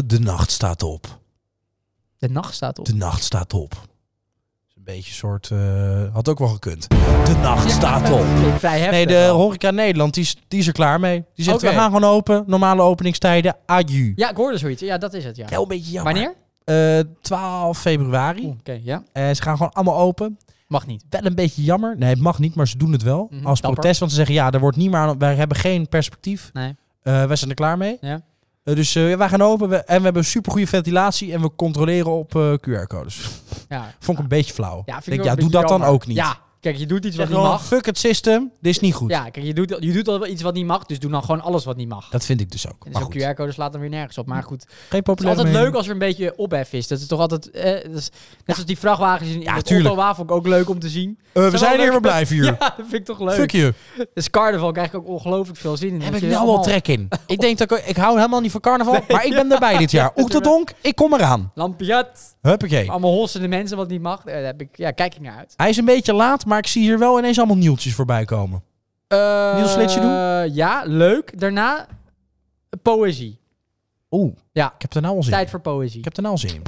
de 0.06 0.18
nacht 0.20 0.50
staat 0.50 0.82
op. 0.82 1.20
De 2.18 2.28
nacht 2.28 2.54
staat 2.54 2.78
op. 2.78 2.84
De 2.84 2.94
nacht 2.94 3.22
staat 3.22 3.52
op. 3.52 3.74
Een 4.84 4.94
beetje 4.94 5.12
soort... 5.12 5.50
eh, 5.50 6.02
had 6.12 6.28
ook 6.28 6.38
wel 6.38 6.48
gekund. 6.48 6.88
De 6.88 7.38
nacht 7.42 7.70
staat 7.70 8.10
op. 8.10 8.24
Nee, 8.90 9.06
de 9.06 9.26
horeca 9.26 9.70
Nederland, 9.70 10.14
die 10.14 10.22
is, 10.22 10.36
die 10.48 10.60
is 10.60 10.66
er 10.66 10.72
klaar 10.72 11.00
mee. 11.00 11.24
Die 11.34 11.44
zegt, 11.44 11.60
we 11.62 11.68
gaan 11.68 11.92
gewoon 11.92 12.10
open. 12.10 12.44
Normale 12.46 12.82
openingstijden. 12.82 13.56
Ja, 14.16 14.30
ik 14.30 14.36
hoorde 14.36 14.58
zoiets. 14.58 14.82
Ja, 14.82 14.98
dat 14.98 15.14
is 15.14 15.24
het, 15.24 15.36
ja. 15.36 15.46
Wel 15.48 15.62
een 15.62 15.68
beetje 15.68 15.92
jammer. 15.92 16.12
Wanneer? 16.12 16.34
Eh, 16.98 17.12
12 17.20 17.78
februari. 17.78 18.44
Oeh, 18.44 18.54
Oké, 18.58 18.78
ja. 18.82 19.02
En 19.12 19.36
ze 19.36 19.42
gaan 19.42 19.56
gewoon 19.56 19.72
allemaal 19.72 19.98
open. 19.98 20.38
Mag 20.66 20.86
niet. 20.86 21.04
Wel 21.10 21.24
een 21.24 21.34
beetje 21.34 21.62
jammer. 21.62 21.96
Nee, 21.98 22.10
het 22.10 22.20
mag 22.20 22.38
niet, 22.38 22.54
maar 22.54 22.68
ze 22.68 22.76
doen 22.78 22.92
het 22.92 23.02
wel. 23.02 23.26
Mhm, 23.30 23.46
als 23.46 23.60
dapper. 23.60 23.80
protest, 23.80 24.00
want 24.00 24.10
ze 24.10 24.16
zeggen, 24.16 24.34
ja, 24.34 24.50
er 24.50 24.60
wordt 24.60 24.76
niet 24.76 24.90
meer 24.90 25.00
aan... 25.00 25.18
Wij 25.18 25.34
hebben 25.34 25.56
geen 25.56 25.88
perspectief. 25.88 26.50
Nee. 26.52 26.76
Eh, 27.02 27.24
wij 27.24 27.36
zijn 27.36 27.50
er 27.50 27.56
klaar 27.56 27.78
mee. 27.78 27.98
Ja. 28.00 28.20
Eh, 28.62 28.74
dus 28.74 28.94
eh, 28.94 29.16
wij 29.16 29.28
gaan 29.28 29.42
open. 29.42 29.68
We, 29.68 29.76
en 29.76 29.98
we 29.98 30.04
hebben 30.04 30.24
super 30.24 30.52
goede 30.52 30.66
ventilatie. 30.66 31.32
En 31.32 31.40
we 31.40 31.54
controleren 31.56 32.12
op 32.12 32.36
eh, 32.36 32.52
QR-codes. 32.52 33.30
Ja. 33.68 33.94
Vond 33.98 34.18
ik 34.18 34.22
een 34.22 34.28
beetje 34.28 34.52
flauw. 34.52 34.82
Ja, 34.86 34.92
vind 34.94 35.06
Denk, 35.06 35.20
ik 35.20 35.26
ja, 35.26 35.34
doe 35.34 35.50
dat 35.50 35.68
dan 35.68 35.84
ook 35.84 36.06
niet. 36.06 36.16
Ja, 36.16 36.38
kijk, 36.62 36.76
je 36.76 36.86
doet 36.86 37.04
iets 37.04 37.16
wat 37.16 37.26
niet 37.26 37.36
gewoon, 37.36 37.50
mag. 37.50 37.64
fuck 37.64 37.86
het 37.86 37.98
system. 37.98 38.50
Dit 38.60 38.72
is 38.72 38.80
niet 38.80 38.94
goed. 38.94 39.10
Ja, 39.10 39.30
kijk, 39.30 39.46
je 39.46 39.54
doet, 39.54 39.76
je 39.80 39.92
doet 39.92 40.08
al 40.08 40.26
iets 40.26 40.42
wat 40.42 40.54
niet 40.54 40.66
mag, 40.66 40.84
dus 40.84 40.98
doe 40.98 41.10
dan 41.10 41.20
gewoon 41.20 41.40
alles 41.40 41.64
wat 41.64 41.76
niet 41.76 41.88
mag. 41.88 42.08
Dat 42.08 42.24
vind 42.24 42.40
ik 42.40 42.50
dus 42.50 42.68
ook. 42.68 42.84
En 42.84 42.92
Maar 42.92 43.02
zo'n 43.02 43.12
goed, 43.12 43.22
QR-code 43.22 43.52
slaat 43.52 43.72
dan 43.72 43.80
weer 43.80 43.90
nergens 43.90 44.18
op. 44.18 44.26
Maar 44.26 44.42
goed, 44.42 44.60
het 44.60 44.70
geen 44.88 44.98
is 44.98 45.04
populaire 45.04 45.42
altijd 45.42 45.62
leuk 45.64 45.74
als 45.74 45.86
er 45.86 45.92
een 45.92 45.98
beetje 45.98 46.36
ophef 46.36 46.72
is. 46.72 46.88
Dat 46.88 46.98
is 46.98 47.06
toch 47.06 47.20
altijd... 47.20 47.50
Eh, 47.50 47.72
dat 47.72 47.96
is, 47.96 48.10
net 48.44 48.44
zoals 48.44 48.64
die 48.64 48.78
vrachtwagens 48.78 49.30
in, 49.30 49.40
Ja, 49.40 49.60
de 49.60 50.14
ik 50.22 50.30
ook 50.30 50.46
leuk 50.46 50.68
om 50.68 50.78
te 50.78 50.88
zien. 50.88 51.18
Eh, 51.32 51.48
we 51.48 51.58
zijn 51.58 51.80
hier, 51.80 51.92
we 51.92 52.00
blijven 52.00 52.34
hier. 52.34 52.44
Ja, 52.52 52.58
dat 52.58 52.74
vind 52.76 52.92
ik 52.92 53.04
toch 53.04 53.20
leuk. 53.20 53.34
Fuck 53.34 53.50
je. 53.50 53.74
Dus 54.14 54.30
carnaval 54.30 54.72
krijg 54.72 54.88
ik 54.88 54.94
ook 54.94 55.08
ongelooflijk 55.08 55.58
veel 55.58 55.76
zin 55.76 55.88
in. 55.88 56.00
Heb 56.00 56.14
ik 56.14 56.20
nou 56.20 56.32
wel 56.32 56.40
allemaal 56.40 56.62
trek 56.62 56.88
in. 56.88 57.08
Ik 57.26 57.40
denk 57.40 57.58
dat 57.58 57.70
ik... 57.70 57.86
Ik 57.86 57.96
hou 57.96 58.16
helemaal 58.16 58.40
niet 58.40 58.50
van 58.50 58.60
carnaval. 58.60 58.92
maar 59.08 59.24
ik 59.24 59.34
ben 59.34 59.52
erbij 59.52 59.76
dit 59.76 59.90
jaar. 59.90 60.00
Ja, 60.14 60.22
Oechterdonk, 60.22 60.72
ik 60.80 60.94
kom 60.94 61.14
eraan. 61.14 61.50
Lampiat, 61.54 62.31
Huppakee. 62.42 62.90
allemaal 62.90 63.12
hossende 63.12 63.48
mensen 63.48 63.76
wat 63.76 63.88
niet 63.88 64.00
mag. 64.02 64.22
Daar 64.22 64.42
heb 64.44 64.60
ik, 64.60 64.68
ja, 64.76 64.90
kijk 64.90 65.14
ik 65.14 65.20
naar 65.20 65.36
uit. 65.36 65.54
Hij 65.56 65.68
is 65.68 65.76
een 65.76 65.84
beetje 65.84 66.12
laat, 66.12 66.44
maar 66.46 66.58
ik 66.58 66.66
zie 66.66 66.82
hier 66.82 66.98
wel 66.98 67.18
ineens 67.18 67.38
allemaal 67.38 67.56
nieuwtjes 67.56 67.94
voorbij 67.94 68.24
komen. 68.24 68.62
Niels 69.08 69.72
Slitsje 69.72 70.00
doen? 70.00 70.54
Ja, 70.54 70.82
leuk. 70.86 71.40
Daarna 71.40 71.86
poëzie. 72.82 73.38
Oeh, 74.10 74.32
Ja, 74.52 74.66
ik 74.74 74.82
heb 74.82 74.94
er 74.94 75.02
nou 75.02 75.16
al 75.16 75.22
zin 75.22 75.32
tijd 75.32 75.44
in. 75.44 75.50
voor 75.50 75.60
poëzie. 75.60 75.98
Ik 75.98 76.04
heb 76.04 76.16
er 76.16 76.22
nou 76.22 76.34
al 76.34 76.40
zin 76.40 76.54
in. 76.54 76.62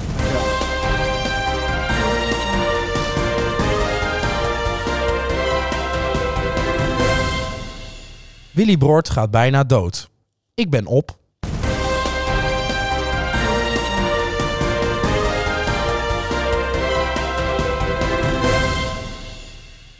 Willy 8.51 8.77
Broert 8.77 9.09
gaat 9.09 9.31
bijna 9.31 9.63
dood. 9.63 10.09
Ik 10.53 10.69
ben 10.69 10.85
op. 10.85 11.17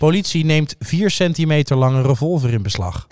Politie 0.06 0.46
neemt 0.46 0.76
4 0.80 1.10
centimeter 1.10 1.78
lange 1.78 2.02
revolver 2.02 2.54
in 2.54 2.62
beslag. 2.62 3.08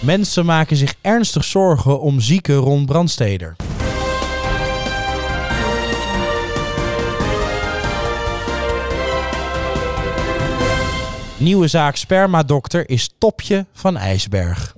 Mensen 0.00 0.46
maken 0.46 0.76
zich 0.76 0.94
ernstig 1.00 1.44
zorgen 1.44 2.00
om 2.00 2.20
zieken 2.20 2.54
rond 2.54 2.86
Brandsteder. 2.86 3.56
Nieuwe 11.36 11.68
zaak 11.68 11.96
Spermadokter 11.96 12.88
is 12.88 13.14
topje 13.18 13.66
van 13.72 13.96
ijsberg. 13.96 14.74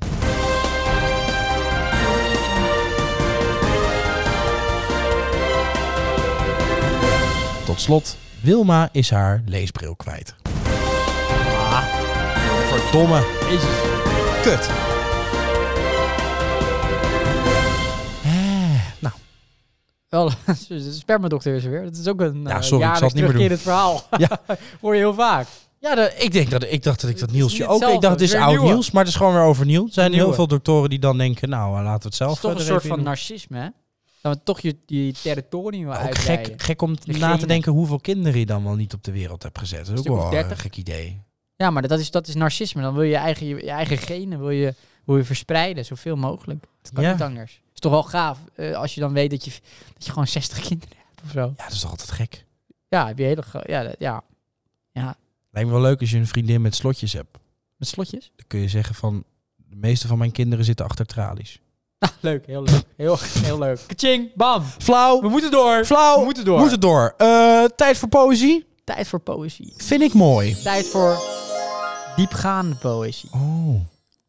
Tot 7.65 7.81
slot, 7.81 8.17
Wilma 8.41 8.89
is 8.93 9.11
haar 9.11 9.43
leesbril 9.47 9.95
kwijt. 9.97 10.35
Ah, 11.71 11.85
verdomme. 12.69 13.23
Jezus. 13.51 13.69
Kut. 14.43 14.69
Eh, 18.25 18.81
nou, 18.99 19.15
Wel, 20.09 20.31
de 20.69 20.93
spermadokter 20.93 21.55
is 21.55 21.65
er 21.65 21.71
weer. 21.71 21.83
Dat 21.85 21.97
is 21.97 22.09
ook 22.09 22.21
een 22.21 22.43
Ja, 22.43 22.57
eh, 22.57 22.61
sorry, 22.63 22.85
ik 22.89 22.95
zal 22.97 23.07
het 23.09 23.15
niet 23.17 23.25
meer 23.25 23.33
terugkerend 23.33 23.61
verhaal. 23.61 24.03
Ja. 24.19 24.39
Hoor 24.81 24.95
je 24.95 25.01
heel 25.01 25.15
vaak. 25.15 25.47
ja, 25.79 26.11
ik, 26.11 26.33
denk 26.33 26.51
dat, 26.51 26.63
ik 26.69 26.83
dacht 26.83 27.01
dat 27.01 27.11
ik 27.11 27.19
dat 27.19 27.31
niet 27.31 27.43
ook... 27.43 27.83
Ik 27.83 28.01
dacht, 28.01 28.03
het 28.03 28.03
is 28.03 28.09
het 28.11 28.21
is 28.21 28.31
weer 28.33 28.41
oud 28.41 28.51
nieuwe. 28.51 28.67
nieuws, 28.67 28.91
maar 28.91 29.03
het 29.03 29.13
is 29.13 29.19
gewoon 29.19 29.33
weer 29.33 29.43
overnieuw. 29.43 29.87
Er 29.87 29.93
zijn 29.93 30.11
Nieuwe. 30.11 30.27
heel 30.27 30.35
veel 30.35 30.47
doktoren 30.47 30.91
die 30.91 30.99
dan 30.99 31.19
denken, 31.19 31.49
nou, 31.49 31.79
eh, 31.79 31.85
laten 31.85 32.01
we 32.03 32.07
het 32.07 32.15
zelf 32.15 32.31
Het 32.31 32.37
is 32.39 32.51
toch 32.51 32.59
een 32.59 32.67
soort 32.67 32.87
van 32.87 32.97
doen. 32.97 33.05
narcisme, 33.05 33.59
hè? 33.59 33.69
We 34.31 34.43
toch 34.43 34.61
je, 34.61 34.77
je 34.87 35.13
territorium 35.23 35.85
wil 35.85 35.97
Ook 35.99 36.15
gek, 36.19 36.63
gek 36.63 36.83
om 36.83 36.95
na 37.05 37.37
te 37.37 37.47
denken 37.47 37.73
hoeveel 37.73 38.01
kinderen 38.01 38.39
je 38.39 38.47
dan 38.47 38.65
wel 38.65 38.75
niet 38.75 38.95
op 38.95 39.05
de 39.05 39.13
wereld 39.13 39.43
hebt 39.43 39.59
gezet. 39.59 39.87
Dat 39.87 39.99
is 39.99 40.01
ook 40.09 40.17
wel 40.17 40.25
een 40.25 40.31
30. 40.31 40.61
gek 40.61 40.77
idee. 40.77 41.21
Ja, 41.57 41.71
maar 41.71 41.89
dat 41.89 41.99
is, 41.99 42.11
dat 42.11 42.27
is 42.29 42.35
narcisme. 42.35 42.83
Dan 42.83 42.95
wil 42.95 43.03
je 43.03 43.11
je 43.11 43.17
eigen, 43.17 43.47
je, 43.47 43.55
je 43.55 43.71
eigen 43.71 43.99
genen 43.99 44.39
wil 44.39 44.51
je, 44.51 44.75
wil 45.05 45.17
je 45.17 45.25
verspreiden, 45.25 45.85
zoveel 45.85 46.17
mogelijk. 46.17 46.65
Dat 46.83 46.93
kan 46.93 47.03
Ja. 47.05 47.13
niet 47.13 47.23
anders. 47.23 47.53
Het 47.53 47.75
is 47.75 47.81
toch 47.81 47.93
wel 47.93 48.03
gaaf 48.03 48.39
eh, 48.55 48.73
als 48.75 48.95
je 48.95 49.01
dan 49.01 49.13
weet 49.13 49.31
dat 49.31 49.45
je, 49.45 49.51
dat 49.95 50.05
je 50.05 50.11
gewoon 50.11 50.27
60 50.27 50.61
kinderen 50.69 50.97
hebt 51.07 51.23
of 51.25 51.31
zo. 51.31 51.41
Ja, 51.57 51.65
dat 51.65 51.73
is 51.73 51.81
toch 51.81 51.91
altijd 51.91 52.11
gek. 52.11 52.45
Ja, 52.89 53.07
heb 53.07 53.19
je 53.19 53.25
hele... 53.25 53.43
Ja, 53.67 53.83
dat- 53.83 53.97
ja. 53.99 54.23
ja, 54.93 55.17
Lijkt 55.51 55.69
me 55.69 55.75
wel 55.75 55.85
leuk 55.85 56.01
als 56.01 56.11
je 56.11 56.17
een 56.19 56.27
vriendin 56.27 56.61
met 56.63 56.75
slotjes 56.75 57.13
hebt. 57.13 57.39
met 57.77 57.89
slotjes. 57.89 58.33
Dan 58.37 58.47
kun 58.47 58.61
je 58.61 58.69
zeggen 58.69 58.95
van, 58.95 59.25
de 59.57 59.77
meeste 59.77 60.07
van 60.07 60.19
mijn 60.19 60.33
kinderen 60.33 60.65
zitten 60.65 60.85
achter 60.87 61.07
tralies. 61.07 61.61
Ah, 62.11 62.11
leuk, 62.21 62.47
heel 62.47 62.63
leuk. 62.63 62.83
Heel, 62.97 63.17
heel 63.21 63.59
leuk. 63.59 63.81
Kaching, 63.87 64.31
bam. 64.35 64.63
Flauw, 64.79 65.21
We 65.21 65.29
moeten 65.29 65.51
door. 65.51 65.85
flauw, 65.85 66.19
We 66.19 66.25
moeten 66.25 66.45
door. 66.45 66.59
Moet 66.59 66.71
het 66.71 66.81
door. 66.81 67.15
Eh, 67.17 67.65
tijd 67.77 67.99
voor 67.99 68.09
poëzie? 68.09 68.67
Tijd 68.85 69.09
voor 69.09 69.21
poëzie. 69.21 69.73
Vind 69.77 70.03
ik 70.03 70.15
mooi. 70.15 70.55
Tijd 70.63 70.87
voor 70.87 71.19
diepgaande 72.17 72.75
poëzie. 72.75 73.31
Oh, 73.33 73.81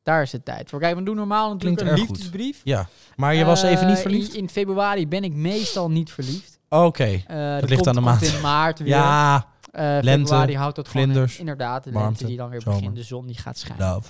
Daar 0.04 0.22
is 0.22 0.32
het 0.32 0.46
tijd 0.46 0.70
voor. 0.70 0.80
Kijk, 0.80 0.96
we 0.96 1.04
doen 1.04 1.16
normaal 1.16 1.54
natuurlijk 1.54 1.82
Klinkt 1.82 1.82
een 1.82 1.88
erg 1.88 2.00
goed. 2.00 2.10
liefdesbrief. 2.10 2.62
ja. 2.64 2.88
Maar 3.16 3.36
je 3.36 3.46
was 3.46 3.62
even 3.64 3.88
niet 3.88 3.96
Eh, 3.96 4.02
verliefd? 4.02 4.34
In, 4.34 4.40
in 4.40 4.50
februari 4.50 5.08
ben 5.08 5.24
ik 5.24 5.34
meestal 5.34 5.90
niet 5.90 6.12
verliefd. 6.12 6.60
Oké. 6.70 7.04
Eh, 7.04 7.60
dat 7.60 7.70
ligt 7.70 7.76
komt, 7.84 7.88
aan 7.88 7.94
de 7.94 8.10
komt 8.10 8.22
maand. 8.22 8.34
in 8.34 8.42
maart 8.42 8.80
weer. 8.80 8.88
Ja, 8.88 9.48
Eh, 9.72 9.82
lente, 10.02 10.10
februari 10.10 10.56
houdt 10.56 10.76
dat 10.76 10.88
gewoon 10.88 11.06
vlinders, 11.06 11.38
inderdaad 11.40 11.84
de 11.84 11.92
warmte, 11.92 12.10
lente 12.10 12.26
die 12.26 12.38
dan 12.38 12.50
weer 12.50 12.62
zomer. 12.62 12.80
begint, 12.80 12.96
de 12.96 13.04
zon 13.04 13.26
die 13.28 13.38
gaat 13.38 13.58
schijnen. 13.58 14.02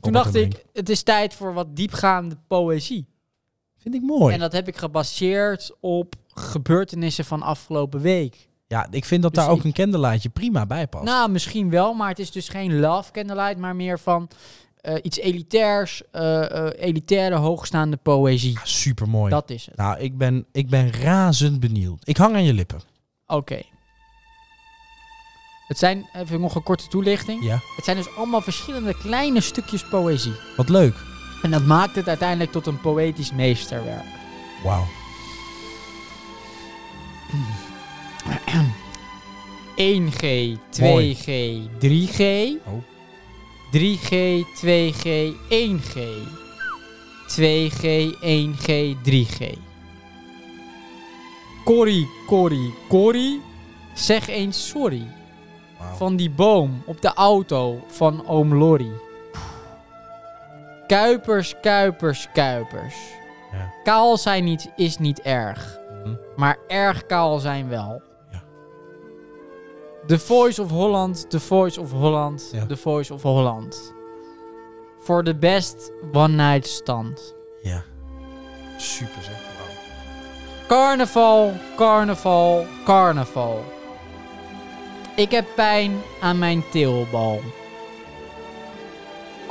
Toen 0.00 0.12
dacht 0.12 0.34
ik, 0.34 0.64
het 0.72 0.88
is 0.88 1.02
tijd 1.02 1.34
voor 1.34 1.54
wat 1.54 1.76
diepgaande 1.76 2.36
poëzie. 2.48 3.06
Vind 3.84 3.94
ik 3.94 4.02
mooi. 4.02 4.34
En 4.34 4.40
dat 4.40 4.52
heb 4.52 4.68
ik 4.68 4.76
gebaseerd 4.76 5.70
op 5.80 6.14
gebeurtenissen 6.34 7.24
van 7.24 7.42
afgelopen 7.42 8.00
week. 8.00 8.48
Ja, 8.66 8.86
ik 8.90 9.04
vind 9.04 9.22
dat 9.22 9.34
Dus 9.34 9.42
daar 9.42 9.52
ook 9.52 9.58
ik- 9.58 9.64
een 9.64 9.72
candlelight 9.72 10.32
prima 10.32 10.66
bij 10.66 10.86
past. 10.86 11.04
Nou, 11.04 11.30
misschien 11.30 11.70
wel, 11.70 11.94
maar 11.94 12.08
het 12.08 12.18
is 12.18 12.30
dus 12.30 12.48
geen 12.48 12.80
love 12.80 13.12
candlelight, 13.12 13.58
maar 13.58 13.76
meer 13.76 13.98
van 13.98 14.28
eh, 14.76 14.94
iets 15.02 15.18
elitairs, 15.18 16.02
eh, 16.10 16.66
eh, 16.66 16.72
elitaire, 16.76 17.34
hoogstaande 17.36 17.96
poëzie. 17.96 18.58
Super 18.64 19.08
mooi. 19.08 19.30
Dat 19.30 19.50
is 19.50 19.66
het. 19.66 19.76
Nou, 19.76 19.98
ik 19.98 20.18
ben, 20.18 20.46
ik 20.52 20.68
ben 20.68 20.90
razend 20.92 21.60
benieuwd. 21.60 22.08
Ik 22.08 22.16
hang 22.16 22.34
aan 22.34 22.44
je 22.44 22.52
lippen. 22.52 22.80
Oké. 23.26 23.60
Het 25.68 25.78
zijn, 25.78 26.08
even 26.12 26.40
nog 26.40 26.54
een 26.54 26.62
korte 26.62 26.88
toelichting. 26.88 27.44
Ja. 27.44 27.58
Het 27.76 27.84
zijn 27.84 27.96
dus 27.96 28.16
allemaal 28.16 28.40
verschillende 28.40 28.96
kleine 28.96 29.40
stukjes 29.40 29.88
poëzie. 29.88 30.32
Wat 30.56 30.68
leuk. 30.68 30.94
En 31.44 31.50
dat 31.50 31.64
maakt 31.64 31.94
het 31.94 32.08
uiteindelijk 32.08 32.52
tot 32.52 32.66
een 32.66 32.80
poëtisch 32.80 33.32
meesterwerk. 33.32 34.04
Wauw. 34.62 34.84
1G, 39.76 40.22
Mooi. 40.80 41.16
2G, 41.16 41.28
3G. 41.78 42.20
Oh. 42.66 42.82
3G, 43.72 44.44
2G, 44.64 45.34
1G. 45.48 45.98
2G, 47.26 48.14
1G, 48.22 48.96
3G. 49.02 49.58
Corrie, 51.64 52.08
Corrie, 52.26 52.74
Corrie. 52.88 53.40
Zeg 53.94 54.28
eens 54.28 54.68
sorry. 54.68 55.06
Van 55.96 56.16
die 56.16 56.30
boom 56.30 56.82
op 56.86 57.00
de 57.00 57.14
auto 57.14 57.84
van 57.88 58.26
oom 58.26 58.54
Lorry. 58.54 58.90
Kuipers, 60.86 61.54
kuipers, 61.60 62.28
kuipers. 62.32 62.94
Ja. 63.52 63.72
Kaal 63.82 64.16
zijn 64.16 64.44
niet, 64.44 64.70
is 64.76 64.98
niet 64.98 65.20
erg. 65.20 65.78
Mhm. 66.04 66.14
Maar 66.36 66.58
erg 66.66 67.06
kaal 67.06 67.38
zijn 67.38 67.68
wel. 67.68 68.02
Ja. 68.30 68.42
The 70.06 70.18
Voice 70.18 70.62
of 70.62 70.70
Holland, 70.70 71.30
The 71.30 71.40
Voice 71.40 71.80
of 71.80 71.90
Holland, 71.92 72.48
Ja. 72.52 72.66
The 72.66 72.76
Voice 72.76 73.14
of 73.14 73.22
Holland. 73.22 73.92
For 75.02 75.24
the 75.24 75.34
best 75.34 75.92
one 76.12 76.34
night 76.50 76.66
stand. 76.66 77.34
Ja. 77.62 77.82
Super 78.76 79.22
zeg. 79.22 79.52
Carnaval, 80.66 81.52
carnaval, 81.76 82.66
carnaval. 82.84 83.64
Ik 85.16 85.30
heb 85.30 85.46
pijn 85.54 86.00
aan 86.20 86.38
mijn 86.38 86.64
teelbal. 86.70 87.40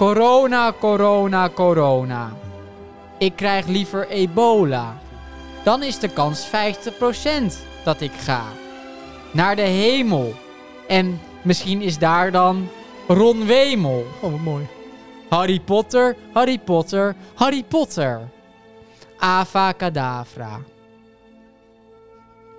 Corona, 0.03 0.73
corona, 0.79 1.49
corona. 1.49 2.33
Ik 3.17 3.35
krijg 3.35 3.67
liever 3.67 4.07
ebola. 4.07 4.97
Dan 5.63 5.83
is 5.83 5.99
de 5.99 6.07
kans 6.07 6.47
50% 6.47 6.49
dat 7.83 8.01
ik 8.01 8.11
ga. 8.11 8.43
Naar 9.31 9.55
de 9.55 9.61
hemel. 9.61 10.33
En 10.87 11.21
misschien 11.41 11.81
is 11.81 11.97
daar 11.97 12.31
dan 12.31 12.69
Ron 13.07 13.45
Wemel. 13.45 14.05
Oh, 14.21 14.31
wat 14.31 14.39
mooi. 14.39 14.67
Harry 15.29 15.59
Potter, 15.59 16.15
Harry 16.33 16.59
Potter, 16.59 17.15
Harry 17.33 17.63
Potter. 17.63 18.29
Ava 19.17 19.71
Kadavra. 19.71 20.59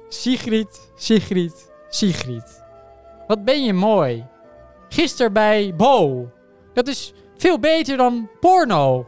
Sigrid, 0.09 0.89
Sigrid, 0.97 1.71
Sigrid. 1.89 2.63
Wat 3.27 3.45
ben 3.45 3.65
je 3.65 3.73
mooi. 3.73 4.25
Gisteren 4.89 5.33
bij 5.33 5.75
Bo. 5.77 6.29
Dat 6.73 6.89
is 6.89 7.13
veel 7.37 7.59
beter 7.59 7.97
dan 7.97 8.29
porno. 8.41 9.07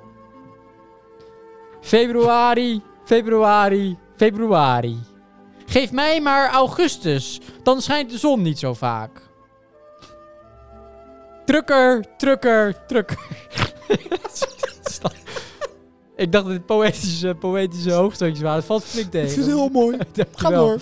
Februari, 1.81 2.83
februari, 3.05 3.99
februari. 4.17 4.99
Geef 5.67 5.93
mij 5.93 6.21
maar 6.21 6.51
augustus, 6.51 7.41
dan 7.63 7.83
schijnt 7.83 8.11
de 8.11 8.19
zon 8.19 8.43
niet 8.43 8.59
zo 8.59 8.75
vaak. 8.75 9.21
Trucker, 11.45 12.05
trucker, 12.17 12.87
trucker. 12.87 13.19
Ik 16.17 16.33
dacht 16.33 16.45
dat 16.45 16.55
dit 16.55 16.67
poëtische, 16.67 17.35
poëtische 17.35 17.93
hoofdstukjes 17.93 18.41
waren. 18.41 18.57
Het 18.57 18.67
valt 18.67 18.85
flink 18.85 19.11
tegen. 19.11 19.29
Het 19.29 19.39
is 19.39 19.47
heel 19.47 19.69
mooi. 19.69 19.99
Ga 20.35 20.51
door. 20.51 20.79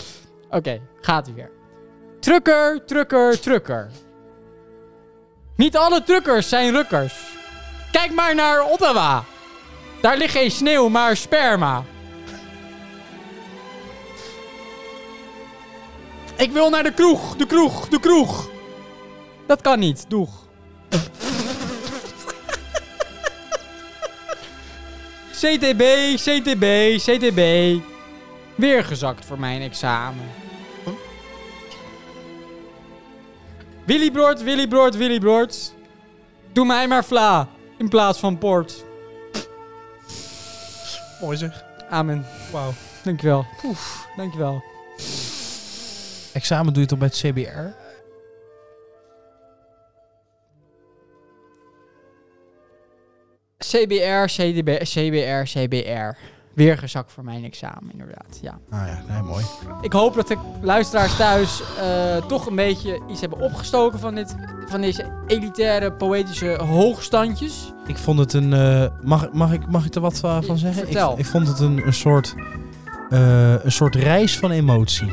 Oké, 0.51 0.80
gaat 1.01 1.26
hij 1.26 1.34
weer. 1.34 1.51
Trucker, 2.20 2.84
trucker, 2.84 3.40
trucker. 3.40 3.90
Niet 5.57 5.76
alle 5.76 6.03
truckers 6.03 6.49
zijn 6.49 6.72
rukkers. 6.72 7.34
Kijk 7.95 8.14
maar 8.14 8.34
naar 8.34 8.64
Ottawa. 8.64 9.24
Daar 10.01 10.16
ligt 10.16 10.32
geen 10.32 10.51
sneeuw, 10.51 10.88
maar 10.88 11.16
sperma. 11.16 11.84
Ik 16.36 16.51
wil 16.53 16.70
naar 16.70 16.82
de 16.82 16.92
kroeg, 16.92 17.36
de 17.36 17.47
kroeg, 17.47 17.88
de 17.88 18.01
kroeg. 18.01 18.49
Dat 19.47 19.61
kan 19.61 19.78
niet, 19.78 20.05
doeg. 20.09 20.30
CTB, 25.40 25.82
CTB, 26.14 26.97
CTB. 26.97 27.40
Weer 28.55 28.84
gezakt 28.84 29.24
voor 29.24 29.38
mijn 29.38 29.62
examen. 29.62 30.30
Willy 33.84 34.11
Broert, 34.11 34.42
Willy 34.42 34.68
Broert, 34.68 34.97
Willy 34.97 35.18
Broert. 35.18 35.74
Doe 36.53 36.66
mij 36.66 36.88
maar 36.88 37.05
vla 37.05 37.49
in 37.85 37.91
plaats 37.91 38.18
van 38.18 38.39
port. 38.39 38.85
Mooi 41.20 41.37
zeg. 41.37 41.64
Amen. 41.91 42.26
Wauw. 42.53 42.72
Dankjewel. 43.03 43.47
Oef, 43.64 44.09
dankjewel. 44.16 44.62
Examen 46.32 46.72
doe 46.72 46.82
je 46.82 46.89
toch 46.89 46.99
bij 46.99 47.09
het 47.09 47.16
CBR? 47.16 47.82
CBR, 53.59 54.24
CDB, 54.26 54.82
CBR, 54.82 55.43
CBR. 55.43 56.16
Weer 56.55 56.78
gezakt 56.78 57.12
voor 57.12 57.24
mijn 57.24 57.44
examen, 57.44 57.90
inderdaad. 57.92 58.38
Ja. 58.40 58.59
Ah 58.70 58.86
ja, 58.86 59.02
nee, 59.12 59.22
mooi. 59.22 59.44
Ik 59.80 59.92
hoop 59.92 60.14
dat 60.14 60.28
de 60.28 60.36
luisteraars 60.62 61.16
thuis 61.16 61.62
eh, 61.80 62.16
toch 62.26 62.46
een 62.46 62.55
beetje 62.55 63.00
iets 63.11 63.20
hebben 63.20 63.40
opgestoken 63.40 63.98
van, 63.98 64.14
dit, 64.14 64.34
van 64.66 64.80
deze 64.80 65.12
elitaire, 65.26 65.92
poëtische 65.92 66.59
hoogstandjes. 66.62 67.72
Ik 67.86 67.96
vond 67.98 68.18
het 68.18 68.32
een... 68.32 68.52
eh, 68.52 68.84
mag, 69.02 69.32
mag, 69.32 69.52
ik, 69.52 69.66
mag 69.70 69.84
ik 69.86 69.94
er 69.94 70.00
wat 70.00 70.14
eh, 70.14 70.20
van 70.20 70.42
Ja, 70.46 70.57
zeggen? 70.57 70.82
vertel. 70.84 71.12
Ik, 71.12 71.18
ik 71.18 71.26
vond 71.26 71.48
het 71.48 71.59
een, 71.61 71.86
een, 71.86 71.92
soort, 71.94 72.34
eh, 73.11 73.64
een 73.64 73.72
soort 73.72 73.94
reis 73.94 74.38
van 74.38 74.50
emotie. 74.50 75.12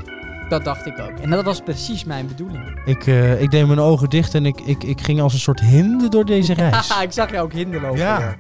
Dat 0.49 0.63
dacht 0.63 0.85
ik 0.85 0.99
ook. 0.99 1.19
En 1.19 1.29
dat 1.29 1.43
was 1.43 1.59
precies 1.61 2.03
mijn 2.03 2.27
bedoeling. 2.27 2.81
Ik, 2.85 3.07
eh, 3.07 3.41
ik 3.41 3.51
deed 3.51 3.67
mijn 3.67 3.79
ogen 3.79 4.09
dicht 4.09 4.33
en 4.35 4.45
ik, 4.45 4.61
ik, 4.61 4.83
ik 4.83 5.01
ging 5.01 5.21
als 5.21 5.33
een 5.33 5.39
soort 5.39 5.59
hinde 5.59 6.09
door 6.09 6.25
deze 6.25 6.53
reis. 6.53 6.97
Ik 7.01 7.11
zag 7.11 7.31
je 7.31 7.39
ook 7.39 7.53
hinderlopen. 7.53 7.97
Ja. 7.97 8.17
weer. 8.17 8.37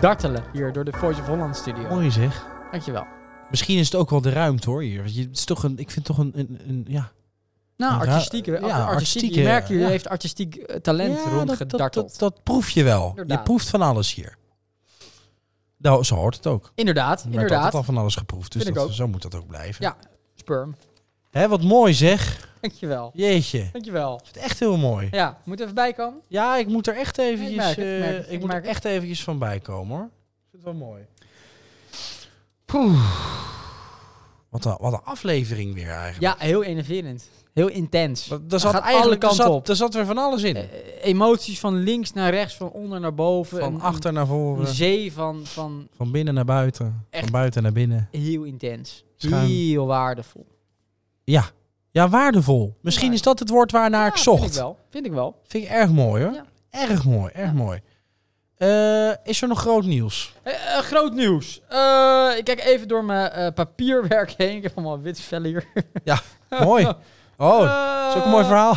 Dartelen 0.00 0.44
hier 0.52 0.72
door 0.72 0.84
de 0.84 0.92
Voice 0.92 1.20
of 1.20 1.26
Holland 1.26 1.56
studio. 1.56 1.88
Mooi 1.88 2.10
zeg. 2.10 2.46
Dankjewel. 2.70 3.06
Misschien 3.50 3.78
is 3.78 3.86
het 3.86 3.94
ook 4.00 4.10
wel 4.10 4.20
de 4.20 4.30
ruimte 4.30 4.70
hoor 4.70 4.82
hier. 4.82 5.02
Want 5.02 5.14
je, 5.14 5.22
het 5.22 5.36
is 5.36 5.44
toch 5.44 5.62
een, 5.62 5.78
ik 5.78 5.90
vind 5.90 6.04
toch 6.04 6.18
een, 6.18 6.32
een, 6.34 6.58
een 6.68 6.84
ja. 6.88 7.10
Nou, 7.76 8.06
artistieke, 8.08 8.50
ja, 8.50 8.56
artistiek. 8.58 8.88
artistieke, 8.88 9.38
Je 9.38 9.42
merkt, 9.44 9.68
je 9.68 9.78
ja. 9.78 9.88
heeft 9.88 10.08
artistiek 10.08 10.54
eh, 10.56 10.76
talent 10.76 11.08
ja, 11.10 11.16
dat, 11.16 11.24
dat, 11.24 11.32
rondgedarteld. 11.32 12.10
dat, 12.10 12.18
dat 12.18 12.42
proef 12.42 12.70
je 12.70 12.82
wel. 12.84 13.02
Je 13.02 13.08
Inderdaad. 13.20 13.44
proeft 13.44 13.68
van 13.68 13.82
alles 13.82 14.14
hier. 14.14 14.36
Nou, 15.76 16.04
zo 16.04 16.14
hoort 16.14 16.36
het 16.36 16.46
ook. 16.46 16.72
Inderdaad, 16.74 17.22
Er 17.22 17.30
werd 17.30 17.34
altijd 17.34 17.50
inderdaad. 17.52 17.74
al 17.74 17.82
van 17.82 17.96
alles 17.96 18.14
geproefd. 18.16 18.52
Dus 18.52 18.62
Vind 18.62 18.74
ik 18.74 18.80
dat, 18.80 18.90
ook. 18.90 18.96
zo 18.96 19.08
moet 19.08 19.22
dat 19.22 19.34
ook 19.34 19.46
blijven. 19.46 19.84
Ja. 19.84 19.96
Sperm. 20.34 20.74
Hè, 21.30 21.48
wat 21.48 21.62
mooi 21.62 21.94
zeg. 21.94 22.47
Dankjewel. 22.60 23.10
Jeetje. 23.14 23.68
Dankjewel. 23.72 24.14
Ik 24.14 24.20
vind 24.24 24.34
het 24.34 24.44
echt 24.44 24.58
heel 24.58 24.76
mooi. 24.76 25.08
Ja, 25.10 25.40
moet 25.44 25.60
even 25.60 25.74
bijkomen. 25.74 26.20
Ja, 26.28 26.56
ik 26.56 26.66
moet 26.66 26.86
er 26.86 26.96
echt 26.96 27.18
eventjes, 27.18 27.50
Ik 27.50 27.56
merk 27.56 27.76
het, 27.76 27.84
eh, 27.86 27.98
merk 27.98 28.16
het, 28.16 28.26
ik 28.26 28.32
ik 28.32 28.40
moet 28.40 28.52
er 28.52 28.64
echt 28.64 28.84
eventjes 28.84 29.22
van 29.24 29.38
bij 29.38 29.60
komen 29.60 29.96
hoor. 29.96 30.04
Ik 30.06 30.10
vind 30.50 30.64
het 30.64 30.72
wel 30.78 30.88
mooi. 30.88 31.02
Poeh. 32.64 33.00
Wat 34.50 34.64
een, 34.64 34.76
wat 34.80 34.92
een 34.92 35.04
aflevering 35.04 35.74
weer 35.74 35.88
eigenlijk. 35.90 36.40
Ja, 36.40 36.46
heel 36.46 36.62
enerverend. 36.62 37.28
Heel 37.54 37.68
intens. 37.68 38.26
Dat, 38.46 38.60
zat 38.60 38.72
gaat 38.74 38.82
eigenlijk 38.82 39.24
alle 39.24 39.34
kanten 39.36 39.54
op. 39.54 39.68
Er 39.68 39.76
zat 39.76 39.94
weer 39.94 40.06
van 40.06 40.18
alles 40.18 40.42
in. 40.42 40.56
Eh, 40.56 40.64
emoties 41.02 41.60
van 41.60 41.76
links 41.76 42.12
naar 42.12 42.30
rechts, 42.30 42.54
van 42.56 42.70
onder 42.70 43.00
naar 43.00 43.14
boven. 43.14 43.58
van 43.58 43.74
een- 43.74 43.80
achter 43.80 44.12
naar 44.12 44.22
Een 44.22 44.28
voren. 44.28 44.66
zee 44.66 45.12
van, 45.12 45.40
van 45.46 45.88
Van 45.96 46.10
binnen 46.10 46.34
naar 46.34 46.44
buiten. 46.44 47.06
Echt. 47.10 47.22
Van 47.22 47.32
buiten 47.32 47.62
naar 47.62 47.72
binnen. 47.72 48.08
heel 48.10 48.42
intens. 48.42 49.04
Schuim. 49.16 49.46
Heel 49.46 49.86
waardevol. 49.86 50.46
Ja. 51.24 51.44
Ja, 51.90 52.08
waardevol. 52.08 52.74
Misschien 52.80 53.08
Ja. 53.08 53.12
is 53.14 53.22
dat 53.22 53.38
het 53.38 53.48
woord 53.48 53.72
waarnaar 53.72 54.06
ik 54.06 54.16
Ja, 54.16 54.22
zocht. 54.22 54.40
Vind 54.40 54.54
ik 54.54 54.60
wel. 54.60 54.78
Vind 54.90 55.06
ik 55.06 55.12
wel. 55.12 55.40
Vind 55.46 55.64
ik 55.64 55.70
erg 55.70 55.90
mooi 55.90 56.22
hoor. 56.24 56.32
Ja. 56.32 56.44
Erg 56.70 57.04
mooi, 57.04 57.30
erg 57.34 57.46
Ja. 57.48 57.52
mooi. 57.56 57.80
Eh, 58.56 59.10
is 59.24 59.42
er 59.42 59.48
nog 59.48 59.60
groot 59.60 59.84
nieuws? 59.84 60.34
Eh, 60.42 60.52
eh, 60.76 60.82
groot 60.82 61.12
nieuws. 61.14 61.56
Ik 62.38 62.44
kijk 62.44 62.60
even 62.64 62.88
door 62.88 63.04
mijn 63.04 63.52
papierwerk 63.54 64.34
heen. 64.36 64.56
Ik 64.56 64.62
heb 64.62 64.72
allemaal 64.76 65.00
wit 65.00 65.20
vel 65.20 65.42
hier. 65.42 65.64
mooi. 66.48 66.92
Oh, 67.40 67.58
dat 67.60 68.10
is 68.14 68.18
ook 68.18 68.24
een 68.24 68.30
mooi 68.30 68.44
verhaal. 68.44 68.76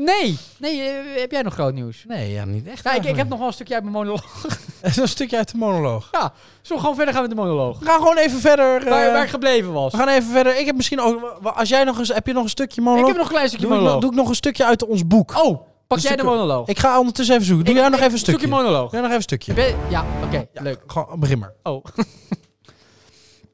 Nee. 0.00 0.38
Nee, 0.58 0.80
eh, 0.82 1.20
heb 1.20 1.30
jij 1.30 1.42
nog 1.42 1.52
groot 1.52 1.74
nieuws? 1.74 2.04
Nee, 2.08 2.32
ja, 2.32 2.44
niet 2.44 2.66
echt. 2.66 2.84
Ja, 2.84 2.90
ik, 2.90 2.96
ik 2.96 3.04
heb 3.04 3.04
eigenlijk. 3.04 3.28
nog 3.28 3.38
wel 3.38 3.46
een 3.46 3.52
stukje 3.54 3.74
uit 3.74 3.82
mijn 3.82 3.94
monoloog. 3.96 4.24
een 4.82 5.08
stukje 5.08 5.36
uit 5.36 5.50
de 5.50 5.56
monoloog. 5.58 6.08
Ja, 6.12 6.20
zullen 6.20 6.32
we 6.62 6.78
gewoon 6.80 6.94
verder 6.94 7.12
gaan 7.14 7.22
met 7.22 7.30
de 7.30 7.36
monoloog? 7.36 7.78
We 7.78 7.84
gaan 7.84 7.98
gewoon 7.98 8.16
even 8.16 8.40
verder. 8.40 8.82
eh, 8.82 8.90
waar, 8.90 9.12
waar 9.12 9.22
ik 9.24 9.28
gebleven 9.30 9.72
was. 9.72 9.92
we 9.92 9.98
gaan 9.98 10.08
even 10.08 10.30
verder. 10.30 10.58
Ik 10.58 10.66
heb 10.66 10.76
misschien 10.76 11.00
ook. 11.00 11.38
Als 11.42 11.68
jij 11.68 11.84
nog 11.84 11.98
eens. 11.98 12.08
Heb 12.08 12.26
je 12.26 12.32
nog 12.32 12.42
een 12.42 12.48
stukje 12.48 12.80
monoloog? 12.80 13.02
Ik 13.08 13.12
heb 13.12 13.16
nog 13.16 13.26
een 13.26 13.32
klein 13.34 13.48
stukje 13.48 13.66
doe, 13.66 13.74
ik, 13.74 13.80
monoloog. 13.80 14.02
doe 14.02 14.10
ik 14.10 14.16
nog 14.16 14.28
een 14.28 14.34
stukje 14.34 14.64
uit 14.64 14.86
ons 14.86 15.06
boek. 15.06 15.30
Oh, 15.30 15.60
pak 15.86 15.98
jij 15.98 15.98
de 15.98 16.00
stukje- 16.00 16.24
monoloog? 16.24 16.68
Ik 16.68 16.78
ga 16.78 16.98
ondertussen 16.98 17.34
even 17.34 17.46
zoeken. 17.46 17.64
Doe 17.64 17.74
Ik- 17.74 17.80
jij 17.80 17.90
nog 17.90 18.00
even 18.00 18.12
een 18.12 18.18
stukje? 18.18 18.48
monoloog. 18.48 18.90
Doe 18.90 19.00
jij 19.00 19.00
nog 19.00 19.08
even 19.10 19.16
een 19.16 19.22
stukje? 19.22 19.52
Ben 19.52 19.76
ja, 19.90 20.04
oké, 20.24 20.46
Ja, 20.52 20.62
leuk. 20.62 20.80
Gewoon, 20.86 21.20
begin 21.20 21.38
maar. 21.38 21.52
Oh, 21.62 21.84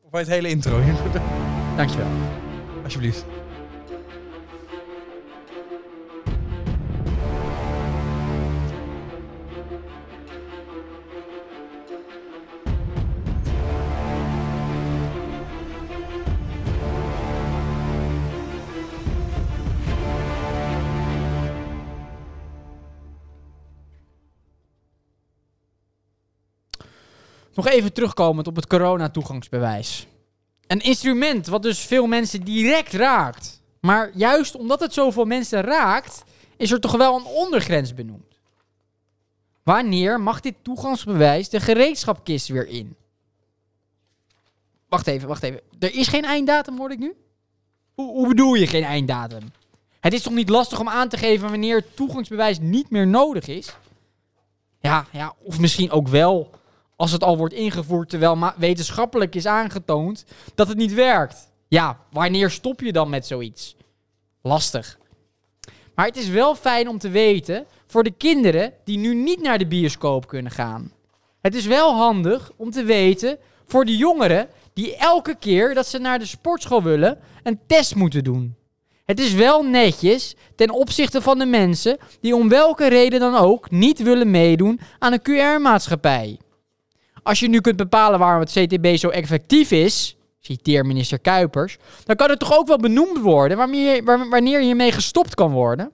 Of 0.05 0.11
bij 0.11 0.20
het 0.20 0.30
hele 0.30 0.49
intro. 0.49 0.80
dankjewel. 1.76 2.07
Alsjeblieft. 2.84 3.24
Nog 27.61 27.69
even 27.69 27.93
terugkomend 27.93 28.47
op 28.47 28.57
het 28.57 28.67
corona-toegangsbewijs. 28.67 30.07
Een 30.67 30.81
instrument 30.81 31.47
wat 31.47 31.63
dus 31.63 31.79
veel 31.79 32.07
mensen 32.07 32.45
direct 32.45 32.93
raakt. 32.93 33.63
Maar 33.81 34.11
juist 34.15 34.57
omdat 34.57 34.81
het 34.81 34.93
zoveel 34.93 35.25
mensen 35.25 35.61
raakt, 35.61 36.25
is 36.57 36.71
er 36.71 36.81
toch 36.81 36.97
wel 36.97 37.17
een 37.17 37.25
ondergrens 37.25 37.95
benoemd. 37.95 38.39
Wanneer 39.63 40.21
mag 40.21 40.41
dit 40.41 40.55
toegangsbewijs 40.63 41.49
de 41.49 41.61
gereedschapkist 41.61 42.49
weer 42.49 42.67
in? 42.67 42.97
Wacht 44.89 45.07
even, 45.07 45.29
wacht 45.29 45.43
even. 45.43 45.61
Er 45.79 45.95
is 45.95 46.09
geen 46.09 46.25
einddatum, 46.25 46.79
hoor 46.79 46.91
ik 46.91 46.99
nu? 46.99 47.15
Hoe, 47.95 48.11
hoe 48.11 48.29
bedoel 48.29 48.55
je 48.55 48.67
geen 48.67 48.85
einddatum? 48.85 49.53
Het 50.01 50.13
is 50.13 50.23
toch 50.23 50.35
niet 50.35 50.49
lastig 50.49 50.81
om 50.81 50.89
aan 50.89 51.09
te 51.09 51.17
geven 51.17 51.51
wanneer 51.51 51.95
toegangsbewijs 51.95 52.59
niet 52.61 52.91
meer 52.91 53.07
nodig 53.07 53.47
is? 53.47 53.75
Ja, 54.79 55.07
ja, 55.13 55.35
of 55.43 55.59
misschien 55.59 55.91
ook 55.91 56.09
wel 56.09 56.59
als 57.01 57.13
het 57.13 57.25
al 57.25 57.37
wordt 57.37 57.55
ingevoerd 57.55 58.09
terwijl 58.09 58.53
wetenschappelijk 58.57 59.35
is 59.35 59.47
aangetoond 59.47 60.25
dat 60.55 60.69
het 60.69 60.77
niet 60.77 60.95
werkt. 60.95 61.51
Ja, 61.69 61.99
wanneer 62.11 62.51
stop 62.51 62.81
je 62.81 62.93
dan 62.93 63.11
met 63.11 63.27
zoiets? 63.27 63.77
Lastig. 64.43 64.99
Maar 65.95 66.07
het 66.07 66.17
is 66.17 66.29
wel 66.29 66.55
fijn 66.55 66.89
om 66.89 66.99
te 66.99 67.09
weten 67.09 67.67
voor 67.87 68.03
de 68.03 68.11
kinderen 68.11 68.73
die 68.85 68.99
nu 68.99 69.15
niet 69.15 69.43
naar 69.43 69.59
de 69.59 69.67
bioscoop 69.67 70.27
kunnen 70.27 70.53
gaan. 70.53 70.93
Het 71.41 71.55
is 71.55 71.67
wel 71.67 71.95
handig 71.95 72.51
om 72.57 72.71
te 72.71 72.85
weten 72.85 73.39
voor 73.67 73.85
de 73.85 73.97
jongeren 73.97 74.49
die 74.73 74.97
elke 74.97 75.35
keer 75.39 75.75
dat 75.75 75.87
ze 75.87 75.99
naar 75.99 76.19
de 76.19 76.27
sportschool 76.27 76.83
willen 76.83 77.19
een 77.43 77.61
test 77.67 77.95
moeten 77.95 78.25
doen. 78.25 78.57
Het 79.05 79.21
is 79.21 79.33
wel 79.33 79.63
netjes 79.63 80.35
ten 80.57 80.71
opzichte 80.71 81.23
van 81.23 81.39
de 81.39 81.47
mensen 81.47 81.99
die 82.21 82.35
om 82.35 82.49
welke 82.49 82.89
reden 82.89 83.21
dan 83.21 83.35
ook 83.35 83.71
niet 83.71 84.03
willen 84.03 84.31
meedoen 84.31 84.81
aan 84.99 85.13
een 85.13 85.23
QR-maatschappij. 85.23 86.39
Als 87.23 87.41
je 87.41 87.49
nu 87.49 87.61
kunt 87.61 87.77
bepalen 87.77 88.18
waarom 88.18 88.41
het 88.41 88.51
CTB 88.51 88.97
zo 88.97 89.09
effectief 89.09 89.71
is, 89.71 90.16
citeer 90.41 90.87
minister 90.87 91.18
Kuipers, 91.18 91.77
dan 92.05 92.16
kan 92.16 92.31
het 92.31 92.39
toch 92.39 92.59
ook 92.59 92.66
wel 92.66 92.79
benoemd 92.79 93.18
worden 93.18 93.57
wanneer, 94.31 94.61
hiermee 94.61 94.93
gestopt 94.93 95.35
kan 95.35 95.51
worden. 95.51 95.91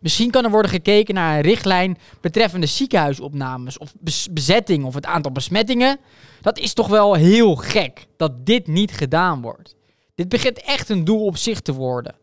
Misschien 0.00 0.30
kan 0.30 0.44
er 0.44 0.50
worden 0.50 0.70
gekeken 0.70 1.14
naar 1.14 1.36
een 1.36 1.42
richtlijn 1.42 1.98
betreffende 2.20 2.66
ziekenhuisopnames 2.66 3.78
of 3.78 3.94
bezetting 4.30 4.84
of 4.84 4.94
het 4.94 5.06
aantal 5.06 5.32
besmettingen. 5.32 5.98
Dat 6.40 6.58
is 6.58 6.72
toch 6.72 6.88
wel 6.88 7.14
heel 7.14 7.54
gek 7.54 8.06
dat 8.16 8.46
dit 8.46 8.66
niet 8.66 8.92
gedaan 8.92 9.42
wordt. 9.42 9.74
Dit 10.14 10.28
begint 10.28 10.62
echt 10.62 10.88
een 10.88 11.04
doel 11.04 11.24
op 11.24 11.36
zich 11.36 11.60
te 11.60 11.72
worden. 11.72 12.14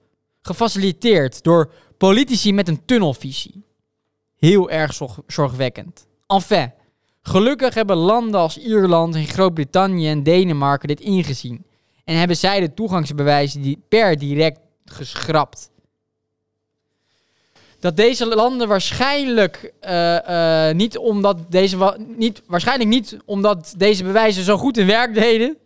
Gefaciliteerd 0.42 1.44
door 1.44 1.72
politici 1.98 2.54
met 2.54 2.68
een 2.68 2.86
tunnelvisie. 2.86 3.66
Heel 4.36 4.70
erg 4.70 4.94
zorg- 4.94 5.22
zorgwekkend. 5.28 6.08
Enfin, 6.28 6.74
gelukkig 7.22 7.74
hebben 7.74 7.96
landen 7.98 8.40
als 8.40 8.58
Ierland 8.58 9.16
en 9.16 9.28
Groot-Brittannië 9.28 10.10
en 10.10 10.24
Denemarken 10.24 10.88
dit 10.88 11.00
ingezien. 11.00 11.66
En 12.04 12.16
hebben 12.16 12.38
zij 12.38 12.60
de 12.60 12.74
toegangsbewijzen 12.74 13.62
die 13.62 13.84
per 13.90 14.18
direct 14.18 14.60
geschrapt. 14.86 15.70
Dat 17.80 17.98
deze 17.98 18.26
landen 18.26 18.68
waarschijnlijk 18.68 19.74
eh, 19.80 20.68
eh, 20.70 20.76
niet 20.76 20.98
omdat 20.98 21.38
deze 21.50 21.98
niet, 22.18 22.42
waarschijnlijk 22.48 22.90
niet 22.90 23.18
omdat 23.26 23.74
deze 23.78 24.04
bewijzen 24.04 24.44
zo 24.44 24.58
goed 24.58 24.78
in 24.78 24.88
werk 24.88 25.14
deden. 25.14 25.58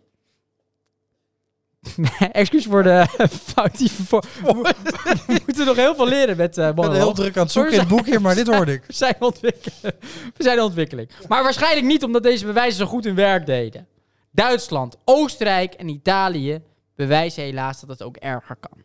Excuus 2.32 2.64
voor 2.64 2.82
de 2.82 3.06
foutieve 3.54 4.04
voor. 4.04 4.24
We 5.26 5.40
moeten 5.46 5.66
nog 5.66 5.76
heel 5.76 5.94
veel 5.94 6.08
leren 6.08 6.36
met 6.36 6.58
uh, 6.58 6.68
Ik 6.68 6.74
ben 6.74 6.92
heel 6.92 7.12
druk 7.12 7.36
aan 7.36 7.42
het 7.42 7.52
zoeken 7.52 7.72
in 7.72 7.78
het 7.78 7.88
boek 7.88 8.06
hier, 8.06 8.20
maar 8.20 8.34
dit 8.34 8.46
hoorde 8.46 8.72
ik. 8.72 8.84
we 8.86 8.92
zijn, 8.92 9.16
ontwikkelen. 9.18 9.94
we 10.36 10.42
zijn 10.42 10.56
in 10.56 10.62
ontwikkeling. 10.62 11.10
Maar 11.28 11.42
waarschijnlijk 11.42 11.86
niet 11.86 12.04
omdat 12.04 12.22
deze 12.22 12.46
bewijzen 12.46 12.78
zo 12.78 12.86
goed 12.86 13.04
hun 13.04 13.14
werk 13.14 13.46
deden. 13.46 13.86
Duitsland, 14.30 14.96
Oostenrijk 15.04 15.74
en 15.74 15.88
Italië 15.88 16.62
bewijzen 16.94 17.42
helaas 17.42 17.80
dat 17.80 17.88
het 17.88 18.02
ook 18.02 18.16
erger 18.16 18.56
kan. 18.56 18.82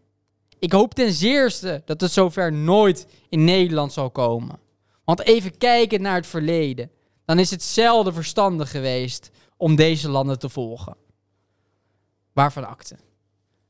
Ik 0.60 0.72
hoop 0.72 0.94
ten 0.94 1.14
zeerste 1.14 1.82
dat 1.86 2.02
het 2.02 2.12
zover 2.12 2.54
nooit 2.54 3.08
in 3.30 3.44
Nederland 3.44 3.94
zal 3.94 4.10
komen. 4.10 4.60
Want 5.06 5.22
even 5.22 5.58
kijken 5.58 6.02
naar 6.02 6.16
het 6.16 6.28
verleden, 6.28 6.92
dan 7.26 7.40
is 7.40 7.50
het 7.52 7.64
zelden 7.64 8.14
verstandig 8.14 8.72
geweest 8.72 9.32
om 9.58 9.76
deze 9.76 10.10
landen 10.10 10.40
te 10.40 10.50
volgen. 10.50 10.96
Waarvan 12.42 12.68
akte. 12.68 12.96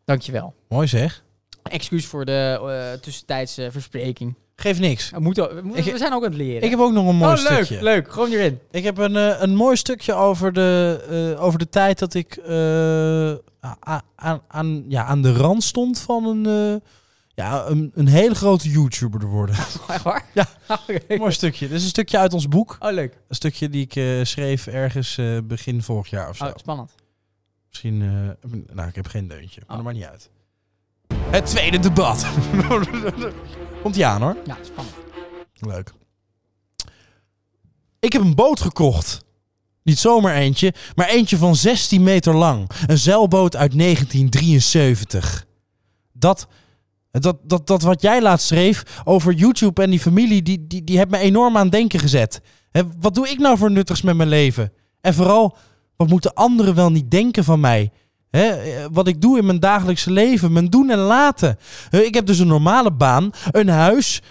Dankjewel. 0.05 0.53
Mooi 0.69 0.87
zeg. 0.87 1.23
Excuus 1.63 2.05
voor 2.05 2.25
de 2.25 2.59
eh, 2.93 2.99
tussentijdse 3.01 3.71
verspreking. 3.71 4.35
Geeft 4.55 4.79
niks. 4.79 5.09
We, 5.09 5.19
moeten, 5.19 5.55
we, 5.55 5.61
moeten- 5.61 5.85
Ik- 5.85 5.91
we 5.91 5.97
zijn 5.97 6.13
ook 6.13 6.23
aan 6.23 6.29
het 6.29 6.39
leren. 6.39 6.61
Ik 6.63 6.69
heb 6.69 6.79
ook 6.79 6.91
nog 6.91 7.07
een 7.07 7.15
mooi 7.15 7.33
oh, 7.37 7.49
leuk, 7.49 7.63
stukje. 7.65 7.83
leuk. 7.83 8.11
Gewoon 8.11 8.29
hierin. 8.29 8.59
Ik 8.71 8.83
heb 8.83 8.97
een, 8.97 9.15
eh, 9.15 9.41
een 9.41 9.55
mooi 9.55 9.75
stukje 9.75 10.13
over 10.13 10.53
de, 10.53 10.99
eh, 11.35 11.43
over 11.43 11.59
de 11.59 11.69
tijd 11.69 11.99
dat 11.99 12.13
ik 12.13 12.39
aan, 14.15 14.41
aan, 14.47 14.83
ja, 14.87 15.03
aan 15.05 15.21
de 15.21 15.33
rand 15.33 15.63
stond 15.63 15.99
van 15.99 16.25
een, 16.25 16.81
ja, 17.33 17.65
een, 17.65 17.91
een 17.93 18.07
hele 18.07 18.35
grote 18.35 18.69
YouTuber 18.69 19.19
te 19.19 19.25
worden. 19.25 19.55
Echt 19.87 20.03
waar? 20.03 20.25
Ja. 20.33 20.47
Een 21.07 21.17
mooi 21.17 21.31
stukje. 21.31 21.67
Dit 21.67 21.77
is 21.77 21.83
een 21.83 21.89
stukje 21.89 22.17
uit 22.17 22.33
ons 22.33 22.47
boek. 22.47 22.77
Oh, 22.79 22.91
leuk. 22.91 23.13
Een 23.27 23.35
stukje 23.35 23.69
die 23.69 23.87
ik 23.89 24.25
schreef 24.27 24.67
ergens 24.67 25.19
begin 25.43 25.81
vorig 25.83 26.09
jaar 26.09 26.29
of 26.29 26.37
zo. 26.37 26.45
Oh, 26.45 26.51
spannend. 26.55 26.91
Misschien, 27.71 28.01
eh, 28.01 28.51
nou, 28.75 28.89
ik 28.89 28.95
heb 28.95 29.07
geen 29.07 29.27
deuntje. 29.27 29.61
Maar 29.67 29.77
Oh. 29.77 29.83
maakt 29.83 29.95
niet 29.95 30.05
uit. 30.05 30.29
Het 31.29 31.45
tweede 31.45 31.79
debat. 31.79 32.25
Komt 33.81 33.95
ie 33.95 34.05
aan 34.05 34.21
hoor. 34.21 34.37
Ja, 34.45 34.57
spannend. 34.61 34.95
Leuk. 35.59 35.91
Ik 37.99 38.13
heb 38.13 38.21
een 38.21 38.35
boot 38.35 38.61
gekocht. 38.61 39.23
Niet 39.83 39.99
zomaar 39.99 40.35
eentje, 40.35 40.73
maar 40.95 41.07
eentje 41.07 41.37
van 41.37 41.55
16 41.55 42.03
meter 42.03 42.35
lang. 42.35 42.69
Een 42.87 42.97
zeilboot 42.97 43.55
uit 43.55 43.77
1973. 43.77 45.45
Dat, 46.11 46.47
dat, 47.11 47.37
dat, 47.43 47.67
dat 47.67 47.81
wat 47.81 48.01
jij 48.01 48.21
laatst 48.21 48.47
schreef 48.47 49.01
over 49.03 49.33
YouTube 49.33 49.81
en 49.81 49.89
die 49.89 49.99
familie, 49.99 50.41
die, 50.41 50.67
die, 50.67 50.83
die 50.83 50.97
heeft 50.97 51.09
me 51.09 51.17
enorm 51.17 51.57
aan 51.57 51.63
het 51.63 51.71
denken 51.71 51.99
gezet. 51.99 52.41
Wat 52.99 53.13
doe 53.15 53.29
ik 53.29 53.37
nou 53.37 53.57
voor 53.57 53.71
nuttigs 53.71 54.01
met 54.01 54.15
mijn 54.15 54.29
leven? 54.29 54.73
En 55.01 55.13
vooral, 55.13 55.57
wat 56.01 56.09
moeten 56.09 56.33
anderen 56.33 56.75
wel 56.75 56.91
niet 56.91 57.11
denken 57.11 57.43
van 57.43 57.59
mij? 57.59 57.91
Wat 58.91 59.07
ik 59.07 59.21
doe 59.21 59.37
in 59.37 59.45
mijn 59.45 59.59
dagelijkse 59.59 60.11
leven, 60.11 60.51
mijn 60.51 60.69
doen 60.69 60.89
en 60.89 60.97
laten. 60.97 61.57
Ik 61.89 62.13
heb 62.13 62.25
dus 62.25 62.39
een 62.39 62.47
normale 62.47 62.91
baan, 62.91 63.31
een 63.51 63.69
huis, 63.69 64.21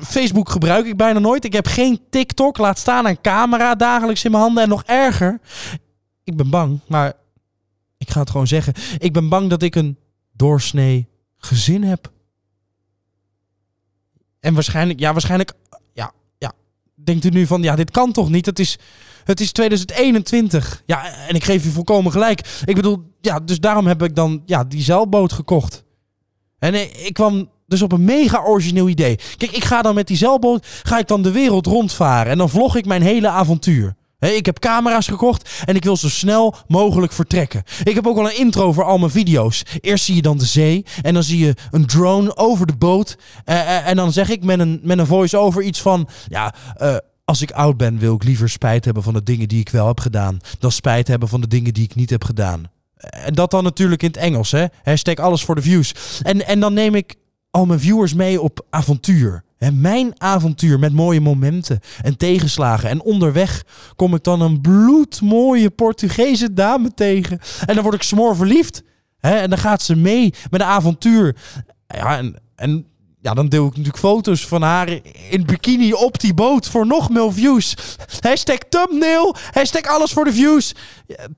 Facebook 0.00 0.48
gebruik 0.48 0.86
ik 0.86 0.96
bijna 0.96 1.18
nooit. 1.18 1.44
Ik 1.44 1.52
heb 1.52 1.66
geen 1.66 2.00
TikTok. 2.10 2.58
Laat 2.58 2.78
staan 2.78 3.06
een 3.06 3.20
camera 3.20 3.74
dagelijks 3.74 4.24
in 4.24 4.30
mijn 4.30 4.42
handen. 4.42 4.62
En 4.62 4.68
nog 4.68 4.82
erger. 4.84 5.40
Ik 6.24 6.36
ben 6.36 6.50
bang, 6.50 6.80
maar 6.88 7.12
ik 7.98 8.10
ga 8.10 8.20
het 8.20 8.30
gewoon 8.30 8.46
zeggen. 8.46 8.72
Ik 8.98 9.12
ben 9.12 9.28
bang 9.28 9.50
dat 9.50 9.62
ik 9.62 9.74
een 9.74 9.98
doorsnee 10.32 11.08
gezin 11.36 11.82
heb. 11.82 12.12
En 14.40 14.54
waarschijnlijk, 14.54 14.98
ja, 14.98 15.12
waarschijnlijk, 15.12 15.52
ja. 15.92 16.12
Denkt 17.04 17.24
u 17.24 17.28
nu 17.28 17.46
van, 17.46 17.62
ja, 17.62 17.76
dit 17.76 17.90
kan 17.90 18.12
toch 18.12 18.30
niet? 18.30 18.46
Het 18.46 18.58
is, 18.58 18.78
het 19.24 19.40
is 19.40 19.52
2021. 19.52 20.82
Ja, 20.86 21.26
en 21.28 21.34
ik 21.34 21.44
geef 21.44 21.64
u 21.64 21.70
volkomen 21.70 22.12
gelijk. 22.12 22.62
Ik 22.64 22.74
bedoel, 22.74 23.12
ja, 23.20 23.40
dus 23.40 23.60
daarom 23.60 23.86
heb 23.86 24.02
ik 24.02 24.14
dan, 24.14 24.42
ja, 24.46 24.64
die 24.64 24.82
zeilboot 24.82 25.32
gekocht. 25.32 25.84
En 26.58 26.74
ik 27.06 27.12
kwam 27.12 27.50
dus 27.66 27.82
op 27.82 27.92
een 27.92 28.04
mega 28.04 28.42
origineel 28.42 28.88
idee. 28.88 29.18
Kijk, 29.36 29.52
ik 29.52 29.64
ga 29.64 29.82
dan 29.82 29.94
met 29.94 30.06
die 30.06 30.16
zeilboot 30.16 30.66
ga 30.82 30.98
ik 30.98 31.06
dan 31.06 31.22
de 31.22 31.32
wereld 31.32 31.66
rondvaren. 31.66 32.32
En 32.32 32.38
dan 32.38 32.50
vlog 32.50 32.76
ik 32.76 32.86
mijn 32.86 33.02
hele 33.02 33.28
avontuur. 33.28 33.96
Ik 34.18 34.46
heb 34.46 34.58
camera's 34.58 35.06
gekocht 35.06 35.62
en 35.64 35.76
ik 35.76 35.84
wil 35.84 35.96
zo 35.96 36.08
snel 36.08 36.54
mogelijk 36.68 37.12
vertrekken. 37.12 37.62
Ik 37.82 37.94
heb 37.94 38.06
ook 38.06 38.16
al 38.16 38.24
een 38.24 38.38
intro 38.38 38.72
voor 38.72 38.84
al 38.84 38.98
mijn 38.98 39.10
video's. 39.10 39.62
Eerst 39.80 40.04
zie 40.04 40.14
je 40.14 40.22
dan 40.22 40.38
de 40.38 40.44
zee 40.44 40.84
en 41.02 41.14
dan 41.14 41.22
zie 41.22 41.38
je 41.38 41.54
een 41.70 41.86
drone 41.86 42.36
over 42.36 42.66
de 42.66 42.76
boot. 42.76 43.16
Eh, 43.44 43.60
eh, 43.60 43.88
en 43.88 43.96
dan 43.96 44.12
zeg 44.12 44.28
ik 44.28 44.44
met 44.44 44.58
een, 44.58 44.80
met 44.82 44.98
een 44.98 45.06
voice-over 45.06 45.62
iets 45.62 45.80
van... 45.80 46.08
Ja, 46.28 46.54
eh, 46.76 46.96
als 47.24 47.42
ik 47.42 47.50
oud 47.50 47.76
ben 47.76 47.98
wil 47.98 48.14
ik 48.14 48.24
liever 48.24 48.48
spijt 48.48 48.84
hebben 48.84 49.02
van 49.02 49.14
de 49.14 49.22
dingen 49.22 49.48
die 49.48 49.60
ik 49.60 49.68
wel 49.68 49.86
heb 49.86 50.00
gedaan... 50.00 50.38
dan 50.58 50.72
spijt 50.72 51.08
hebben 51.08 51.28
van 51.28 51.40
de 51.40 51.48
dingen 51.48 51.74
die 51.74 51.84
ik 51.84 51.94
niet 51.94 52.10
heb 52.10 52.24
gedaan. 52.24 52.70
En 52.96 53.34
dat 53.34 53.50
dan 53.50 53.64
natuurlijk 53.64 54.02
in 54.02 54.08
het 54.08 54.16
Engels, 54.16 54.50
hè. 54.50 54.64
Hashtag 54.82 55.16
alles 55.16 55.44
voor 55.44 55.54
de 55.54 55.62
views. 55.62 55.94
En, 56.22 56.46
en 56.46 56.60
dan 56.60 56.74
neem 56.74 56.94
ik 56.94 57.14
al 57.50 57.66
mijn 57.66 57.80
viewers 57.80 58.14
mee 58.14 58.40
op 58.40 58.66
avontuur. 58.70 59.44
Mijn 59.72 60.12
avontuur 60.20 60.78
met 60.78 60.92
mooie 60.92 61.20
momenten 61.20 61.80
en 62.02 62.16
tegenslagen. 62.16 62.88
En 62.88 63.02
onderweg 63.02 63.64
kom 63.96 64.14
ik 64.14 64.24
dan 64.24 64.40
een 64.40 64.60
bloedmooie 64.60 65.70
Portugese 65.70 66.52
dame 66.52 66.94
tegen. 66.94 67.38
En 67.66 67.74
dan 67.74 67.82
word 67.82 67.94
ik 67.94 68.02
smoor 68.02 68.36
verliefd. 68.36 68.82
En 69.20 69.50
dan 69.50 69.58
gaat 69.58 69.82
ze 69.82 69.96
mee 69.96 70.34
met 70.50 70.60
een 70.60 70.66
avontuur. 70.66 71.36
Ja, 71.86 72.22
en, 72.54 72.86
ja, 73.20 73.34
dan 73.34 73.48
deel 73.48 73.64
ik 73.64 73.70
natuurlijk 73.70 73.98
foto's 73.98 74.46
van 74.46 74.62
haar 74.62 74.88
in 75.30 75.44
bikini 75.46 75.92
op 75.92 76.20
die 76.20 76.34
boot 76.34 76.68
voor 76.68 76.86
nog 76.86 77.10
meer 77.10 77.32
views. 77.32 77.76
Hashtag 78.20 78.58
thumbnail. 78.68 79.36
Hashtag 79.50 79.82
alles 79.82 80.12
voor 80.12 80.24
de 80.24 80.32
views. 80.32 80.74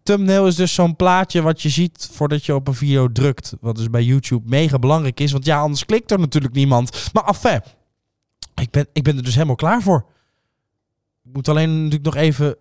Thumbnail 0.03 0.47
is 0.47 0.55
dus 0.55 0.75
zo'n 0.75 0.97
plaatje 0.97 1.43
wat 1.43 1.63
je 1.63 1.69
ziet 1.69 2.09
voordat 2.13 2.47
je 2.47 2.55
op 2.55 2.69
een 2.69 2.75
video 2.75 3.13
drukt. 3.13 3.53
Wat 3.61 3.77
dus 3.77 3.91
bij 3.91 4.03
YouTube 4.03 4.49
mega 4.49 4.79
belangrijk 4.79 5.21
is. 5.21 5.33
Want 5.33 5.45
ja, 5.45 5.61
anders 5.61 5.85
klikt 5.85 6.11
er 6.11 6.19
natuurlijk 6.19 6.55
niemand. 6.55 7.11
Maar 7.13 7.25
enfin, 7.25 7.61
ik 8.61 8.71
ben, 8.71 8.87
ik 8.93 9.03
ben 9.03 9.17
er 9.17 9.23
dus 9.23 9.35
helemaal 9.35 9.57
klaar 9.57 9.83
voor. 9.83 10.07
Ik 11.25 11.33
moet 11.33 11.49
alleen 11.49 11.75
natuurlijk 11.75 12.05
nog 12.05 12.15
even 12.15 12.57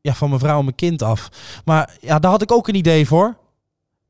ja, 0.00 0.14
van 0.14 0.28
mijn 0.28 0.40
vrouw 0.40 0.58
en 0.58 0.64
mijn 0.64 0.76
kind 0.76 1.02
af. 1.02 1.28
Maar 1.64 1.96
ja, 2.00 2.18
daar 2.18 2.30
had 2.30 2.42
ik 2.42 2.52
ook 2.52 2.68
een 2.68 2.74
idee 2.74 3.06
voor. 3.06 3.38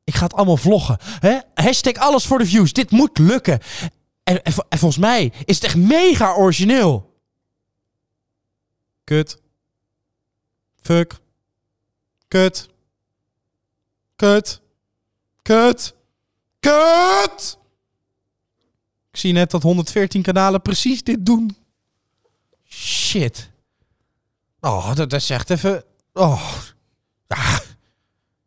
Ik 0.03 0.15
ga 0.15 0.23
het 0.23 0.33
allemaal 0.33 0.57
vloggen. 0.57 0.97
Hè? 1.01 1.39
Hashtag 1.53 1.93
alles 1.93 2.25
voor 2.25 2.37
de 2.37 2.45
views. 2.45 2.73
Dit 2.73 2.91
moet 2.91 3.17
lukken. 3.17 3.59
En, 4.23 4.43
en, 4.43 4.53
en 4.69 4.77
volgens 4.77 5.01
mij 5.01 5.33
is 5.45 5.55
het 5.55 5.63
echt 5.63 5.75
mega 5.75 6.35
origineel. 6.35 7.19
Kut. 9.03 9.41
Fuck. 10.81 11.19
Kut. 12.27 12.69
Kut. 14.15 14.61
Kut. 15.41 15.95
Kut. 16.59 17.59
Ik 19.11 19.17
zie 19.19 19.33
net 19.33 19.51
dat 19.51 19.63
114 19.63 20.21
kanalen 20.21 20.61
precies 20.61 21.03
dit 21.03 21.25
doen. 21.25 21.57
Shit. 22.69 23.49
Oh, 24.59 24.87
dat, 24.95 25.09
dat 25.09 25.21
is 25.21 25.29
echt 25.29 25.49
even... 25.49 25.83
Oh. 26.13 26.53
Ja. 27.27 27.61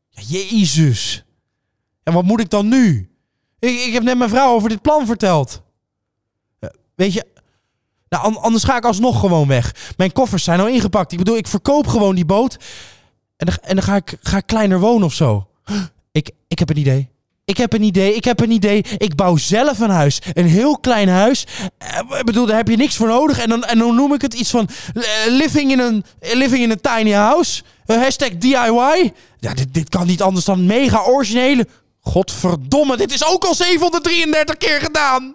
Jezus. 0.09 1.25
En 2.03 2.13
wat 2.13 2.25
moet 2.25 2.41
ik 2.41 2.51
dan 2.51 2.69
nu? 2.69 3.11
Ik, 3.59 3.79
ik 3.81 3.93
heb 3.93 4.03
net 4.03 4.19
mijn 4.19 4.31
vrouw 4.31 4.55
over 4.55 4.69
dit 4.69 4.83
plan 4.83 5.07
verteld. 5.07 5.63
Weet 6.95 7.13
je... 7.13 7.27
Nou, 8.09 8.25
an- 8.25 8.43
anders 8.43 8.65
ga 8.65 8.77
ik 8.77 8.85
alsnog 8.85 9.21
gewoon 9.21 9.49
weg. 9.49 9.93
Mijn 9.97 10.13
koffers 10.13 10.45
zijn 10.45 10.61
al 10.61 10.69
ingepakt. 10.69 11.13
Ik 11.13 11.19
bedoel, 11.19 11.37
ik 11.37 11.47
verkoop 11.47 11.87
gewoon 11.87 12.15
die 12.15 12.25
boot. 12.25 12.57
En 13.37 13.47
dan, 13.47 13.57
en 13.63 13.75
dan 13.75 13.85
ga, 13.85 13.97
ik, 13.97 14.17
ga 14.21 14.41
kleiner 14.41 14.81
wonen 14.81 15.07
of 15.07 15.15
zo. 15.15 15.49
Ik, 16.13 16.31
ik 16.49 16.59
heb 16.59 16.71
een 16.71 16.79
idee. 16.79 17.11
Ik 17.45 17.57
heb 17.57 17.73
een 17.73 17.83
idee. 17.83 18.15
Ik 18.15 18.25
heb 18.25 18.41
een 18.41 18.51
idee. 18.51 18.85
Ik 18.99 19.15
bouw 19.15 19.37
zelf 19.37 19.79
een 19.79 19.91
huis. 19.91 20.19
Een 20.33 20.47
heel 20.47 20.79
klein 20.79 21.09
huis. 21.09 21.47
Eh, 21.79 22.19
Ik 22.19 22.25
bedoel, 22.25 22.47
daar 22.47 22.57
heb 22.57 22.69
je 22.69 22.77
niks 22.77 22.97
voor 22.97 23.09
nodig. 23.09 23.39
En 23.39 23.49
dan, 23.49 23.65
en 23.65 23.79
dan 23.79 23.95
noem 23.95 24.15
ik 24.15 24.23
het 24.23 24.35
iets 24.35 24.51
van 24.51 24.69
eh, 24.95 25.03
living 25.29 25.71
in 25.71 25.79
een 25.79 26.05
living 26.21 26.63
in 26.63 26.71
a 26.71 26.97
tiny 26.97 27.11
house. 27.11 27.63
Eh, 27.87 27.97
hashtag 27.97 28.29
DIY. 28.39 29.13
Ja, 29.39 29.55
dit, 29.55 29.75
dit 29.75 29.89
kan 29.89 30.07
niet 30.07 30.23
anders 30.23 30.45
dan 30.45 30.67
mega 30.67 31.03
originele. 31.05 31.67
Godverdomme, 32.01 32.97
dit 32.97 33.13
is 33.13 33.27
ook 33.27 33.45
al 33.45 33.55
733 33.55 34.57
keer 34.57 34.81
gedaan. 34.81 35.35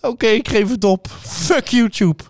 Oké, 0.00 0.26
ik 0.26 0.48
geef 0.48 0.68
het 0.70 0.84
op. 0.84 1.08
Fuck 1.22 1.68
YouTube. 1.68 2.22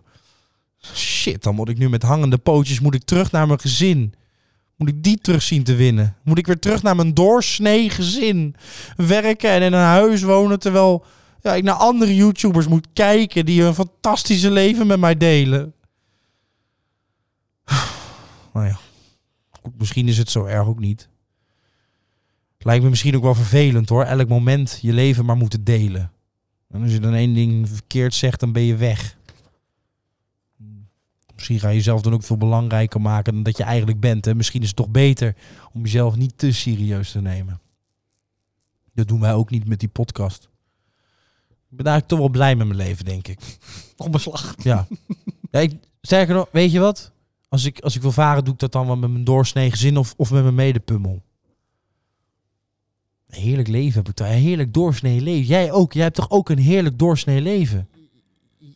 Shit, 0.94 1.42
dan 1.42 1.54
moet 1.54 1.68
ik 1.68 1.78
nu 1.78 1.88
met 1.88 2.02
hangende 2.02 2.38
pootjes 2.38 2.80
moet 2.80 2.94
ik 2.94 3.04
terug 3.04 3.32
naar 3.32 3.46
mijn 3.46 3.60
gezin. 3.60 4.14
Moet 4.76 4.88
ik 4.88 5.02
die 5.02 5.18
terug 5.18 5.42
zien 5.42 5.62
te 5.62 5.74
winnen? 5.74 6.16
Moet 6.22 6.38
ik 6.38 6.46
weer 6.46 6.58
terug 6.58 6.82
naar 6.82 6.96
mijn 6.96 7.14
doorsnee 7.14 7.90
gezin? 7.90 8.54
Werken 8.96 9.50
en 9.50 9.62
in 9.62 9.72
een 9.72 9.80
huis 9.80 10.22
wonen 10.22 10.58
terwijl 10.58 11.04
ja, 11.40 11.54
ik 11.54 11.62
naar 11.62 11.74
andere 11.74 12.14
YouTubers 12.14 12.66
moet 12.66 12.88
kijken 12.92 13.46
die 13.46 13.62
hun 13.62 13.74
fantastische 13.74 14.50
leven 14.50 14.86
met 14.86 15.00
mij 15.00 15.16
delen. 15.16 15.74
Nou 18.52 18.66
ja, 18.66 18.78
misschien 19.78 20.08
is 20.08 20.18
het 20.18 20.30
zo 20.30 20.44
erg 20.44 20.66
ook 20.66 20.78
niet. 20.78 21.08
Lijkt 22.58 22.82
me 22.82 22.90
misschien 22.90 23.16
ook 23.16 23.22
wel 23.22 23.34
vervelend 23.34 23.88
hoor. 23.88 24.04
Elk 24.04 24.28
moment 24.28 24.78
je 24.82 24.92
leven 24.92 25.24
maar 25.24 25.36
moeten 25.36 25.64
delen. 25.64 26.12
En 26.70 26.82
als 26.82 26.92
je 26.92 27.00
dan 27.00 27.14
één 27.14 27.34
ding 27.34 27.68
verkeerd 27.68 28.14
zegt, 28.14 28.40
dan 28.40 28.52
ben 28.52 28.62
je 28.62 28.76
weg. 28.76 29.16
Misschien 31.44 31.68
ga 31.68 31.68
je 31.72 31.82
jezelf 31.84 32.02
dan 32.02 32.12
ook 32.12 32.22
veel 32.22 32.36
belangrijker 32.36 33.00
maken 33.00 33.34
dan 33.34 33.42
dat 33.42 33.56
je 33.56 33.62
eigenlijk 33.62 34.00
bent. 34.00 34.24
Hè? 34.24 34.34
Misschien 34.34 34.60
is 34.62 34.66
het 34.66 34.76
toch 34.76 34.88
beter 34.88 35.34
om 35.72 35.82
jezelf 35.82 36.16
niet 36.16 36.38
te 36.38 36.52
serieus 36.52 37.10
te 37.10 37.20
nemen. 37.20 37.60
Dat 38.92 39.08
doen 39.08 39.20
wij 39.20 39.34
ook 39.34 39.50
niet 39.50 39.68
met 39.68 39.80
die 39.80 39.88
podcast. 39.88 40.42
Ik 41.70 41.76
ben 41.80 41.86
eigenlijk 41.86 42.06
toch 42.08 42.18
wel 42.18 42.28
blij 42.28 42.56
met 42.56 42.66
mijn 42.66 42.78
leven, 42.78 43.04
denk 43.04 43.28
ik. 43.28 43.40
Onbeslag. 43.96 44.54
Ja. 44.62 44.86
ja 45.50 45.60
ik, 45.60 45.72
sterker 46.02 46.34
nog, 46.34 46.48
weet 46.52 46.72
je 46.72 46.78
wat? 46.78 47.12
Als 47.48 47.64
ik, 47.64 47.80
als 47.80 47.96
ik 47.96 48.02
wil 48.02 48.12
varen, 48.12 48.44
doe 48.44 48.54
ik 48.54 48.60
dat 48.60 48.72
dan 48.72 48.86
wel 48.86 48.96
met 48.96 49.10
mijn 49.10 49.24
doorsnee 49.24 49.70
gezin 49.70 49.96
of, 49.96 50.14
of 50.16 50.30
met 50.30 50.42
mijn 50.42 50.54
medepummel. 50.54 51.22
Een 53.26 53.40
heerlijk 53.40 53.68
leven 53.68 54.02
heb 54.04 54.08
ik. 54.08 54.20
Een 54.20 54.26
heerlijk 54.26 54.74
doorsnee 54.74 55.20
leven. 55.20 55.46
Jij 55.46 55.72
ook. 55.72 55.92
Jij 55.92 56.02
hebt 56.02 56.16
toch 56.16 56.30
ook 56.30 56.48
een 56.48 56.58
heerlijk 56.58 56.98
doorsnee 56.98 57.40
leven? 57.40 57.88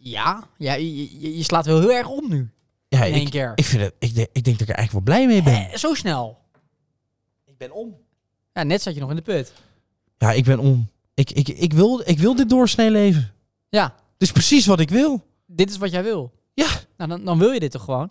Ja, 0.00 0.46
ja 0.56 0.74
je, 0.74 1.20
je- 1.20 1.36
je 1.36 1.42
slaat 1.42 1.66
wel 1.66 1.80
heel 1.80 1.92
erg 1.92 2.08
om 2.08 2.28
nu. 2.28 2.48
Ja, 2.88 3.04
In 3.04 3.12
één 3.12 3.22
ik, 3.22 3.30
keer. 3.30 3.52
ik, 3.54 3.64
vind 3.64 3.82
het, 3.82 3.94
ik, 3.98 4.14
denk, 4.14 4.28
ik 4.32 4.44
denk 4.44 4.58
dat 4.58 4.68
ik 4.68 4.74
er 4.74 4.78
eigenlijk 4.78 5.06
wel 5.06 5.16
blij 5.16 5.26
mee 5.26 5.42
ben. 5.42 5.70
Eh, 5.70 5.76
zo 5.78 5.94
snel. 5.94 6.38
Ik 7.46 7.58
ben 7.58 7.72
om. 7.72 7.96
Ja, 8.52 8.62
net 8.62 8.82
zat 8.82 8.94
je 8.94 9.00
nog 9.00 9.10
in 9.10 9.16
de 9.16 9.22
put. 9.22 9.52
Ja, 10.18 10.32
ik 10.32 10.44
ben 10.44 10.58
om. 10.58 10.90
Ik, 11.14 11.30
ik, 11.30 11.48
ik, 11.48 11.72
wil, 11.72 12.02
ik 12.04 12.18
wil 12.18 12.34
dit 12.34 12.48
doorsnee 12.48 12.90
leven. 12.90 13.32
Ja. 13.68 13.82
Het 13.84 14.22
is 14.22 14.32
precies 14.32 14.66
wat 14.66 14.80
ik 14.80 14.90
wil. 14.90 15.24
dit 15.46 15.70
is 15.70 15.76
wat 15.76 15.90
jij 15.90 16.02
wil. 16.02 16.32
Ja. 16.54 16.66
Nou, 16.96 17.10
dan, 17.10 17.24
dan 17.24 17.38
wil 17.38 17.50
je 17.52 17.60
dit 17.60 17.70
toch 17.70 17.84
gewoon? 17.84 18.10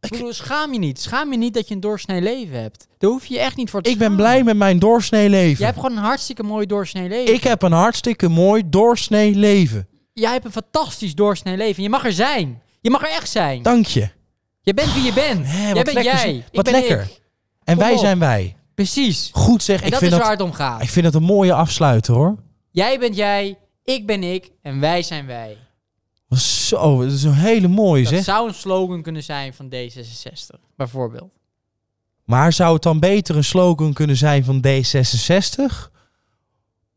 Ik 0.00 0.10
bedoel, 0.10 0.32
schaam 0.32 0.72
je 0.72 0.78
niet. 0.78 1.00
Schaam 1.00 1.30
je 1.32 1.38
niet 1.38 1.54
dat 1.54 1.68
je 1.68 1.74
een 1.74 1.80
doorsnee 1.80 2.20
leven 2.20 2.60
hebt. 2.60 2.86
Daar 2.98 3.10
hoef 3.10 3.26
je 3.26 3.34
je 3.34 3.40
echt 3.40 3.56
niet 3.56 3.70
voor 3.70 3.82
te 3.82 3.90
Ik 3.90 3.98
ben 3.98 4.06
schamen. 4.06 4.24
blij 4.24 4.44
met 4.44 4.56
mijn 4.56 4.78
doorsnee 4.78 5.28
leven. 5.28 5.56
Jij 5.58 5.66
hebt 5.66 5.80
gewoon 5.80 5.96
een 5.96 6.02
hartstikke 6.04 6.42
mooi 6.42 6.66
doorsnee 6.66 7.08
leven. 7.08 7.34
Ik 7.34 7.42
heb 7.44 7.62
een 7.62 7.72
hartstikke 7.72 8.28
mooi 8.28 8.62
doorsnee 8.68 9.34
leven. 9.34 9.88
Jij 10.12 10.32
hebt 10.32 10.44
een 10.44 10.52
fantastisch 10.52 11.14
doorsnee 11.14 11.56
leven. 11.56 11.82
Je 11.82 11.88
mag 11.88 12.04
er 12.04 12.12
zijn. 12.12 12.62
Je 12.84 12.90
mag 12.90 13.02
er 13.02 13.08
echt 13.10 13.30
zijn. 13.30 13.62
Dank 13.62 13.86
je. 13.86 14.08
Je 14.60 14.74
bent 14.74 14.92
wie 14.94 15.02
je 15.02 15.12
bent. 15.12 15.46
Hè, 15.46 15.64
jij 15.64 15.74
wat 15.74 15.84
bent 15.84 15.96
lekker, 15.96 16.12
jij. 16.14 16.20
zeg. 16.34 16.34
Ik 16.34 16.44
Wat 16.52 16.64
ben 16.64 16.72
lekker. 16.74 17.00
ik. 17.00 17.20
En 17.64 17.74
Kom 17.76 17.84
wij 17.84 17.92
op. 17.92 17.98
zijn 17.98 18.18
wij. 18.18 18.56
Precies. 18.74 19.30
Goed 19.32 19.62
zeg. 19.62 19.80
En 19.80 19.84
Ik 19.84 19.90
dat 19.90 20.00
vind 20.00 20.12
is 20.12 20.18
dat, 20.18 20.26
waar 20.26 20.36
het 20.36 20.46
om 20.46 20.52
gaat. 20.52 20.82
ik 20.82 20.88
vind 20.88 21.04
dat 21.04 21.14
een 21.14 21.22
mooie 21.22 21.52
afsluiter 21.52 22.14
hoor. 22.14 22.36
Jij 22.70 22.98
bent 22.98 23.16
jij. 23.16 23.58
Ik 23.84 24.06
ben 24.06 24.22
ik. 24.22 24.50
En 24.62 24.80
wij 24.80 25.02
zijn 25.02 25.26
wij. 25.26 25.56
Zo, 26.36 27.02
dat 27.02 27.12
is 27.12 27.22
een 27.22 27.32
hele 27.34 27.68
mooie 27.68 28.02
Dat 28.02 28.12
zeg. 28.12 28.24
zou 28.24 28.48
een 28.48 28.54
slogan 28.54 29.02
kunnen 29.02 29.22
zijn 29.22 29.54
van 29.54 29.72
D66. 29.74 30.60
Bijvoorbeeld. 30.76 31.30
Maar 32.24 32.52
zou 32.52 32.74
het 32.74 32.82
dan 32.82 33.00
beter 33.00 33.36
een 33.36 33.44
slogan 33.44 33.92
kunnen 33.92 34.16
zijn 34.16 34.44
van 34.44 34.64
D66? 34.66 35.90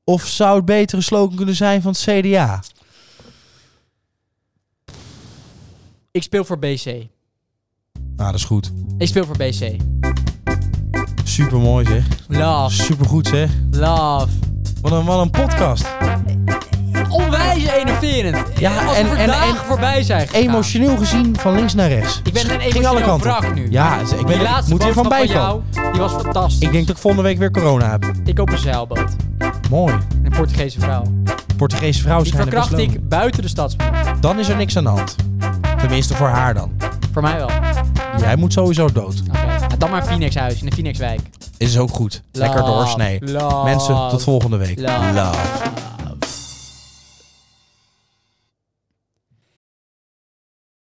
Of 0.04 0.26
zou 0.26 0.56
het 0.56 0.66
beter 0.66 0.98
een 0.98 1.04
slogan 1.04 1.36
kunnen 1.36 1.56
zijn 1.56 1.82
van 1.82 1.92
het 1.92 2.02
CDA? 2.02 2.64
Ik 6.18 6.24
speel 6.24 6.46
voor 6.46 6.60
BC. 6.60 6.86
Nou, 6.86 7.06
dat 8.16 8.34
is 8.34 8.44
goed. 8.44 8.72
Ik 8.98 9.08
speel 9.08 9.26
voor 9.26 9.38
BC. 9.38 9.76
Super 11.24 11.58
mooi 11.60 11.86
zeg. 11.86 12.04
Love. 12.28 12.76
Super 12.84 13.06
goed 13.06 13.28
zeg. 13.28 13.50
Love. 13.72 14.28
Wat 14.82 14.92
een, 14.92 15.06
wat 15.06 15.22
een 15.22 15.30
podcast. 15.30 15.86
Onwijs 17.10 17.66
enerverend. 17.66 18.38
Ja, 18.60 18.86
Als 18.86 18.98
en- 18.98 19.18
en- 19.18 19.56
voorbij 19.56 20.04
zijn 20.04 20.28
gegaan. 20.28 20.42
Emotioneel 20.42 20.98
gezien 20.98 21.36
van 21.40 21.54
links 21.56 21.74
naar 21.74 21.90
rechts. 21.90 22.22
Ik 22.24 22.34
ben 22.34 22.50
een 22.54 22.60
emotioneel 22.60 23.02
kanten. 23.02 23.30
wrak 23.30 23.56
nu. 23.56 23.68
Ja, 23.72 24.00
ik 24.00 24.08
Die 24.18 24.26
ben, 24.26 24.42
laatste 24.42 24.72
moet 24.72 24.84
er 24.84 24.94
van 24.94 25.04
boodschap 25.04 25.28
bij 25.28 25.36
komen. 25.36 25.64
jou, 25.72 25.92
die 25.92 26.02
was 26.02 26.12
fantastisch. 26.12 26.60
Ik 26.68 26.72
denk 26.72 26.88
dat 26.88 26.96
ik 26.96 27.02
volgende 27.02 27.28
week 27.28 27.38
weer 27.38 27.52
corona 27.52 27.90
heb. 27.92 28.12
Ik 28.26 28.36
koop 28.36 28.50
een 28.52 28.58
zeilboot. 28.58 29.16
Mooi. 29.70 29.96
Een 30.24 30.32
Portugese 30.32 30.80
vrouw. 30.80 31.04
Portugese 31.58 32.02
vrouwen 32.02 32.24
Die 32.26 32.34
zijn 32.36 32.50
best 32.50 32.68
verkracht 32.68 32.94
ik 32.96 33.08
buiten 33.10 33.42
de 33.42 33.48
stadsmuur. 33.48 33.92
Dan 34.20 34.40
is 34.40 34.50
er 34.50 34.56
niks 34.56 34.78
aan 34.78 34.84
de 34.84 34.90
hand. 34.90 35.16
Tenminste 35.80 36.16
voor 36.16 36.28
haar 36.28 36.54
dan. 36.54 36.72
Voor 37.14 37.22
mij 37.22 37.38
wel. 37.38 37.50
Jij 38.20 38.36
moet 38.36 38.54
sowieso 38.54 38.92
dood. 38.92 39.24
Dan 39.78 39.90
maar 39.90 40.02
een 40.02 40.08
Phoenixhuis 40.08 40.60
in 40.60 40.66
de 40.66 40.72
Phoenixwijk. 40.72 41.20
Is 41.58 41.78
ook 41.78 41.90
goed. 41.92 42.24
Lekker 42.32 42.66
doorsnee. 42.66 43.20
Love. 43.22 43.64
Mensen, 43.64 44.10
tot 44.10 44.24
volgende 44.24 44.58
week. 44.58 44.80
Love. 44.80 45.14
Love. 45.14 45.38